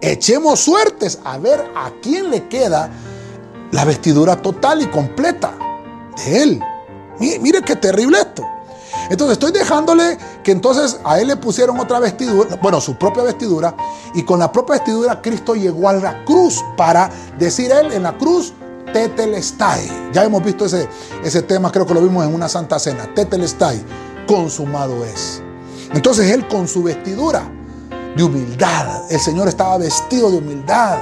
echemos 0.01 0.59
suertes 0.59 1.21
a 1.23 1.39
ver 1.39 1.61
a 1.77 1.93
quién 2.03 2.29
le 2.29 2.49
queda 2.49 2.91
la 3.71 3.85
vestidura 3.85 4.43
total 4.43 4.83
y 4.83 4.87
completa 4.87 5.57
de 6.17 6.43
él. 6.43 6.61
Mire, 7.21 7.63
qué 7.63 7.77
terrible 7.77 8.19
esto. 8.19 8.45
Entonces 9.11 9.35
estoy 9.35 9.53
dejándole 9.53 10.19
que 10.43 10.51
entonces 10.51 10.99
a 11.05 11.21
él 11.21 11.29
le 11.29 11.37
pusieron 11.37 11.79
otra 11.79 12.01
vestidura, 12.01 12.57
bueno, 12.61 12.81
su 12.81 12.97
propia 12.97 13.23
vestidura, 13.23 13.77
y 14.13 14.25
con 14.25 14.41
la 14.41 14.51
propia 14.51 14.75
vestidura 14.75 15.23
Cristo 15.23 15.55
llegó 15.55 15.89
a 15.89 15.93
la 15.93 16.25
cruz 16.25 16.65
para 16.77 17.09
decir 17.39 17.71
él 17.71 17.93
en 17.93 18.03
la 18.03 18.19
cruz, 18.19 18.55
Tetelestai. 18.93 20.11
Ya 20.13 20.25
hemos 20.25 20.43
visto 20.43 20.65
ese, 20.65 20.89
ese 21.23 21.43
tema, 21.43 21.71
creo 21.71 21.87
que 21.87 21.95
lo 21.95 22.01
vimos 22.01 22.27
en 22.27 22.35
una 22.35 22.49
santa 22.49 22.81
cena, 22.81 23.09
Tetelestai 23.15 24.10
consumado 24.31 25.05
es. 25.05 25.43
Entonces 25.93 26.31
él 26.31 26.47
con 26.47 26.69
su 26.69 26.85
vestidura 26.85 27.51
de 28.17 28.23
humildad, 28.23 29.11
el 29.11 29.19
Señor 29.19 29.49
estaba 29.49 29.77
vestido 29.79 30.31
de 30.31 30.39
humildad. 30.39 30.99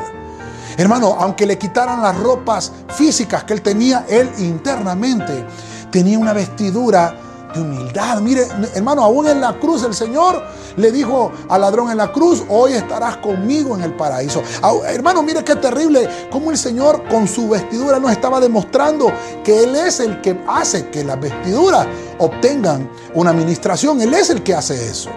Hermano, 0.79 1.14
aunque 1.20 1.45
le 1.45 1.59
quitaran 1.59 2.01
las 2.01 2.16
ropas 2.16 2.72
físicas 2.89 3.45
que 3.45 3.53
él 3.53 3.61
tenía, 3.61 4.07
él 4.09 4.31
internamente 4.39 5.45
tenía 5.91 6.18
una 6.18 6.33
vestidura 6.33 7.14
de 7.55 7.61
humildad. 7.61 8.20
Mire, 8.20 8.46
hermano, 8.74 9.03
aún 9.03 9.26
en 9.28 9.40
la 9.40 9.59
cruz 9.59 9.84
el 9.84 9.94
Señor 9.94 10.42
le 10.76 10.92
dijo 10.92 11.32
al 11.49 11.61
ladrón 11.61 11.90
en 11.90 11.96
la 11.96 12.12
cruz, 12.12 12.44
hoy 12.49 12.72
estarás 12.72 13.18
conmigo 13.18 13.76
en 13.76 13.82
el 13.82 13.94
paraíso. 13.94 14.42
Hermano, 14.86 15.22
mire 15.22 15.44
qué 15.44 15.57
terrible 15.57 16.09
cómo 16.30 16.51
el 16.51 16.59
Señor 16.59 17.03
con 17.09 17.26
su 17.26 17.49
vestidura 17.49 17.99
nos 17.99 18.12
estaba 18.12 18.40
demostrando 18.40 19.12
que 19.44 19.64
Él 19.64 19.74
es 19.76 20.01
el 20.01 20.20
que 20.20 20.38
hace 20.46 20.88
que 20.88 21.05
las 21.05 21.20
vestiduras 21.20 21.86
obtengan 22.18 22.90
una 23.14 23.30
administración. 23.30 24.01
Él 24.01 24.14
es 24.14 24.30
el 24.30 24.42
que 24.42 24.55
hace 24.55 24.74
eso. 24.88 25.11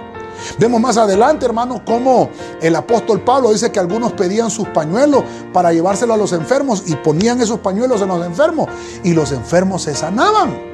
Vemos 0.57 0.81
más 0.81 0.97
adelante, 0.97 1.45
hermano, 1.45 1.83
cómo 1.85 2.29
el 2.61 2.75
apóstol 2.75 3.21
Pablo 3.21 3.51
dice 3.51 3.71
que 3.71 3.79
algunos 3.79 4.13
pedían 4.13 4.49
sus 4.49 4.67
pañuelos 4.69 5.23
para 5.53 5.71
llevárselo 5.71 6.13
a 6.13 6.17
los 6.17 6.33
enfermos 6.33 6.83
y 6.87 6.95
ponían 6.95 7.39
esos 7.41 7.59
pañuelos 7.59 8.01
en 8.01 8.07
los 8.07 8.25
enfermos 8.25 8.67
y 9.03 9.13
los 9.13 9.31
enfermos 9.31 9.83
se 9.83 9.93
sanaban. 9.93 10.71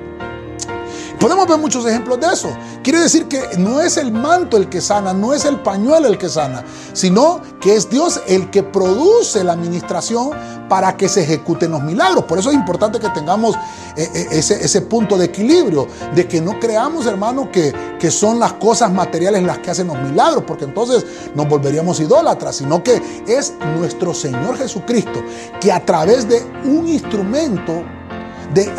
Podemos 1.20 1.48
ver 1.48 1.58
muchos 1.58 1.86
ejemplos 1.86 2.20
de 2.20 2.28
eso. 2.28 2.50
Quiere 2.84 3.00
decir 3.00 3.28
que 3.28 3.58
no 3.58 3.82
es 3.82 3.98
el 3.98 4.12
manto 4.12 4.56
el 4.56 4.70
que 4.70 4.82
sana, 4.82 5.14
no 5.14 5.34
es 5.34 5.46
el 5.46 5.60
pañuelo 5.60 6.08
el 6.08 6.18
que 6.18 6.30
sana, 6.30 6.64
sino 6.94 7.42
que 7.60 7.76
es 7.76 7.90
Dios 7.90 8.22
el 8.28 8.52
que 8.52 8.62
produce 8.62 9.44
la 9.44 9.54
administración 9.54 10.32
para 10.70 10.96
que 10.96 11.10
se 11.10 11.24
ejecuten 11.24 11.72
los 11.72 11.82
milagros. 11.82 12.26
Por 12.26 12.38
eso 12.38 12.50
es 12.50 12.56
importante 12.56 13.00
que 13.00 13.10
tengamos 13.10 13.56
eh, 13.96 14.08
eh, 14.14 14.28
ese, 14.32 14.82
punto 14.82 15.18
de 15.18 15.26
equilibrio, 15.26 15.88
de 16.14 16.28
que 16.28 16.40
no 16.40 16.60
creamos, 16.60 17.08
hermano, 17.08 17.52
que, 17.52 17.74
que 18.00 18.12
son 18.12 18.40
las 18.40 18.54
cosas 18.54 18.92
materiales 18.92 19.44
las 19.44 19.58
que 19.60 19.72
hacen 19.72 19.88
los 19.88 20.00
milagros, 20.00 20.44
porque 20.46 20.66
entonces 20.66 21.04
nos 21.34 21.50
volveríamos 21.50 22.00
idólatras, 22.00 22.58
sino 22.58 22.84
que 22.84 23.02
es 23.28 23.54
nuestro 23.76 24.14
Señor 24.14 24.58
Jesucristo 24.58 25.24
que 25.60 25.72
a 25.72 25.84
través 25.84 26.28
de 26.30 26.44
un 26.66 26.88
instrumento 26.88 27.84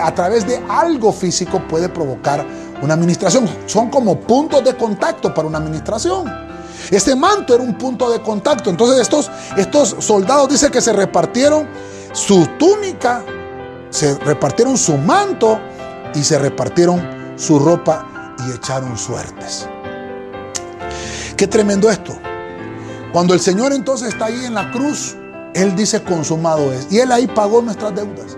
a 0.00 0.14
través 0.14 0.46
de 0.46 0.62
algo 0.68 1.12
físico 1.12 1.62
puede 1.68 1.88
provocar 1.88 2.44
una 2.82 2.94
administración. 2.94 3.48
Son 3.66 3.90
como 3.90 4.18
puntos 4.20 4.64
de 4.64 4.76
contacto 4.76 5.32
para 5.34 5.48
una 5.48 5.58
administración. 5.58 6.26
Este 6.90 7.14
manto 7.14 7.54
era 7.54 7.62
un 7.62 7.76
punto 7.76 8.10
de 8.10 8.20
contacto. 8.22 8.70
Entonces 8.70 9.00
estos, 9.00 9.30
estos 9.56 9.96
soldados 9.98 10.48
dice 10.48 10.70
que 10.70 10.80
se 10.80 10.92
repartieron 10.92 11.68
su 12.12 12.46
túnica, 12.58 13.22
se 13.90 14.16
repartieron 14.18 14.76
su 14.78 14.96
manto 14.96 15.58
y 16.14 16.22
se 16.22 16.38
repartieron 16.38 17.34
su 17.36 17.58
ropa 17.58 18.34
y 18.46 18.52
echaron 18.52 18.96
suertes. 18.96 19.68
Qué 21.36 21.46
tremendo 21.46 21.90
esto. 21.90 22.16
Cuando 23.12 23.34
el 23.34 23.40
Señor 23.40 23.72
entonces 23.72 24.08
está 24.08 24.26
ahí 24.26 24.44
en 24.44 24.54
la 24.54 24.70
cruz, 24.70 25.16
Él 25.54 25.76
dice 25.76 26.02
consumado 26.02 26.72
es. 26.72 26.88
Y 26.90 26.98
Él 27.00 27.12
ahí 27.12 27.26
pagó 27.26 27.62
nuestras 27.62 27.94
deudas. 27.94 28.37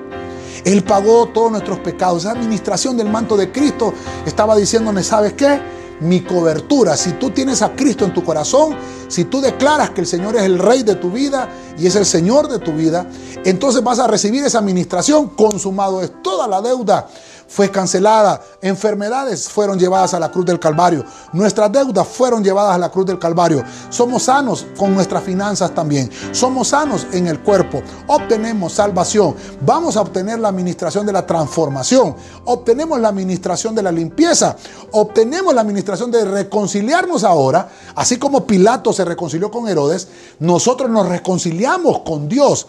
Él 0.64 0.84
pagó 0.84 1.26
todos 1.28 1.50
nuestros 1.50 1.78
pecados. 1.80 2.22
Esa 2.22 2.32
administración 2.32 2.96
del 2.96 3.08
manto 3.08 3.36
de 3.36 3.50
Cristo 3.50 3.92
estaba 4.26 4.56
diciéndome, 4.56 5.02
¿sabes 5.02 5.34
qué? 5.34 5.60
Mi 6.00 6.22
cobertura, 6.22 6.96
si 6.96 7.12
tú 7.12 7.30
tienes 7.30 7.60
a 7.60 7.74
Cristo 7.76 8.06
en 8.06 8.14
tu 8.14 8.24
corazón, 8.24 8.74
si 9.08 9.24
tú 9.24 9.40
declaras 9.40 9.90
que 9.90 10.00
el 10.00 10.06
Señor 10.06 10.36
es 10.36 10.42
el 10.42 10.58
rey 10.58 10.82
de 10.82 10.94
tu 10.94 11.10
vida 11.10 11.48
y 11.78 11.86
es 11.86 11.94
el 11.94 12.06
Señor 12.06 12.48
de 12.48 12.58
tu 12.58 12.72
vida, 12.72 13.06
entonces 13.44 13.82
vas 13.82 13.98
a 13.98 14.06
recibir 14.06 14.42
esa 14.44 14.60
administración. 14.60 15.28
Consumado 15.28 16.00
es 16.00 16.22
toda 16.22 16.48
la 16.48 16.62
deuda 16.62 17.06
fue 17.50 17.68
cancelada, 17.68 18.40
enfermedades 18.62 19.48
fueron 19.48 19.76
llevadas 19.76 20.14
a 20.14 20.20
la 20.20 20.30
cruz 20.30 20.46
del 20.46 20.60
Calvario, 20.60 21.04
nuestras 21.32 21.70
deudas 21.72 22.06
fueron 22.06 22.44
llevadas 22.44 22.76
a 22.76 22.78
la 22.78 22.90
cruz 22.90 23.06
del 23.06 23.18
Calvario. 23.18 23.64
Somos 23.88 24.22
sanos 24.22 24.68
con 24.78 24.94
nuestras 24.94 25.24
finanzas 25.24 25.74
también, 25.74 26.08
somos 26.30 26.68
sanos 26.68 27.08
en 27.12 27.26
el 27.26 27.40
cuerpo, 27.40 27.82
obtenemos 28.06 28.74
salvación, 28.74 29.34
vamos 29.66 29.96
a 29.96 30.02
obtener 30.02 30.38
la 30.38 30.48
administración 30.48 31.04
de 31.04 31.12
la 31.12 31.26
transformación, 31.26 32.14
obtenemos 32.44 33.00
la 33.00 33.08
administración 33.08 33.74
de 33.74 33.82
la 33.82 33.90
limpieza, 33.90 34.54
obtenemos 34.92 35.52
la 35.52 35.62
administración 35.62 36.12
de 36.12 36.24
reconciliarnos 36.24 37.24
ahora, 37.24 37.68
así 37.96 38.16
como 38.16 38.46
Pilato 38.46 38.92
se 38.92 39.04
reconcilió 39.04 39.50
con 39.50 39.68
Herodes, 39.68 40.06
nosotros 40.38 40.88
nos 40.88 41.08
reconciliamos 41.08 42.02
con 42.02 42.28
Dios. 42.28 42.68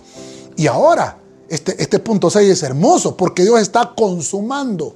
Y 0.58 0.68
ahora 0.68 1.21
este, 1.52 1.82
este, 1.82 2.00
punto 2.00 2.30
6 2.30 2.50
es 2.50 2.64
hermoso 2.64 3.18
porque 3.18 3.44
Dios 3.44 3.60
está 3.60 3.94
consumando 3.94 4.96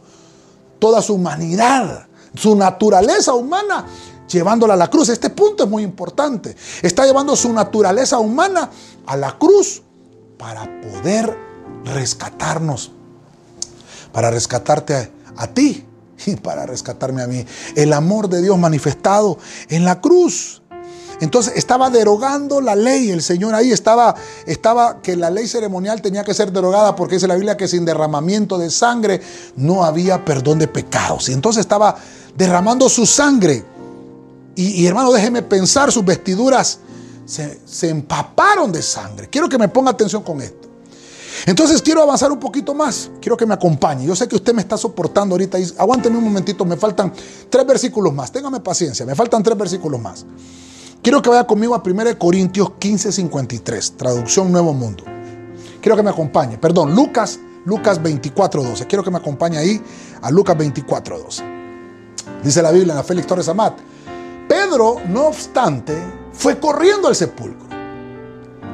toda 0.80 1.02
su 1.02 1.16
humanidad, 1.16 2.08
su 2.34 2.56
naturaleza 2.56 3.34
humana, 3.34 3.86
llevándola 4.32 4.76
a 4.76 4.78
la 4.78 4.90
cruz. 4.90 5.10
Este 5.10 5.30
punto 5.30 5.66
es 5.66 5.70
muy 5.70 5.84
importante. 5.84 6.56
Está 6.82 7.06
llevando 7.06 7.36
su 7.36 7.52
naturaleza 7.52 8.20
humana 8.20 8.72
a 9.06 9.18
la 9.18 9.38
cruz 9.38 9.84
para 10.38 10.82
poder 10.82 11.38
rescatarnos, 11.84 12.94
para 14.14 14.32
rescatarte 14.32 15.12
a 15.36 15.48
ti 15.48 15.86
y 16.26 16.38
para 16.38 16.66
rescatarme 16.66 17.22
a 17.22 17.28
mí. 17.28 17.46
El 17.76 17.92
amor 17.92 18.30
de 18.30 18.42
Dios 18.42 18.58
manifestado 18.58 19.38
en 19.68 19.84
la 19.84 20.00
cruz. 20.00 20.62
Entonces 21.22 21.54
estaba 21.56 21.90
derogando 21.90 22.62
la 22.62 22.76
ley, 22.76 23.10
el 23.12 23.22
Señor 23.22 23.56
ahí 23.56 23.72
estaba, 23.72 24.16
estaba 24.46 25.02
que 25.02 25.16
la 25.16 25.30
ley 25.30 25.48
ceremonial 25.48 26.02
tenía 26.02 26.24
que 26.24 26.34
ser 26.34 26.52
derogada 26.52 26.96
porque 26.96 27.16
dice 27.16 27.28
la 27.28 27.36
Biblia 27.36 27.58
que 27.58 27.68
sin 27.68 27.86
derramamiento 27.86 28.58
de 28.58 28.70
sangre 28.70 29.22
no 29.56 29.84
había 29.84 30.24
perdón 30.26 30.60
de 30.60 30.68
pecados. 30.68 31.30
Y 31.30 31.34
entonces 31.34 31.62
estaba 31.62 31.96
derramando 32.36 32.90
su 32.90 33.06
sangre. 33.06 33.64
Y, 34.58 34.86
hermano, 34.86 35.12
déjeme 35.12 35.42
pensar, 35.42 35.92
sus 35.92 36.06
vestiduras 36.06 36.80
se, 37.26 37.60
se 37.66 37.90
empaparon 37.90 38.72
de 38.72 38.82
sangre. 38.82 39.30
Quiero 39.30 39.50
que 39.50 39.58
me 39.58 39.68
ponga 39.68 39.92
atención 39.92 40.24
con 40.24 40.42
esto. 40.42 40.66
Entonces 41.46 41.82
quiero 41.82 42.02
avanzar 42.02 42.32
un 42.32 42.40
poquito 42.40 42.74
más. 42.74 43.10
Quiero 43.22 43.36
que 43.36 43.46
me 43.46 43.54
acompañe. 43.54 44.06
Yo 44.06 44.16
sé 44.16 44.28
que 44.28 44.36
usted 44.36 44.54
me 44.54 44.62
está 44.62 44.78
soportando 44.78 45.36
ahorita. 45.36 45.58
Aguánteme 45.78 46.18
un 46.18 46.24
momentito. 46.24 46.64
Me 46.66 46.78
faltan 46.78 47.12
tres 47.50 47.66
versículos 47.66 48.14
más. 48.14 48.32
Téngame 48.32 48.62
paciencia. 48.62 49.06
Me 49.06 49.14
faltan 49.14 49.44
tres 49.44 49.58
versículos 49.58 50.00
más. 50.00 50.26
Quiero 51.06 51.22
que 51.22 51.30
vaya 51.30 51.46
conmigo 51.46 51.76
a 51.76 51.84
1 51.86 52.18
Corintios 52.18 52.72
15, 52.80 53.12
53, 53.12 53.96
traducción 53.96 54.52
Nuevo 54.52 54.74
Mundo. 54.74 55.04
Quiero 55.80 55.96
que 55.96 56.02
me 56.02 56.10
acompañe, 56.10 56.58
perdón, 56.58 56.96
Lucas, 56.96 57.40
Lucas 57.64 58.02
24, 58.02 58.64
12. 58.64 58.88
Quiero 58.88 59.04
que 59.04 59.12
me 59.12 59.20
acompañe 59.20 59.60
ahí 59.60 59.80
a 60.24 60.32
Lucas 60.32 60.58
24, 60.58 61.20
12. 61.20 61.44
Dice 62.44 62.60
la 62.60 62.72
Biblia 62.72 62.94
en 62.94 62.98
la 62.98 63.04
Félix 63.04 63.28
Torres 63.28 63.48
Amat, 63.48 63.78
Pedro, 64.50 64.96
no 65.08 65.28
obstante, 65.28 65.96
fue 66.34 66.60
corriendo 66.60 67.08
al 67.08 67.16
sepulcro 67.16 67.68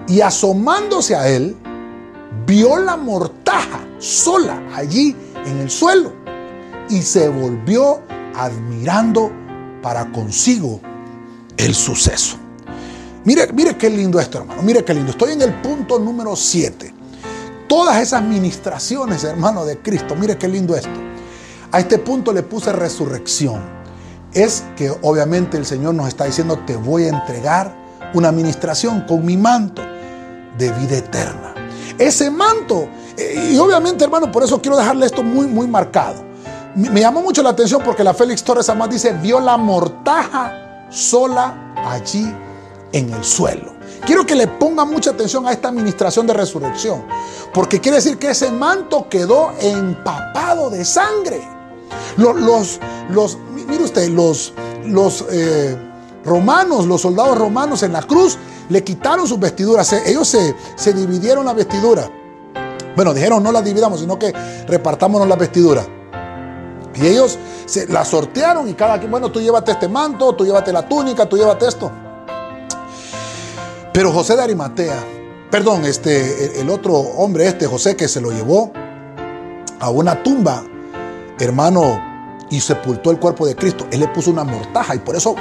y 0.08 0.22
asomándose 0.22 1.18
a 1.18 1.28
él, 1.28 1.54
vio 2.48 2.78
la 2.78 2.96
mortaja 2.96 3.86
sola 4.00 4.58
allí 4.74 5.18
en 5.46 5.58
el 5.58 5.70
suelo 5.70 6.14
y 6.90 7.02
se 7.02 7.28
volvió 7.28 8.00
admirando 8.36 9.34
para 9.82 10.10
consigo 10.14 10.80
el 11.58 11.76
suceso. 11.76 12.38
Mire, 13.24 13.52
mire 13.54 13.78
qué 13.78 13.90
lindo 13.90 14.20
esto, 14.20 14.40
hermano. 14.40 14.64
Mire 14.64 14.84
qué 14.84 14.94
lindo. 14.94 15.12
Estoy 15.12 15.34
en 15.34 15.42
el 15.44 15.54
punto 15.62 16.00
número 16.00 16.36
7. 16.36 16.94
Todas 17.68 18.02
esas 18.02 18.24
ministraciones, 18.24 19.24
hermano, 19.24 19.64
de 19.64 19.78
Cristo. 19.78 20.16
Mire 20.16 20.38
qué 20.38 20.48
lindo 20.48 20.76
esto. 20.76 20.90
A 21.72 21.80
este 21.80 22.00
punto 22.00 22.34
le 22.34 22.44
puse 22.44 22.74
resurrección. 22.74 23.62
Es 24.34 24.64
que 24.76 24.90
obviamente 25.02 25.58
el 25.58 25.66
Señor 25.66 25.94
nos 25.94 26.08
está 26.08 26.26
diciendo, 26.26 26.60
te 26.66 26.76
voy 26.76 27.04
a 27.04 27.10
entregar 27.10 27.76
una 28.14 28.30
administración 28.30 29.02
con 29.02 29.24
mi 29.26 29.38
manto 29.38 29.82
de 30.58 30.72
vida 30.72 30.98
eterna. 30.98 31.54
Ese 31.98 32.32
manto, 32.32 32.90
eh, 33.18 33.52
y 33.54 33.58
obviamente 33.58 34.04
hermano, 34.04 34.32
por 34.32 34.44
eso 34.44 34.62
quiero 34.62 34.78
dejarle 34.78 35.06
esto 35.06 35.22
muy, 35.22 35.48
muy 35.48 35.68
marcado. 35.68 36.24
Me 36.76 37.02
llamó 37.02 37.22
mucho 37.22 37.44
la 37.44 37.50
atención 37.50 37.82
porque 37.84 38.04
la 38.04 38.14
Félix 38.14 38.44
Torres 38.44 38.68
además 38.70 38.90
dice, 38.90 39.14
vio 39.14 39.40
la 39.40 39.58
mortaja 39.58 40.71
sola 40.92 41.74
allí 41.76 42.32
en 42.92 43.14
el 43.14 43.24
suelo. 43.24 43.74
Quiero 44.06 44.26
que 44.26 44.36
le 44.36 44.48
ponga 44.48 44.84
mucha 44.84 45.12
atención 45.12 45.48
a 45.48 45.52
esta 45.52 45.70
administración 45.70 46.28
de 46.28 46.34
resurrección, 46.34 47.06
porque 47.54 47.80
quiere 47.80 47.98
decir 47.98 48.18
que 48.18 48.32
ese 48.32 48.52
manto 48.52 49.08
quedó 49.10 49.52
empapado 49.60 50.70
de 50.70 50.84
sangre. 50.84 51.48
Los, 52.18 52.80
los, 53.10 53.38
mire 53.68 53.84
usted, 53.84 54.10
los, 54.10 54.54
los 54.86 55.26
eh, 55.32 55.78
romanos, 56.26 56.88
los 56.88 57.02
soldados 57.02 57.38
romanos 57.38 57.84
en 57.84 57.94
la 57.94 58.02
cruz, 58.02 58.38
le 58.70 58.84
quitaron 58.84 59.28
sus 59.28 59.40
vestiduras. 59.40 59.94
Ellos 59.94 60.28
se, 60.28 60.56
se 60.76 60.94
dividieron 60.94 61.46
la 61.46 61.54
vestidura. 61.54 62.10
Bueno, 62.96 63.14
dijeron 63.14 63.44
no 63.44 63.52
las 63.52 63.64
dividamos, 63.64 64.00
sino 64.00 64.18
que 64.18 64.34
repartámonos 64.68 65.28
las 65.28 65.38
vestiduras. 65.38 65.88
Y 66.96 67.08
ellos 67.08 67.38
la 67.90 68.04
sortearon 68.04 68.68
y 68.68 68.74
cada 68.74 69.00
quien, 69.00 69.10
bueno, 69.12 69.32
tú 69.32 69.40
llévate 69.40 69.72
este 69.72 69.88
manto, 69.88 70.34
tú 70.36 70.46
llévate 70.46 70.74
la 70.74 70.88
túnica, 70.88 71.28
tú 71.28 71.38
llévate 71.38 71.68
esto. 71.68 71.92
Pero 73.94 74.12
José 74.12 74.36
de 74.36 74.44
Arimatea, 74.44 75.04
perdón, 75.50 75.86
este, 75.86 76.60
el 76.60 76.70
otro 76.70 76.94
hombre, 76.96 77.48
este 77.48 77.68
José, 77.68 77.96
que 77.96 78.08
se 78.08 78.22
lo 78.22 78.32
llevó 78.32 78.72
a 79.80 79.90
una 79.90 80.22
tumba, 80.24 80.64
hermano, 81.40 82.12
y 82.50 82.60
sepultó 82.60 83.12
el 83.12 83.20
cuerpo 83.20 83.48
de 83.48 83.56
Cristo. 83.56 83.88
Él 83.92 84.02
le 84.02 84.08
puso 84.10 84.30
una 84.30 84.44
mortaja 84.44 84.94
y 84.94 85.00
por 85.00 85.16
eso 85.16 85.36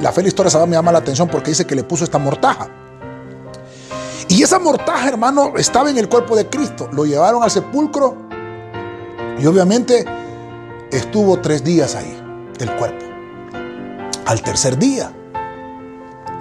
la 0.00 0.10
fe 0.10 0.16
de 0.16 0.22
la 0.24 0.28
historia 0.28 0.66
me 0.66 0.72
llama 0.72 0.92
la 0.92 0.98
atención 0.98 1.28
porque 1.28 1.50
dice 1.50 1.64
que 1.64 1.74
le 1.74 1.84
puso 1.84 2.04
esta 2.04 2.18
mortaja. 2.18 2.68
Y 4.28 4.42
esa 4.42 4.58
mortaja, 4.58 5.08
hermano, 5.08 5.52
estaba 5.56 5.88
en 5.88 5.98
el 5.98 6.08
cuerpo 6.08 6.34
de 6.34 6.48
Cristo. 6.48 6.88
Lo 6.92 7.06
llevaron 7.06 7.42
al 7.42 7.50
sepulcro 7.50 8.16
y 9.38 9.46
obviamente 9.46 10.04
estuvo 10.96 11.40
tres 11.40 11.62
días 11.62 11.94
ahí, 11.94 12.16
el 12.58 12.74
cuerpo. 12.76 13.04
Al 14.26 14.42
tercer 14.42 14.78
día, 14.78 15.12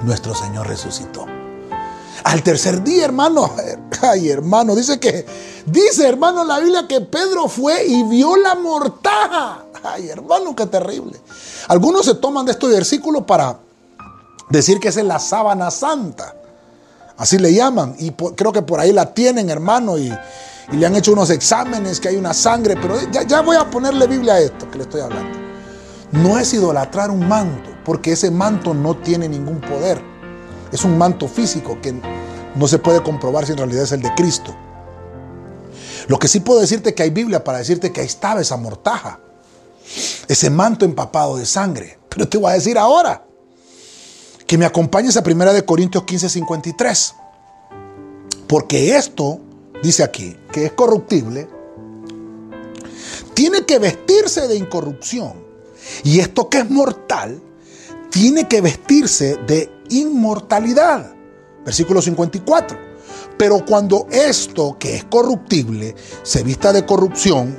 nuestro 0.03 0.33
Señor 0.33 0.67
resucitó. 0.67 1.25
Al 2.23 2.41
tercer 2.41 2.83
día, 2.83 3.05
hermano, 3.05 3.51
ay 4.01 4.29
hermano, 4.29 4.75
dice 4.75 4.99
que, 4.99 5.25
dice 5.65 6.07
hermano 6.07 6.43
la 6.43 6.59
Biblia 6.59 6.87
que 6.87 7.01
Pedro 7.01 7.47
fue 7.47 7.85
y 7.85 8.03
vio 8.03 8.35
la 8.37 8.55
mortaja. 8.55 9.65
Ay 9.83 10.09
hermano, 10.09 10.55
qué 10.55 10.65
terrible. 10.65 11.19
Algunos 11.67 12.05
se 12.05 12.15
toman 12.15 12.45
de 12.45 12.53
este 12.53 12.67
versículo 12.67 13.25
para 13.25 13.59
decir 14.49 14.79
que 14.79 14.87
es 14.87 14.95
la 15.03 15.19
sábana 15.19 15.69
santa. 15.69 16.35
Así 17.17 17.37
le 17.37 17.53
llaman. 17.53 17.95
Y 17.99 18.11
creo 18.11 18.51
que 18.51 18.61
por 18.61 18.79
ahí 18.79 18.91
la 18.91 19.13
tienen, 19.13 19.49
hermano. 19.49 19.97
Y, 19.97 20.11
y 20.71 20.77
le 20.77 20.85
han 20.85 20.95
hecho 20.95 21.13
unos 21.13 21.29
exámenes 21.29 21.99
que 21.99 22.09
hay 22.09 22.15
una 22.15 22.33
sangre, 22.33 22.75
pero 22.75 22.97
ya, 23.11 23.41
voy 23.41 23.55
a 23.55 23.69
ponerle 23.69 24.07
Biblia 24.07 24.33
a 24.33 24.39
esto 24.39 24.69
que 24.69 24.77
le 24.77 24.83
estoy 24.83 25.01
hablando. 25.01 25.37
No 26.11 26.39
es 26.39 26.53
idolatrar 26.53 27.11
un 27.11 27.27
manto, 27.27 27.69
porque 27.83 28.13
ese 28.13 28.31
manto 28.31 28.73
no 28.73 28.97
tiene 28.97 29.27
ningún 29.29 29.61
poder. 29.61 30.01
Es 30.71 30.83
un 30.83 30.97
manto 30.97 31.27
físico 31.27 31.79
que 31.81 31.93
no 32.55 32.67
se 32.67 32.79
puede 32.79 33.03
comprobar 33.03 33.45
si 33.45 33.51
en 33.51 33.59
realidad 33.59 33.83
es 33.83 33.91
el 33.91 34.01
de 34.01 34.13
Cristo. 34.15 34.55
Lo 36.07 36.19
que 36.19 36.27
sí 36.27 36.39
puedo 36.39 36.59
decirte 36.59 36.93
que 36.93 37.03
hay 37.03 37.09
Biblia 37.09 37.43
para 37.43 37.59
decirte 37.59 37.91
que 37.91 38.01
ahí 38.01 38.07
estaba 38.07 38.41
esa 38.41 38.57
mortaja, 38.57 39.19
ese 40.27 40.49
manto 40.49 40.85
empapado 40.85 41.37
de 41.37 41.45
sangre. 41.45 41.99
Pero 42.09 42.27
te 42.27 42.37
voy 42.37 42.51
a 42.51 42.53
decir 42.53 42.77
ahora 42.77 43.25
que 44.47 44.57
me 44.57 44.65
acompañes 44.65 45.17
a 45.17 45.23
1 45.25 45.53
de 45.53 45.65
Corintios 45.65 46.03
15, 46.03 46.29
53. 46.29 47.15
Porque 48.47 48.95
esto 48.95 49.39
dice 49.81 50.03
aquí, 50.03 50.37
que 50.55 50.67
es 50.67 50.71
corruptible, 50.71 51.49
tiene 53.33 53.65
que 53.65 53.77
vestirse 53.77 54.47
de 54.47 54.55
incorrupción. 54.55 55.33
Y 56.01 56.21
esto 56.21 56.49
que 56.49 56.59
es 56.59 56.69
mortal, 56.69 57.41
tiene 58.09 58.47
que 58.47 58.61
vestirse 58.61 59.35
de 59.45 59.69
inmortalidad. 59.89 61.13
Versículo 61.65 62.01
54. 62.01 62.77
Pero 63.37 63.65
cuando 63.65 64.07
esto 64.09 64.77
que 64.79 64.95
es 64.95 65.03
corruptible 65.03 65.93
se 66.23 66.41
vista 66.41 66.71
de 66.71 66.85
corrupción 66.85 67.57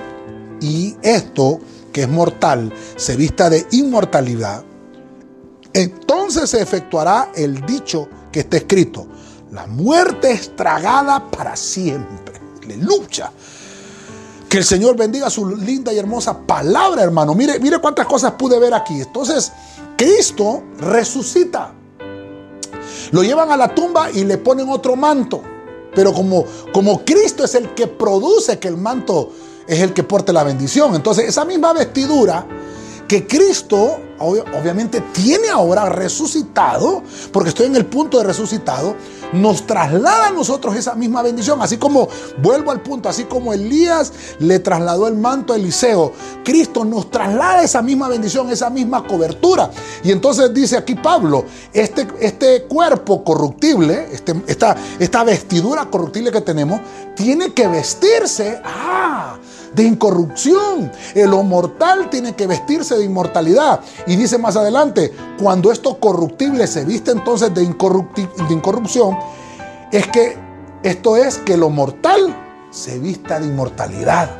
y 0.62 0.96
esto 1.02 1.60
que 1.92 2.04
es 2.04 2.08
mortal 2.08 2.72
se 2.96 3.14
vista 3.14 3.50
de 3.50 3.66
inmortalidad, 3.72 4.64
entonces 5.74 6.48
se 6.48 6.62
efectuará 6.62 7.30
el 7.34 7.60
dicho 7.66 8.08
que 8.32 8.40
está 8.40 8.56
escrito. 8.56 9.06
La 9.52 9.66
muerte 9.66 10.30
es 10.30 10.56
tragada 10.56 11.30
para 11.30 11.56
siempre. 11.56 12.45
Aleluya. 12.66 13.30
Que 14.48 14.58
el 14.58 14.64
Señor 14.64 14.96
bendiga 14.96 15.30
su 15.30 15.48
linda 15.56 15.92
y 15.92 15.98
hermosa 15.98 16.38
palabra, 16.38 17.02
hermano. 17.02 17.34
Mire, 17.34 17.58
mire 17.58 17.78
cuántas 17.78 18.06
cosas 18.06 18.32
pude 18.32 18.58
ver 18.58 18.74
aquí. 18.74 19.00
Entonces, 19.00 19.52
Cristo 19.96 20.62
resucita. 20.78 21.72
Lo 23.12 23.22
llevan 23.22 23.50
a 23.50 23.56
la 23.56 23.74
tumba 23.74 24.10
y 24.10 24.24
le 24.24 24.38
ponen 24.38 24.68
otro 24.68 24.96
manto. 24.96 25.42
Pero 25.94 26.12
como, 26.12 26.44
como 26.72 27.04
Cristo 27.04 27.44
es 27.44 27.54
el 27.54 27.74
que 27.74 27.86
produce 27.86 28.58
que 28.58 28.68
el 28.68 28.76
manto 28.76 29.32
es 29.66 29.80
el 29.80 29.92
que 29.92 30.02
porte 30.02 30.32
la 30.32 30.44
bendición. 30.44 30.94
Entonces, 30.94 31.28
esa 31.28 31.44
misma 31.44 31.72
vestidura 31.72 32.46
que 33.08 33.26
Cristo 33.26 33.98
obviamente 34.18 35.00
tiene 35.12 35.48
ahora 35.48 35.88
resucitado, 35.88 37.02
porque 37.32 37.50
estoy 37.50 37.66
en 37.66 37.76
el 37.76 37.86
punto 37.86 38.18
de 38.18 38.24
resucitado, 38.24 38.94
nos 39.32 39.66
traslada 39.66 40.28
a 40.28 40.30
nosotros 40.30 40.76
esa 40.76 40.94
misma 40.94 41.22
bendición. 41.22 41.60
Así 41.60 41.76
como, 41.76 42.08
vuelvo 42.42 42.70
al 42.70 42.82
punto, 42.82 43.08
así 43.08 43.24
como 43.24 43.52
Elías 43.52 44.12
le 44.38 44.58
trasladó 44.58 45.08
el 45.08 45.16
manto 45.16 45.52
a 45.52 45.56
Eliseo, 45.56 46.12
Cristo 46.44 46.84
nos 46.84 47.10
traslada 47.10 47.62
esa 47.62 47.82
misma 47.82 48.08
bendición, 48.08 48.50
esa 48.50 48.70
misma 48.70 49.06
cobertura. 49.06 49.70
Y 50.02 50.12
entonces 50.12 50.52
dice 50.54 50.76
aquí 50.76 50.94
Pablo, 50.94 51.44
este, 51.72 52.06
este 52.20 52.64
cuerpo 52.64 53.24
corruptible, 53.24 54.08
este, 54.12 54.34
esta, 54.46 54.76
esta 54.98 55.24
vestidura 55.24 55.86
corruptible 55.90 56.30
que 56.30 56.40
tenemos, 56.40 56.80
tiene 57.14 57.52
que 57.52 57.66
vestirse. 57.68 58.60
Ah, 58.64 59.36
de 59.76 59.84
incorrupción. 59.84 60.90
El 61.14 61.28
mortal 61.30 62.08
tiene 62.10 62.34
que 62.34 62.46
vestirse 62.46 62.96
de 62.96 63.04
inmortalidad. 63.04 63.80
Y 64.06 64.16
dice 64.16 64.38
más 64.38 64.56
adelante, 64.56 65.12
cuando 65.38 65.70
esto 65.70 66.00
corruptible 66.00 66.66
se 66.66 66.84
viste 66.84 67.10
entonces 67.10 67.54
de, 67.54 67.60
de 67.60 68.54
incorrupción, 68.54 69.16
es 69.92 70.06
que 70.08 70.36
esto 70.82 71.16
es 71.16 71.38
que 71.38 71.56
lo 71.56 71.68
mortal 71.68 72.34
se 72.70 72.98
vista 72.98 73.38
de 73.38 73.46
inmortalidad. 73.46 74.30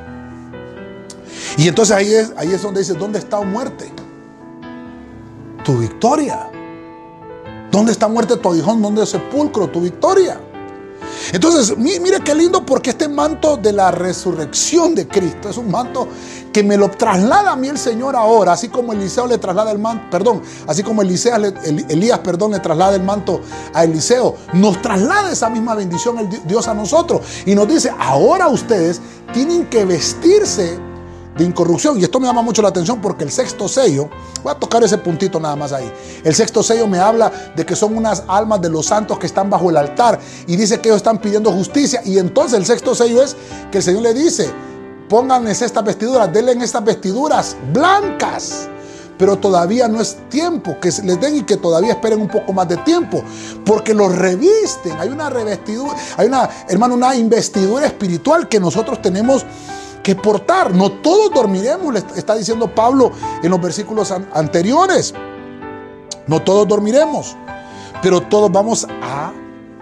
Y 1.58 1.68
entonces 1.68 1.94
ahí 1.94 2.14
es, 2.14 2.32
ahí 2.36 2.52
es 2.52 2.62
donde 2.62 2.80
dice, 2.80 2.94
¿dónde 2.94 3.18
está 3.18 3.40
muerte? 3.42 3.92
Tu 5.64 5.76
victoria. 5.78 6.50
¿Dónde 7.70 7.92
está 7.92 8.08
muerte 8.08 8.36
tu 8.36 8.48
aguijón? 8.50 8.80
¿Dónde 8.80 9.04
sepulcro? 9.04 9.68
Tu 9.68 9.80
victoria. 9.80 10.40
Entonces, 11.32 11.76
mire 11.76 12.20
qué 12.24 12.34
lindo 12.34 12.64
porque 12.64 12.90
este 12.90 13.08
manto 13.08 13.56
de 13.56 13.72
la 13.72 13.90
resurrección 13.90 14.94
de 14.94 15.08
Cristo 15.08 15.48
es 15.48 15.56
un 15.56 15.70
manto 15.70 16.08
que 16.52 16.62
me 16.62 16.76
lo 16.76 16.90
traslada 16.90 17.52
a 17.52 17.56
mí 17.56 17.68
el 17.68 17.76
Señor 17.76 18.16
ahora, 18.16 18.52
así 18.52 18.68
como 18.68 18.92
Eliseo 18.92 19.26
le 19.26 19.36
traslada 19.36 19.72
el 19.72 19.78
manto, 19.78 20.06
perdón, 20.10 20.40
así 20.66 20.82
como 20.82 21.02
Elías, 21.02 22.18
perdón, 22.20 22.52
le 22.52 22.60
traslada 22.60 22.96
el 22.96 23.02
manto 23.02 23.42
a 23.74 23.84
Eliseo, 23.84 24.36
nos 24.54 24.80
traslada 24.80 25.30
esa 25.30 25.50
misma 25.50 25.74
bendición 25.74 26.18
el 26.18 26.28
Dios 26.46 26.66
a 26.66 26.72
nosotros 26.72 27.20
y 27.44 27.54
nos 27.54 27.68
dice, 27.68 27.92
ahora 27.98 28.48
ustedes 28.48 29.02
tienen 29.34 29.66
que 29.66 29.84
vestirse 29.84 30.78
de 31.36 31.44
incorrupción. 31.44 31.98
Y 32.00 32.04
esto 32.04 32.20
me 32.20 32.26
llama 32.26 32.42
mucho 32.42 32.62
la 32.62 32.68
atención 32.68 33.00
porque 33.00 33.24
el 33.24 33.30
sexto 33.30 33.68
sello, 33.68 34.08
voy 34.42 34.52
a 34.52 34.54
tocar 34.54 34.82
ese 34.84 34.98
puntito 34.98 35.38
nada 35.38 35.56
más 35.56 35.72
ahí. 35.72 35.90
El 36.24 36.34
sexto 36.34 36.62
sello 36.62 36.86
me 36.86 36.98
habla 36.98 37.30
de 37.54 37.64
que 37.64 37.76
son 37.76 37.96
unas 37.96 38.24
almas 38.28 38.60
de 38.60 38.70
los 38.70 38.86
santos 38.86 39.18
que 39.18 39.26
están 39.26 39.50
bajo 39.50 39.70
el 39.70 39.76
altar 39.76 40.18
y 40.46 40.56
dice 40.56 40.80
que 40.80 40.88
ellos 40.88 40.98
están 40.98 41.18
pidiendo 41.18 41.52
justicia. 41.52 42.00
Y 42.04 42.18
entonces 42.18 42.58
el 42.58 42.66
sexto 42.66 42.94
sello 42.94 43.22
es 43.22 43.36
que 43.70 43.78
el 43.78 43.84
Señor 43.84 44.02
le 44.02 44.14
dice, 44.14 44.50
pónganles 45.08 45.62
estas 45.62 45.84
vestiduras, 45.84 46.32
denle 46.32 46.52
estas 46.52 46.84
vestiduras 46.84 47.56
blancas 47.72 48.68
pero 49.18 49.36
todavía 49.38 49.88
no 49.88 50.00
es 50.00 50.16
tiempo, 50.28 50.78
que 50.80 50.88
les 50.88 51.20
den 51.20 51.36
y 51.36 51.42
que 51.42 51.56
todavía 51.56 51.92
esperen 51.92 52.20
un 52.20 52.28
poco 52.28 52.52
más 52.52 52.68
de 52.68 52.76
tiempo, 52.78 53.22
porque 53.64 53.94
los 53.94 54.14
revisten, 54.14 54.92
hay 54.98 55.08
una 55.08 55.30
revestidura, 55.30 55.94
hay 56.16 56.26
una, 56.26 56.48
hermano, 56.68 56.94
una 56.94 57.14
investidura 57.14 57.86
espiritual 57.86 58.48
que 58.48 58.60
nosotros 58.60 59.00
tenemos 59.00 59.44
que 60.02 60.14
portar. 60.14 60.74
No 60.74 60.90
todos 60.92 61.32
dormiremos, 61.32 61.92
le 61.92 62.00
está 62.16 62.34
diciendo 62.34 62.72
Pablo 62.74 63.12
en 63.42 63.50
los 63.50 63.60
versículos 63.60 64.10
anteriores. 64.10 65.14
No 66.26 66.42
todos 66.42 66.66
dormiremos, 66.66 67.36
pero 68.02 68.20
todos 68.22 68.50
vamos 68.50 68.86
a 69.02 69.32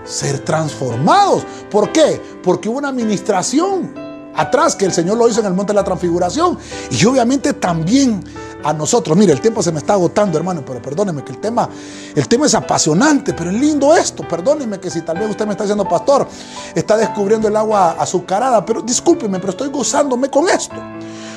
ser 0.05 0.41
transformados. 0.41 1.45
¿Por 1.71 1.91
qué? 1.91 2.21
Porque 2.43 2.69
hubo 2.69 2.79
una 2.79 2.89
administración 2.89 4.04
atrás 4.37 4.77
que 4.77 4.85
el 4.85 4.93
Señor 4.93 5.17
lo 5.17 5.29
hizo 5.29 5.41
en 5.41 5.47
el 5.47 5.55
monte 5.55 5.73
de 5.73 5.77
la 5.77 5.85
transfiguración. 5.85 6.59
Y 6.91 7.05
obviamente 7.05 7.55
también 7.55 8.23
a 8.65 8.73
nosotros. 8.73 9.17
Mire, 9.17 9.33
el 9.33 9.41
tiempo 9.41 9.63
se 9.63 9.71
me 9.71 9.79
está 9.79 9.93
agotando, 9.93 10.39
hermano, 10.39 10.63
pero 10.67 10.81
perdóneme 10.81 11.23
que 11.23 11.33
el 11.33 11.39
tema, 11.39 11.69
el 12.15 12.27
tema 12.27 12.47
es 12.47 12.55
apasionante, 12.55 13.35
pero 13.35 13.51
es 13.51 13.57
lindo 13.57 13.95
esto. 13.95 14.27
Perdóneme 14.27 14.81
que 14.81 14.91
si 14.91 15.03
tal 15.03 15.19
vez 15.19 15.31
usted 15.31 15.45
me 15.47 15.53
está 15.53 15.65
diciendo, 15.65 15.87
pastor, 15.87 16.27
está 16.75 16.97
descubriendo 16.97 17.47
el 17.47 17.57
agua 17.57 17.97
azucarada, 17.99 18.65
pero 18.65 18.81
discúlpeme, 18.81 19.39
pero 19.39 19.51
estoy 19.51 19.69
gozándome 19.69 20.31
con 20.31 20.49
esto. 20.49 20.77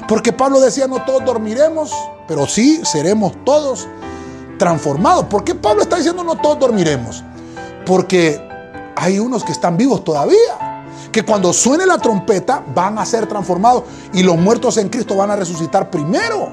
Porque 0.08 0.32
Pablo 0.32 0.62
decía, 0.62 0.88
no 0.88 1.04
todos 1.04 1.26
dormiremos, 1.26 1.92
pero 2.28 2.48
sí 2.48 2.82
seremos 2.86 3.34
todos 3.44 3.88
transformados. 4.58 5.26
¿Por 5.26 5.44
qué 5.44 5.54
Pablo 5.54 5.82
está 5.82 5.98
diciendo 5.98 6.24
no 6.24 6.38
todos 6.38 6.60
dormiremos? 6.60 7.24
Porque 7.86 8.42
hay 8.96 9.20
unos 9.20 9.44
que 9.44 9.52
están 9.52 9.76
vivos 9.76 10.04
todavía. 10.04 10.67
Que 11.18 11.26
cuando 11.26 11.52
suene 11.52 11.88
la 11.88 11.98
trompeta 11.98 12.64
van 12.76 13.00
a 13.00 13.04
ser 13.04 13.26
transformados 13.26 13.86
y 14.14 14.22
los 14.22 14.38
muertos 14.38 14.78
en 14.78 14.88
Cristo 14.88 15.16
van 15.16 15.32
a 15.32 15.36
resucitar 15.36 15.90
primero. 15.90 16.52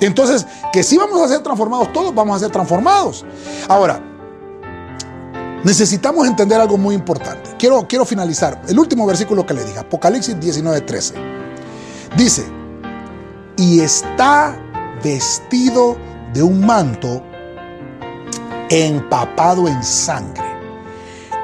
Entonces, 0.00 0.46
que 0.70 0.82
si 0.82 0.98
vamos 0.98 1.18
a 1.22 1.28
ser 1.28 1.42
transformados 1.42 1.94
todos, 1.94 2.14
vamos 2.14 2.36
a 2.36 2.40
ser 2.40 2.50
transformados. 2.50 3.24
Ahora, 3.66 3.98
necesitamos 5.64 6.26
entender 6.26 6.60
algo 6.60 6.76
muy 6.76 6.94
importante. 6.94 7.54
Quiero, 7.58 7.88
quiero 7.88 8.04
finalizar. 8.04 8.60
El 8.68 8.78
último 8.78 9.06
versículo 9.06 9.46
que 9.46 9.54
le 9.54 9.64
dije, 9.64 9.78
Apocalipsis 9.78 10.36
19:13. 10.38 11.14
Dice, 12.18 12.44
y 13.56 13.80
está 13.80 14.60
vestido 15.02 15.96
de 16.34 16.42
un 16.42 16.66
manto 16.66 17.22
empapado 18.68 19.66
en 19.68 19.82
sangre. 19.82 20.44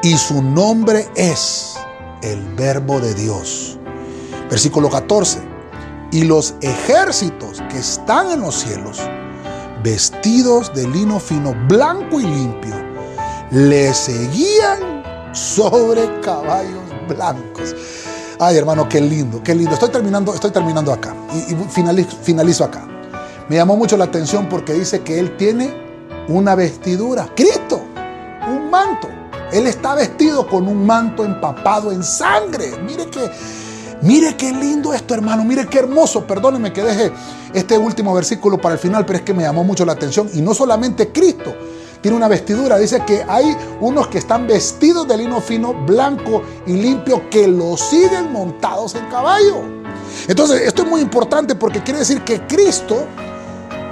Y 0.03 0.19
su 0.19 0.43
nombre 0.43 1.09
es 1.15 1.79
el 2.23 2.43
verbo 2.55 3.01
de 3.01 3.15
Dios. 3.15 3.79
Versículo 4.49 4.89
14 4.89 5.53
y 6.13 6.25
los 6.25 6.55
ejércitos 6.61 7.63
que 7.71 7.79
están 7.79 8.31
en 8.31 8.43
los 8.43 8.55
cielos, 8.55 9.01
vestidos 9.83 10.73
de 10.75 10.87
lino 10.87 11.19
fino, 11.19 11.55
blanco 11.69 12.21
y 12.21 12.25
limpio, 12.25 12.75
le 13.51 13.93
seguían 13.95 15.03
sobre 15.33 16.21
caballos 16.21 16.83
blancos. 17.09 17.75
Ay, 18.39 18.57
hermano, 18.57 18.89
qué 18.89 19.01
lindo, 19.01 19.43
qué 19.43 19.55
lindo. 19.55 19.73
Estoy 19.73 19.89
terminando, 19.89 20.35
estoy 20.35 20.51
terminando 20.51 20.93
acá 20.93 21.15
y, 21.33 21.55
finalizo, 21.71 22.17
finalizo 22.23 22.65
acá. 22.65 22.87
Me 23.49 23.57
llamó 23.57 23.77
mucho 23.77 23.97
la 23.97 24.05
atención 24.05 24.49
porque 24.49 24.75
dice 24.75 25.01
que 25.01 25.19
él 25.19 25.37
tiene 25.37 25.75
una 26.29 26.55
vestidura, 26.55 27.29
Cristo, 27.35 27.83
un 28.49 28.71
manto. 28.71 29.09
Él 29.53 29.67
está 29.67 29.95
vestido 29.95 30.47
con 30.47 30.67
un 30.67 30.87
manto 30.87 31.25
empapado 31.25 31.93
en 31.93 32.03
sangre. 32.03 32.73
Mire 32.85 33.07
que 33.07 33.31
Mire 34.03 34.37
qué 34.37 34.51
lindo 34.53 34.93
esto, 34.93 35.15
hermano. 35.15 35.45
Mire 35.45 35.67
qué 35.67 35.79
hermoso. 35.79 36.27
Perdóneme 36.27 36.73
que 36.73 36.83
deje 36.83 37.13
este 37.55 37.79
último 37.79 38.13
versículo 38.13 38.61
para 38.61 38.75
el 38.75 38.81
final, 38.81 39.07
pero 39.07 39.19
es 39.19 39.25
que 39.25 39.33
me 39.33 39.45
llamó 39.45 39.63
mucho 39.63 39.85
la 39.85 39.93
atención. 39.93 40.29
Y 40.35 40.43
no 40.43 40.55
solamente 40.55 41.13
Cristo 41.13 41.55
tiene 42.01 42.17
una 42.17 42.27
vestidura. 42.27 42.79
Dice 42.79 43.05
que 43.07 43.25
hay 43.29 43.57
unos 43.81 44.09
que 44.09 44.19
están 44.19 44.49
vestidos 44.49 45.07
de 45.07 45.17
lino 45.19 45.41
fino, 45.41 45.73
blanco 45.73 46.43
y 46.67 46.73
limpio, 46.73 47.31
que 47.31 47.47
lo 47.47 47.77
siguen 47.77 48.33
montados 48.33 48.97
en 48.97 49.07
caballo. 49.07 49.63
Entonces, 50.27 50.63
esto 50.63 50.83
es 50.83 50.89
muy 50.89 51.01
importante 51.01 51.55
porque 51.55 51.81
quiere 51.83 52.01
decir 52.01 52.23
que 52.23 52.45
Cristo 52.49 53.07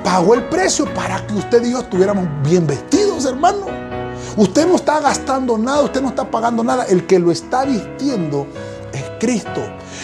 pagó 0.02 0.34
el 0.34 0.48
precio 0.48 0.92
para 0.92 1.24
que 1.24 1.34
usted 1.34 1.64
y 1.64 1.70
yo 1.70 1.80
estuviéramos 1.80 2.26
bien 2.42 2.66
vestidos, 2.66 3.26
hermano. 3.26 3.89
Usted 4.36 4.66
no 4.66 4.76
está 4.76 5.00
gastando 5.00 5.58
nada, 5.58 5.82
usted 5.82 6.00
no 6.00 6.08
está 6.08 6.30
pagando 6.30 6.62
nada. 6.62 6.84
El 6.84 7.06
que 7.06 7.18
lo 7.18 7.30
está 7.30 7.64
vistiendo 7.64 8.46
es 8.92 9.04
Cristo. 9.18 9.60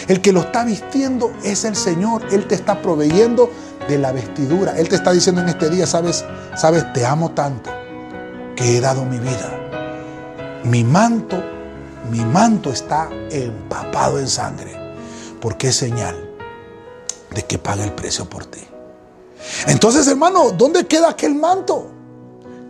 El 0.07 0.21
que 0.21 0.31
lo 0.31 0.41
está 0.41 0.63
vistiendo 0.63 1.31
es 1.43 1.65
el 1.65 1.75
Señor. 1.75 2.23
Él 2.31 2.47
te 2.47 2.55
está 2.55 2.81
proveyendo 2.81 3.49
de 3.87 3.97
la 3.97 4.11
vestidura. 4.11 4.77
Él 4.77 4.89
te 4.89 4.95
está 4.95 5.11
diciendo 5.11 5.41
en 5.41 5.49
este 5.49 5.69
día, 5.69 5.87
sabes, 5.87 6.25
sabes, 6.55 6.91
te 6.93 7.05
amo 7.05 7.31
tanto 7.31 7.71
que 8.55 8.77
he 8.77 8.81
dado 8.81 9.05
mi 9.05 9.19
vida. 9.19 9.53
Mi 10.63 10.83
manto, 10.83 11.41
mi 12.11 12.19
manto 12.19 12.71
está 12.71 13.09
empapado 13.29 14.19
en 14.19 14.27
sangre, 14.27 14.75
porque 15.39 15.69
es 15.69 15.75
señal 15.75 16.15
de 17.33 17.43
que 17.45 17.57
paga 17.57 17.83
el 17.83 17.93
precio 17.93 18.25
por 18.25 18.45
ti. 18.45 18.61
Entonces, 19.67 20.07
hermano, 20.07 20.51
¿dónde 20.51 20.87
queda 20.87 21.09
aquel 21.09 21.35
manto 21.35 21.91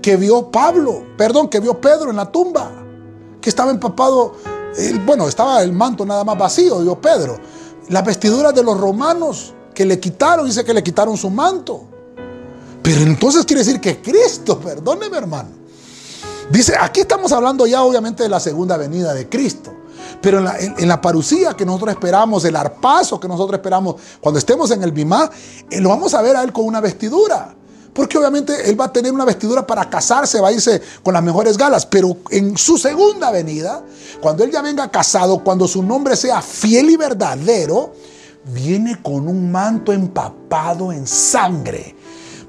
que 0.08 0.16
vio 0.16 0.50
Pablo? 0.50 1.04
Perdón, 1.18 1.50
que 1.50 1.60
vio 1.60 1.82
Pedro 1.82 2.12
en 2.12 2.16
la 2.16 2.32
tumba, 2.32 2.72
que 3.42 3.50
estaba 3.50 3.72
empapado 3.72 4.36
bueno, 5.06 5.28
estaba 5.28 5.62
el 5.62 5.74
manto 5.74 6.06
nada 6.06 6.24
más 6.24 6.38
vacío, 6.38 6.80
dijo 6.80 6.98
Pedro. 7.02 7.38
Las 7.90 8.06
vestiduras 8.06 8.56
de 8.56 8.64
los 8.64 8.80
romanos 8.80 9.54
que 9.74 9.86
le 9.86 10.00
quitaron, 10.00 10.46
dice 10.46 10.64
que 10.64 10.74
le 10.74 10.82
quitaron 10.82 11.18
su 11.18 11.30
manto. 11.30 11.82
Pero 12.82 13.02
entonces 13.02 13.44
quiere 13.44 13.66
decir 13.66 13.82
que 13.82 14.02
Cristo, 14.02 14.58
perdóneme 14.58 15.18
hermano. 15.18 15.50
Dice, 16.50 16.76
aquí 16.80 17.02
estamos 17.02 17.34
hablando 17.34 17.68
ya 17.68 17.84
obviamente 17.84 18.24
de 18.24 18.30
la 18.30 18.40
segunda 18.40 18.78
venida 18.78 19.14
de 19.14 19.28
Cristo. 19.28 19.74
Pero 20.22 20.40
en 20.40 20.88
la, 20.88 21.02
parucía 21.02 21.54
que 21.54 21.66
nosotros 21.66 21.90
esperamos, 21.90 22.46
el 22.46 22.56
arpazo 22.56 23.20
que 23.20 23.28
nosotros 23.28 23.58
esperamos, 23.58 23.96
cuando 24.22 24.40
estemos 24.40 24.72
en 24.72 24.84
el 24.84 24.94
Bimá, 24.94 25.30
eh, 25.70 25.82
lo 25.82 25.90
vamos 25.90 26.14
a 26.14 26.22
ver 26.22 26.38
a 26.38 26.44
él 26.44 26.54
con 26.54 26.64
una 26.64 26.80
vestidura. 26.80 27.57
Porque 27.98 28.16
obviamente 28.16 28.70
él 28.70 28.80
va 28.80 28.86
a 28.86 28.94
tener 28.94 29.12
una 29.12 29.26
vestidura 29.26 29.66
para 29.66 29.90
casarse, 29.90 30.40
va 30.40 30.50
a 30.50 30.52
irse 30.52 30.80
con 31.02 31.16
las 31.16 31.24
mejores 31.24 31.58
galas. 31.58 31.84
Pero 31.88 32.18
en 32.30 32.56
su 32.56 32.78
segunda 32.78 33.32
venida, 33.32 33.84
cuando 34.22 34.44
él 34.44 34.52
ya 34.52 34.62
venga 34.62 34.92
casado, 34.92 35.44
cuando 35.44 35.68
su 35.68 35.82
nombre 35.82 36.16
sea 36.16 36.44
fiel 36.44 36.92
y 36.92 36.96
verdadero, 36.96 37.96
viene 38.54 39.02
con 39.02 39.28
un 39.28 39.52
manto 39.52 39.92
empapado 39.92 40.92
en 40.92 41.08
sangre. 41.08 41.96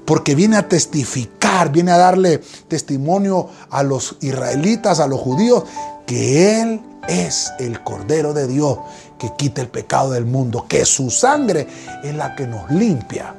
Porque 0.05 0.35
viene 0.35 0.55
a 0.55 0.69
testificar, 0.69 1.71
viene 1.71 1.93
a 1.93 1.97
darle 1.97 2.43
testimonio 2.67 3.49
a 3.71 3.81
los 3.81 4.17
israelitas, 4.21 4.99
a 4.99 5.07
los 5.07 5.19
judíos, 5.19 5.63
que 6.05 6.61
Él 6.61 6.79
es 7.07 7.51
el 7.57 7.83
Cordero 7.83 8.35
de 8.35 8.45
Dios 8.45 8.77
que 9.17 9.31
quita 9.35 9.61
el 9.61 9.69
pecado 9.69 10.11
del 10.11 10.25
mundo, 10.25 10.67
que 10.69 10.85
su 10.85 11.09
sangre 11.09 11.67
es 12.03 12.13
la 12.13 12.35
que 12.35 12.45
nos 12.45 12.69
limpia 12.69 13.33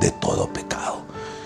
de 0.00 0.10
todo 0.12 0.52
pecado. 0.52 1.04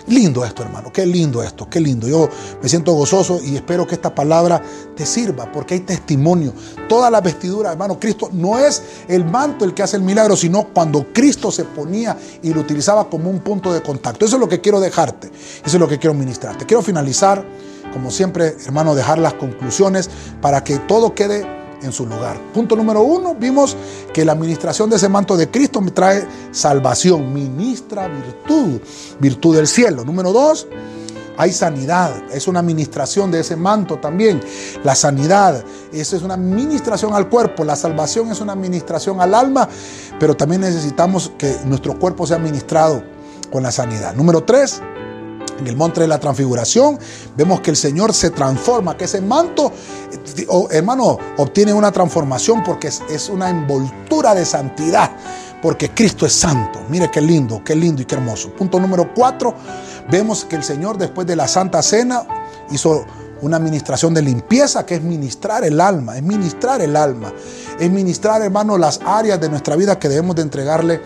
Lindo 0.09 0.43
esto, 0.43 0.63
hermano, 0.63 0.91
qué 0.91 1.05
lindo 1.05 1.43
esto, 1.43 1.69
qué 1.69 1.81
lindo. 1.81 2.09
Yo 2.09 2.31
me 2.63 2.69
siento 2.69 2.95
gozoso 2.95 3.41
y 3.45 3.57
espero 3.57 3.87
que 3.87 3.95
esta 3.95 4.15
palabra 4.15 4.63
te 4.97 5.05
sirva 5.05 5.53
porque 5.53 5.75
hay 5.75 5.81
testimonio. 5.81 6.55
Toda 6.89 7.11
la 7.11 7.21
vestidura, 7.21 7.73
hermano, 7.73 8.01
Cristo 8.01 8.31
no 8.33 8.59
es 8.59 8.83
el 9.07 9.27
manto 9.27 9.67
el 9.67 9.75
que 9.75 9.83
hace 9.83 9.97
el 9.97 10.03
milagro, 10.03 10.35
sino 10.35 10.69
cuando 10.73 11.13
Cristo 11.13 11.53
se 11.53 11.65
ponía 11.65 12.17
y 12.43 12.55
lo 12.55 12.63
utilizaba 12.63 13.11
como 13.11 13.29
un 13.29 13.41
punto 13.41 13.71
de 13.71 13.83
contacto. 13.83 14.25
Eso 14.25 14.37
es 14.37 14.41
lo 14.41 14.49
que 14.49 14.63
quiero 14.63 14.81
dejarte, 14.81 15.27
eso 15.29 15.77
es 15.77 15.81
lo 15.81 15.89
que 15.89 15.99
quiero 15.99 16.15
ministrarte. 16.15 16.65
Quiero 16.65 16.83
finalizar, 16.83 17.45
como 17.93 18.11
siempre, 18.11 18.57
hermano, 18.65 18.95
dejar 18.95 19.19
las 19.19 19.35
conclusiones 19.35 20.09
para 20.41 20.65
que 20.65 20.79
todo 20.79 21.15
quede 21.15 21.58
en 21.83 21.93
su 21.93 22.07
lugar. 22.07 22.39
Punto 22.53 22.77
número 22.77 23.03
uno, 23.03 23.35
vimos 23.35 23.77
que 24.13 24.25
la 24.25 24.33
administración 24.33 24.91
de 24.91 24.97
ese 24.97 25.09
manto 25.09 25.37
de 25.37 25.51
Cristo 25.51 25.81
me 25.81 25.91
trae 25.91 26.27
salvación, 26.51 27.33
ministra 27.33 28.09
virtud, 28.09 28.81
virtud 29.19 29.57
del 29.57 29.67
cielo. 29.67 30.05
Número 30.05 30.33
dos, 30.33 30.67
hay 31.37 31.53
sanidad, 31.53 32.11
es 32.33 32.49
una 32.49 32.59
administración 32.59 33.31
de 33.31 33.41
ese 33.41 33.55
manto 33.55 33.99
también. 33.99 34.41
La 34.83 34.97
sanidad, 34.97 35.65
eso 35.93 36.17
es 36.17 36.23
una 36.23 36.35
administración 36.35 37.15
al 37.15 37.29
cuerpo, 37.29 37.63
la 37.63 37.77
salvación 37.77 38.33
es 38.33 38.41
una 38.41 38.55
administración 38.55 39.21
al 39.21 39.35
alma, 39.35 39.69
pero 40.19 40.37
también 40.37 40.63
necesitamos 40.63 41.33
que 41.39 41.57
nuestro 41.65 41.97
cuerpo 41.97 42.27
sea 42.27 42.39
administrado 42.39 43.05
con 43.53 43.63
la 43.63 43.71
sanidad. 43.71 44.15
Número 44.15 44.43
tres, 44.43 44.83
en 45.59 45.67
el 45.67 45.77
monte 45.77 46.01
de 46.01 46.09
la 46.09 46.19
transfiguración, 46.19 46.99
vemos 47.37 47.61
que 47.61 47.71
el 47.71 47.77
Señor 47.77 48.13
se 48.15 48.31
transforma, 48.31 48.97
que 48.97 49.05
ese 49.05 49.21
manto, 49.21 49.73
hermano, 50.71 51.19
obtiene 51.37 51.73
una 51.73 51.93
transformación 51.93 52.63
porque 52.63 52.89
es, 52.89 53.29
una 53.29 53.51
envoltura 53.51 54.35
de 54.35 54.45
santidad, 54.45 55.11
porque 55.61 55.91
Cristo 55.91 56.27
es 56.27 56.33
santo. 56.33 56.81
Mire 56.89 57.11
qué 57.11 57.21
lindo, 57.21 57.63
qué 57.65 57.75
lindo 57.75 58.03
y 58.03 58.05
qué 58.05 58.15
hermoso. 58.15 58.51
Punto 58.51 58.79
número 58.79 59.13
cuatro, 59.15 59.55
vemos 60.11 60.45
que 60.45 60.57
el 60.57 60.65
Señor 60.65 60.97
después 60.97 61.27
de 61.27 61.37
la 61.37 61.49
Santa 61.49 61.83
Cena 61.83 62.27
hizo 62.71 63.05
una 63.41 63.57
administración 63.57 64.15
de 64.15 64.23
limpieza 64.23 64.85
que 64.85 64.97
es 64.97 65.03
ministrar 65.03 65.65
el 65.65 65.81
alma, 65.81 66.17
es 66.17 66.23
ministrar 66.23 66.81
el 66.81 66.97
alma, 66.97 67.33
es 67.79 67.91
ministrar, 67.91 68.43
hermano, 68.43 68.77
las 68.79 69.01
áreas 69.05 69.41
de 69.41 69.49
nuestra 69.49 69.77
vida 69.77 69.99
que 69.99 70.09
debemos 70.09 70.35
de 70.37 70.43
entregarle 70.43 71.01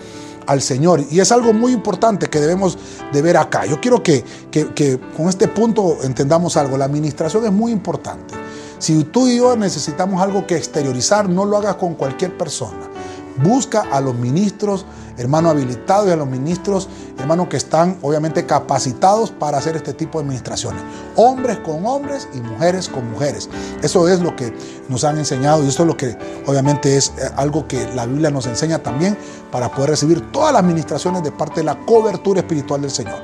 al 0.46 0.60
Señor. 0.62 1.04
Y 1.10 1.20
es 1.20 1.32
algo 1.32 1.52
muy 1.52 1.72
importante 1.72 2.28
que 2.28 2.40
debemos 2.40 2.78
de 3.12 3.22
ver 3.22 3.36
acá. 3.36 3.66
Yo 3.66 3.80
quiero 3.80 4.02
que, 4.02 4.24
que, 4.50 4.98
con 5.16 5.28
este 5.28 5.48
punto 5.48 5.98
entendamos 6.02 6.56
algo. 6.56 6.76
La 6.76 6.86
administración 6.86 7.44
es 7.44 7.52
muy 7.52 7.72
importante. 7.72 8.34
Si 8.78 9.04
tú 9.04 9.28
y 9.28 9.38
yo 9.38 9.56
necesitamos 9.56 10.20
algo 10.20 10.46
que 10.46 10.56
exteriorizar, 10.56 11.28
no 11.28 11.44
lo 11.44 11.56
hagas 11.56 11.76
con 11.76 11.94
cualquier 11.94 12.36
persona. 12.36 12.91
Busca 13.38 13.84
a 13.90 14.00
los 14.00 14.14
ministros, 14.14 14.84
hermano 15.16 15.50
habilitados 15.50 16.08
y 16.08 16.10
a 16.10 16.16
los 16.16 16.28
ministros, 16.28 16.88
hermano 17.18 17.48
que 17.48 17.56
están 17.56 17.98
obviamente 18.02 18.44
capacitados 18.46 19.30
para 19.30 19.58
hacer 19.58 19.76
este 19.76 19.94
tipo 19.94 20.18
de 20.18 20.24
administraciones. 20.24 20.82
Hombres 21.16 21.58
con 21.58 21.84
hombres 21.86 22.28
y 22.34 22.40
mujeres 22.40 22.88
con 22.88 23.10
mujeres. 23.10 23.48
Eso 23.82 24.08
es 24.08 24.20
lo 24.20 24.36
que 24.36 24.54
nos 24.88 25.04
han 25.04 25.18
enseñado 25.18 25.64
y 25.64 25.68
eso 25.68 25.82
es 25.82 25.86
lo 25.86 25.96
que 25.96 26.16
obviamente 26.46 26.96
es 26.96 27.12
eh, 27.18 27.30
algo 27.36 27.66
que 27.66 27.86
la 27.94 28.06
Biblia 28.06 28.30
nos 28.30 28.46
enseña 28.46 28.78
también 28.78 29.16
para 29.50 29.70
poder 29.70 29.90
recibir 29.90 30.32
todas 30.32 30.52
las 30.52 30.62
administraciones 30.62 31.22
de 31.22 31.32
parte 31.32 31.60
de 31.60 31.64
la 31.64 31.78
cobertura 31.86 32.40
espiritual 32.40 32.82
del 32.82 32.90
Señor. 32.90 33.16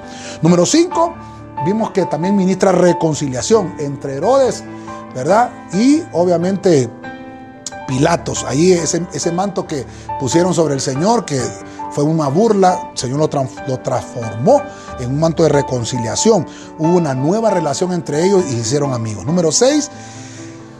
Número 0.43 0.65
5, 0.65 1.15
vimos 1.65 1.91
que 1.91 2.07
también 2.07 2.37
ministra 2.37 2.73
reconciliación 2.73 3.75
entre 3.79 4.17
Herodes, 4.17 4.63
¿verdad? 5.15 5.51
Y 5.73 6.03
obviamente 6.13 6.89
Pilatos, 7.89 8.45
ahí 8.45 8.73
ese, 8.73 9.33
manto 9.33 9.67
que 9.67 9.87
pusieron 10.21 10.53
sobre 10.53 10.75
el 10.75 10.81
Señor, 10.83 11.25
que 11.25 11.41
fue 11.91 12.05
una 12.05 12.29
burla, 12.29 12.91
el 12.93 12.99
Señor 12.99 13.19
lo, 13.19 13.29
transformó 13.79 14.61
en 15.01 15.09
un 15.09 15.19
manto 15.19 15.43
de 15.43 15.49
reconciliación. 15.49 16.47
Hubo 16.79 16.97
una 16.97 17.15
nueva 17.15 17.49
relación 17.51 17.95
entre 17.95 18.27
ellos 18.27 18.45
y 18.47 18.53
se 18.53 18.59
hicieron 18.59 18.93
amigos. 18.93 19.25
Número 19.25 19.51
6, 19.51 19.91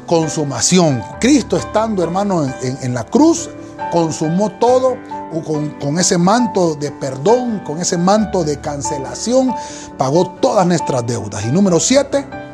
consumación. 0.07 1.03
Cristo 1.19 1.57
estando, 1.57 2.03
hermano, 2.03 2.47
en, 2.61 2.93
la 2.93 3.05
cruz, 3.05 3.49
consumó 3.91 4.51
todo 4.59 4.99
con, 5.47 5.71
con, 5.81 5.99
ese 5.99 6.19
manto 6.19 6.75
de 6.75 6.91
perdón, 6.91 7.61
con 7.65 7.81
ese 7.81 7.97
manto 7.97 8.45
de 8.45 8.61
cancelación, 8.61 9.55
pagó 9.97 10.33
todas 10.43 10.67
nuestras 10.67 11.07
deudas. 11.07 11.43
Y 11.47 11.49
número 11.49 11.81
7, 11.81 12.48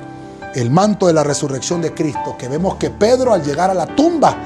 el 0.54 0.70
manto 0.70 1.06
de 1.06 1.12
la 1.12 1.24
resurrección 1.24 1.80
de 1.80 1.92
Cristo, 1.92 2.36
que 2.38 2.48
vemos 2.48 2.76
que 2.76 2.90
Pedro 2.90 3.32
al 3.32 3.42
llegar 3.42 3.70
a 3.70 3.74
la 3.74 3.86
tumba, 3.86 4.36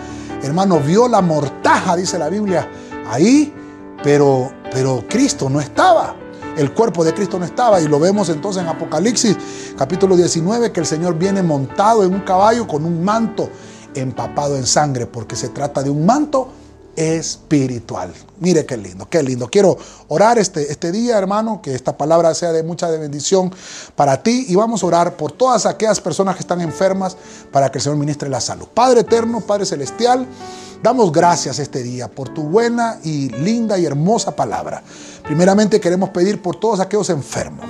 hermano, 0.42 0.80
vio 0.80 1.09
la 1.09 1.20
mortaja, 1.20 1.96
dice 1.96 2.18
la 2.18 2.28
Biblia, 2.28 2.68
ahí, 3.11 3.52
pero, 4.02 4.50
pero 4.72 5.04
Cristo 5.09 5.48
no 5.50 5.61
estaba. 5.61 6.14
El 6.56 6.72
cuerpo 6.72 7.04
de 7.04 7.14
Cristo 7.14 7.38
no 7.38 7.44
estaba 7.44 7.80
y 7.80 7.86
lo 7.86 8.00
vemos 8.00 8.28
entonces 8.30 8.62
en 8.64 8.68
Apocalipsis 8.68 9.36
capítulo 9.76 10.16
19 10.16 10.72
que 10.72 10.80
el 10.80 10.86
Señor 10.86 11.16
viene 11.16 11.40
montado 11.40 12.02
en 12.02 12.12
un 12.12 12.20
caballo 12.22 12.66
con 12.66 12.84
un 12.84 13.04
manto 13.04 13.48
empapado 13.94 14.56
en 14.56 14.66
sangre 14.66 15.06
porque 15.06 15.36
se 15.36 15.50
trata 15.50 15.84
de 15.84 15.90
un 15.90 16.04
manto 16.04 16.48
espiritual. 16.99 18.12
Mire 18.40 18.66
qué 18.66 18.76
lindo, 18.76 19.09
qué 19.09 19.22
lindo. 19.22 19.49
Quiero 19.49 19.78
orar 20.09 20.36
este, 20.36 20.72
este 20.72 20.90
día, 20.90 21.16
hermano, 21.16 21.62
que 21.62 21.72
esta 21.72 21.96
palabra 21.96 22.34
sea 22.34 22.51
de 22.51 22.64
mucha 22.64 22.88
bendición 22.90 23.53
para 23.94 24.20
ti 24.20 24.46
y 24.49 24.57
vamos 24.57 24.82
a 24.82 24.86
orar 24.86 25.16
por 25.16 25.30
todas 25.30 25.64
aquellas 25.64 26.01
personas 26.01 26.34
que 26.34 26.40
están 26.40 26.61
enfermas 26.61 27.16
para 27.53 27.70
que 27.70 27.78
el 27.78 27.82
Señor 27.82 27.99
ministre 27.99 28.28
la 28.28 28.40
salud. 28.40 28.66
Padre 28.74 29.03
eterno, 29.03 29.40
Padre 29.40 29.64
celestial, 29.64 30.26
damos 30.82 31.12
gracias 31.12 31.61
este 31.61 31.84
día 31.84 32.09
por 32.09 32.30
tu 32.34 32.42
buena 32.42 32.99
y 33.05 33.28
linda 33.28 33.78
y 33.78 33.86
hermosa 33.86 34.34
palabra. 34.34 34.82
Primeramente 35.22 35.80
queremos 35.80 36.11
pedir 36.11 36.42
por 36.42 36.57
todos 36.57 36.80
aquellos 36.80 37.11
enfermos. 37.11 37.64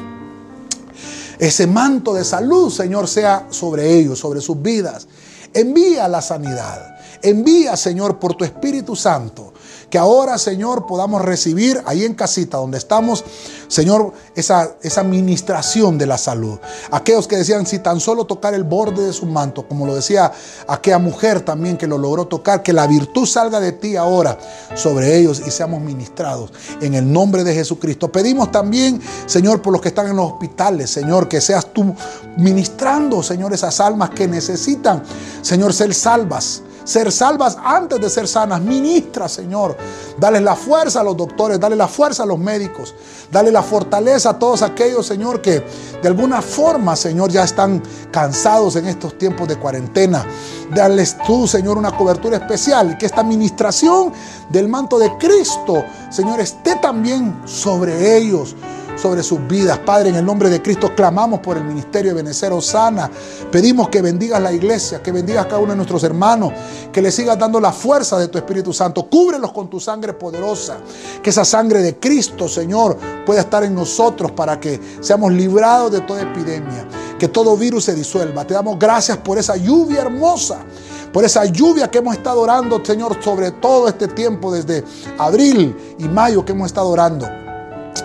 Ese 1.38 1.66
manto 1.66 2.14
de 2.14 2.24
salud, 2.24 2.72
Señor, 2.72 3.06
sea 3.06 3.46
sobre 3.50 3.92
ellos, 3.92 4.18
sobre 4.18 4.40
sus 4.40 4.60
vidas. 4.62 5.06
Envía 5.52 6.08
la 6.08 6.22
sanidad. 6.22 6.97
Envía, 7.22 7.76
Señor, 7.76 8.18
por 8.18 8.34
tu 8.34 8.44
Espíritu 8.44 8.96
Santo 8.96 9.52
que 9.90 9.98
ahora, 9.98 10.36
Señor, 10.38 10.86
podamos 10.86 11.22
recibir 11.22 11.80
ahí 11.86 12.04
en 12.04 12.14
casita 12.14 12.58
donde 12.58 12.76
estamos, 12.76 13.24
Señor, 13.68 14.12
esa, 14.34 14.76
esa 14.82 15.00
administración 15.00 15.96
de 15.96 16.06
la 16.06 16.18
salud. 16.18 16.58
Aquellos 16.90 17.26
que 17.26 17.36
decían, 17.36 17.66
si 17.66 17.78
tan 17.78 17.98
solo 18.00 18.26
tocar 18.26 18.54
el 18.54 18.64
borde 18.64 19.06
de 19.06 19.12
su 19.12 19.24
manto, 19.24 19.66
como 19.66 19.86
lo 19.86 19.94
decía 19.94 20.30
aquella 20.66 20.98
mujer 20.98 21.40
también 21.40 21.78
que 21.78 21.86
lo 21.86 21.96
logró 21.96 22.26
tocar, 22.26 22.62
que 22.62 22.72
la 22.72 22.86
virtud 22.86 23.26
salga 23.26 23.60
de 23.60 23.72
ti 23.72 23.96
ahora 23.96 24.38
sobre 24.74 25.16
ellos 25.16 25.42
y 25.46 25.50
seamos 25.50 25.80
ministrados 25.80 26.52
en 26.80 26.94
el 26.94 27.10
nombre 27.10 27.42
de 27.44 27.54
Jesucristo. 27.54 28.12
Pedimos 28.12 28.52
también, 28.52 29.00
Señor, 29.26 29.62
por 29.62 29.72
los 29.72 29.80
que 29.80 29.88
están 29.88 30.08
en 30.08 30.16
los 30.16 30.32
hospitales, 30.32 30.90
Señor, 30.90 31.28
que 31.28 31.40
seas 31.40 31.72
tú 31.72 31.94
ministrando, 32.36 33.22
Señor, 33.22 33.54
esas 33.54 33.80
almas 33.80 34.10
que 34.10 34.28
necesitan, 34.28 35.02
Señor, 35.40 35.72
ser 35.72 35.94
salvas 35.94 36.62
ser 36.88 37.12
salvas 37.12 37.58
antes 37.62 38.00
de 38.00 38.08
ser 38.08 38.26
sanas. 38.26 38.62
Ministra, 38.62 39.28
Señor. 39.28 39.76
Dale 40.18 40.40
la 40.40 40.56
fuerza 40.56 41.00
a 41.00 41.04
los 41.04 41.16
doctores, 41.16 41.60
dale 41.60 41.76
la 41.76 41.86
fuerza 41.86 42.22
a 42.22 42.26
los 42.26 42.38
médicos, 42.38 42.94
dale 43.30 43.52
la 43.52 43.62
fortaleza 43.62 44.30
a 44.30 44.38
todos 44.38 44.62
aquellos, 44.62 45.06
Señor, 45.06 45.42
que 45.42 45.62
de 46.02 46.08
alguna 46.08 46.40
forma, 46.40 46.96
Señor, 46.96 47.30
ya 47.30 47.44
están 47.44 47.82
cansados 48.10 48.76
en 48.76 48.86
estos 48.86 49.18
tiempos 49.18 49.46
de 49.46 49.56
cuarentena. 49.56 50.24
Dales 50.74 51.16
tú, 51.26 51.46
Señor, 51.46 51.76
una 51.76 51.94
cobertura 51.94 52.38
especial, 52.38 52.96
que 52.96 53.04
esta 53.04 53.20
administración 53.20 54.12
del 54.48 54.66
manto 54.68 54.98
de 54.98 55.14
Cristo, 55.18 55.84
Señor, 56.10 56.40
esté 56.40 56.76
también 56.76 57.42
sobre 57.44 58.16
ellos 58.16 58.56
sobre 59.00 59.22
sus 59.22 59.46
vidas. 59.46 59.78
Padre, 59.78 60.10
en 60.10 60.16
el 60.16 60.24
nombre 60.24 60.50
de 60.50 60.60
Cristo 60.60 60.94
clamamos 60.94 61.40
por 61.40 61.56
el 61.56 61.64
ministerio 61.64 62.10
de 62.10 62.22
Benecer 62.22 62.52
Sana. 62.60 63.10
Pedimos 63.50 63.88
que 63.88 64.02
bendigas 64.02 64.42
la 64.42 64.52
iglesia, 64.52 65.02
que 65.02 65.12
bendigas 65.12 65.44
a 65.44 65.48
cada 65.48 65.60
uno 65.60 65.70
de 65.70 65.76
nuestros 65.76 66.02
hermanos, 66.02 66.52
que 66.92 67.00
le 67.00 67.12
sigas 67.12 67.38
dando 67.38 67.60
la 67.60 67.72
fuerza 67.72 68.18
de 68.18 68.28
tu 68.28 68.38
Espíritu 68.38 68.72
Santo. 68.72 69.08
Cúbrelos 69.08 69.52
con 69.52 69.68
tu 69.68 69.78
sangre 69.78 70.12
poderosa. 70.12 70.78
Que 71.22 71.30
esa 71.30 71.44
sangre 71.44 71.80
de 71.80 71.98
Cristo, 71.98 72.48
Señor, 72.48 72.96
pueda 73.24 73.42
estar 73.42 73.62
en 73.62 73.74
nosotros 73.74 74.32
para 74.32 74.58
que 74.58 74.80
seamos 75.00 75.32
librados 75.32 75.92
de 75.92 76.00
toda 76.00 76.22
epidemia. 76.22 76.86
Que 77.18 77.28
todo 77.28 77.56
virus 77.56 77.84
se 77.84 77.94
disuelva. 77.94 78.46
Te 78.46 78.54
damos 78.54 78.78
gracias 78.78 79.18
por 79.18 79.38
esa 79.38 79.56
lluvia 79.56 80.02
hermosa 80.02 80.64
por 81.12 81.24
esa 81.24 81.46
lluvia 81.46 81.90
que 81.90 81.98
hemos 81.98 82.14
estado 82.14 82.42
orando, 82.42 82.84
Señor, 82.84 83.16
sobre 83.24 83.50
todo 83.50 83.88
este 83.88 84.08
tiempo, 84.08 84.52
desde 84.52 84.84
abril 85.16 85.74
y 85.98 86.04
mayo 86.04 86.44
que 86.44 86.52
hemos 86.52 86.66
estado 86.66 86.90
orando 86.90 87.26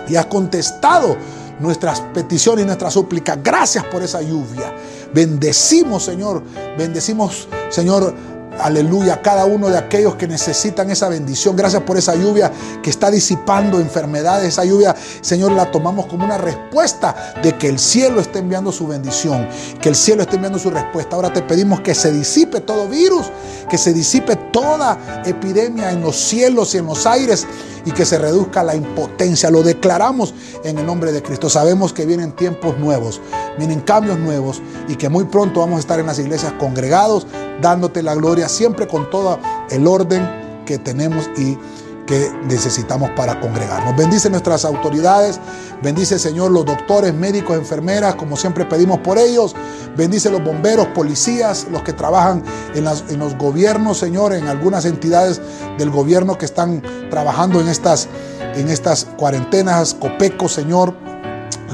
y 0.08 0.16
has 0.16 0.26
contestado 0.26 1.16
nuestras 1.60 2.00
peticiones 2.00 2.64
y 2.64 2.66
nuestras 2.66 2.92
súplicas. 2.92 3.38
Gracias 3.42 3.84
por 3.84 4.02
esa 4.02 4.22
lluvia. 4.22 4.74
Bendecimos, 5.12 6.04
Señor. 6.04 6.42
Bendecimos, 6.76 7.48
Señor, 7.70 8.14
aleluya, 8.60 9.20
cada 9.22 9.44
uno 9.44 9.68
de 9.68 9.78
aquellos 9.78 10.16
que 10.16 10.26
necesitan 10.26 10.90
esa 10.90 11.08
bendición. 11.08 11.56
Gracias 11.56 11.82
por 11.82 11.96
esa 11.96 12.14
lluvia 12.14 12.50
que 12.82 12.90
está 12.90 13.10
disipando 13.10 13.80
enfermedades. 13.80 14.48
Esa 14.48 14.64
lluvia, 14.64 14.94
Señor, 15.20 15.52
la 15.52 15.70
tomamos 15.70 16.06
como 16.06 16.24
una 16.24 16.38
respuesta 16.38 17.34
de 17.42 17.56
que 17.56 17.68
el 17.68 17.78
cielo 17.78 18.20
está 18.20 18.38
enviando 18.38 18.72
su 18.72 18.86
bendición, 18.86 19.48
que 19.80 19.88
el 19.88 19.94
cielo 19.94 20.22
está 20.22 20.36
enviando 20.36 20.58
su 20.58 20.70
respuesta. 20.70 21.16
Ahora 21.16 21.32
te 21.32 21.42
pedimos 21.42 21.80
que 21.80 21.94
se 21.94 22.12
disipe 22.12 22.60
todo 22.60 22.88
virus, 22.88 23.26
que 23.68 23.78
se 23.78 23.92
disipe 23.92 24.36
toda 24.36 25.22
epidemia 25.24 25.90
en 25.90 26.00
los 26.00 26.16
cielos 26.16 26.74
y 26.74 26.78
en 26.78 26.86
los 26.86 27.06
aires 27.06 27.46
y 27.84 27.92
que 27.92 28.04
se 28.04 28.18
reduzca 28.18 28.62
la 28.62 28.74
impotencia. 28.74 29.50
Lo 29.50 29.62
declaramos 29.62 30.34
en 30.64 30.78
el 30.78 30.86
nombre 30.86 31.12
de 31.12 31.22
Cristo. 31.22 31.50
Sabemos 31.50 31.92
que 31.92 32.06
vienen 32.06 32.32
tiempos 32.32 32.78
nuevos, 32.78 33.20
vienen 33.58 33.80
cambios 33.80 34.18
nuevos 34.18 34.62
y 34.88 34.96
que 34.96 35.08
muy 35.08 35.24
pronto 35.24 35.60
vamos 35.60 35.76
a 35.76 35.80
estar 35.80 36.00
en 36.00 36.06
las 36.06 36.18
iglesias 36.18 36.52
congregados, 36.58 37.26
dándote 37.60 38.02
la 38.02 38.14
gloria, 38.14 38.48
siempre 38.48 38.86
con 38.86 39.10
todo 39.10 39.38
el 39.70 39.86
orden 39.86 40.62
que 40.66 40.78
tenemos 40.78 41.28
y 41.36 41.58
que 42.06 42.30
necesitamos 42.44 43.10
para 43.16 43.40
congregarnos. 43.40 43.96
Bendice 43.96 44.28
nuestras 44.28 44.64
autoridades, 44.64 45.40
bendice 45.82 46.18
Señor 46.18 46.50
los 46.50 46.66
doctores, 46.66 47.14
médicos, 47.14 47.56
enfermeras, 47.56 48.14
como 48.16 48.36
siempre 48.36 48.64
pedimos 48.64 48.98
por 48.98 49.18
ellos. 49.18 49.54
Bendice 49.96 50.30
los 50.30 50.42
bomberos, 50.44 50.86
policías, 50.88 51.66
los 51.70 51.82
que 51.82 51.92
trabajan 51.92 52.42
en, 52.74 52.86
en 52.86 53.18
los 53.18 53.36
gobiernos, 53.38 53.98
Señor, 53.98 54.34
en 54.34 54.48
algunas 54.48 54.84
entidades 54.84 55.40
del 55.78 55.90
gobierno 55.90 56.36
que 56.36 56.44
están 56.44 56.82
trabajando 57.10 57.60
en 57.60 57.68
estas, 57.68 58.08
en 58.54 58.68
estas 58.68 59.06
cuarentenas, 59.16 59.94
COPECO, 59.94 60.48
Señor 60.48 60.94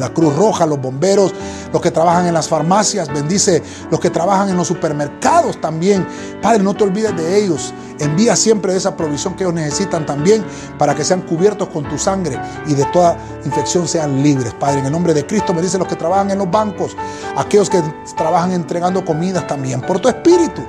la 0.01 0.12
Cruz 0.12 0.34
Roja, 0.34 0.66
los 0.66 0.80
bomberos, 0.80 1.32
los 1.72 1.80
que 1.80 1.90
trabajan 1.90 2.26
en 2.26 2.34
las 2.34 2.48
farmacias, 2.48 3.12
bendice 3.12 3.62
los 3.90 4.01
que 4.01 4.11
trabajan 4.11 4.48
en 4.48 4.57
los 4.57 4.66
supermercados 4.66 5.61
también. 5.61 6.07
Padre, 6.42 6.62
no 6.62 6.74
te 6.74 6.84
olvides 6.84 7.16
de 7.16 7.44
ellos. 7.44 7.72
Envía 7.98 8.34
siempre 8.34 8.74
esa 8.74 8.96
provisión 8.96 9.34
que 9.34 9.44
ellos 9.44 9.55
necesitan 9.55 10.07
también 10.07 10.44
para 10.78 10.94
que 10.94 11.05
sean 11.05 11.20
cubiertos 11.22 11.68
con 11.68 11.88
tu 11.88 11.98
sangre 11.98 12.40
y 12.66 12.74
de 12.74 12.84
toda 12.86 13.16
infección 13.44 13.86
sean 13.86 14.22
libres. 14.22 14.55
Padre, 14.55 14.80
en 14.80 14.86
el 14.86 14.92
nombre 14.92 15.12
de 15.12 15.26
Cristo, 15.26 15.53
bendice 15.53 15.78
los 15.78 15.86
que 15.86 15.96
trabajan 15.96 16.30
en 16.30 16.38
los 16.38 16.51
bancos, 16.51 16.96
aquellos 17.36 17.68
que 17.68 17.82
trabajan 18.16 18.53
entregando 18.53 19.05
comidas 19.05 19.46
también. 19.46 19.82
Por 19.82 20.01
tu 20.01 20.09
espíritu, 20.09 20.62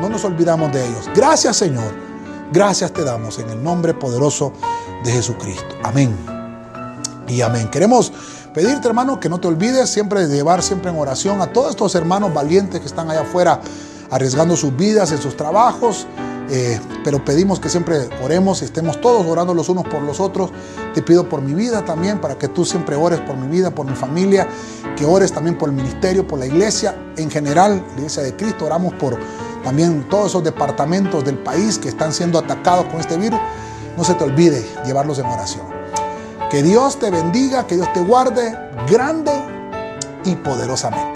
no 0.00 0.08
nos 0.08 0.24
olvidamos 0.24 0.72
de 0.72 0.86
ellos. 0.86 1.10
Gracias, 1.14 1.56
Señor. 1.56 2.06
Gracias 2.52 2.92
te 2.92 3.02
damos 3.02 3.38
en 3.40 3.50
el 3.50 3.62
nombre 3.62 3.92
poderoso 3.92 4.52
de 5.04 5.12
Jesucristo. 5.12 5.74
Amén. 5.82 6.16
Y 7.26 7.40
amén. 7.40 7.68
Queremos 7.68 8.12
Pedirte, 8.56 8.88
hermano, 8.88 9.20
que 9.20 9.28
no 9.28 9.38
te 9.38 9.48
olvides 9.48 9.90
siempre 9.90 10.26
de 10.26 10.34
llevar 10.34 10.62
siempre 10.62 10.90
en 10.90 10.96
oración 10.96 11.42
a 11.42 11.52
todos 11.52 11.72
estos 11.72 11.94
hermanos 11.94 12.32
valientes 12.32 12.80
que 12.80 12.86
están 12.86 13.10
allá 13.10 13.20
afuera 13.20 13.60
arriesgando 14.10 14.56
sus 14.56 14.74
vidas 14.74 15.12
en 15.12 15.18
sus 15.18 15.36
trabajos. 15.36 16.06
Eh, 16.48 16.80
pero 17.04 17.22
pedimos 17.22 17.60
que 17.60 17.68
siempre 17.68 18.08
oremos 18.24 18.62
y 18.62 18.64
estemos 18.64 18.98
todos 18.98 19.26
orando 19.26 19.52
los 19.52 19.68
unos 19.68 19.84
por 19.86 20.00
los 20.00 20.20
otros. 20.20 20.52
Te 20.94 21.02
pido 21.02 21.28
por 21.28 21.42
mi 21.42 21.52
vida 21.52 21.84
también, 21.84 22.18
para 22.18 22.38
que 22.38 22.48
tú 22.48 22.64
siempre 22.64 22.96
ores 22.96 23.20
por 23.20 23.36
mi 23.36 23.46
vida, 23.46 23.72
por 23.72 23.84
mi 23.84 23.94
familia, 23.94 24.48
que 24.96 25.04
ores 25.04 25.32
también 25.32 25.58
por 25.58 25.68
el 25.68 25.74
ministerio, 25.74 26.26
por 26.26 26.38
la 26.38 26.46
iglesia 26.46 26.96
en 27.18 27.30
general, 27.30 27.84
la 27.90 27.96
iglesia 27.96 28.22
de 28.22 28.36
Cristo. 28.36 28.64
Oramos 28.64 28.94
por 28.94 29.18
también 29.64 30.08
todos 30.08 30.28
esos 30.28 30.42
departamentos 30.42 31.22
del 31.26 31.36
país 31.36 31.78
que 31.78 31.90
están 31.90 32.10
siendo 32.10 32.38
atacados 32.38 32.86
con 32.86 33.00
este 33.00 33.18
virus. 33.18 33.38
No 33.98 34.02
se 34.02 34.14
te 34.14 34.24
olvide 34.24 34.66
llevarlos 34.86 35.18
en 35.18 35.26
oración. 35.26 35.75
Que 36.56 36.62
Dios 36.62 36.98
te 36.98 37.10
bendiga, 37.10 37.66
que 37.66 37.74
Dios 37.74 37.92
te 37.92 38.00
guarde 38.00 38.56
grande 38.90 39.30
y 40.24 40.34
poderosamente. 40.36 41.15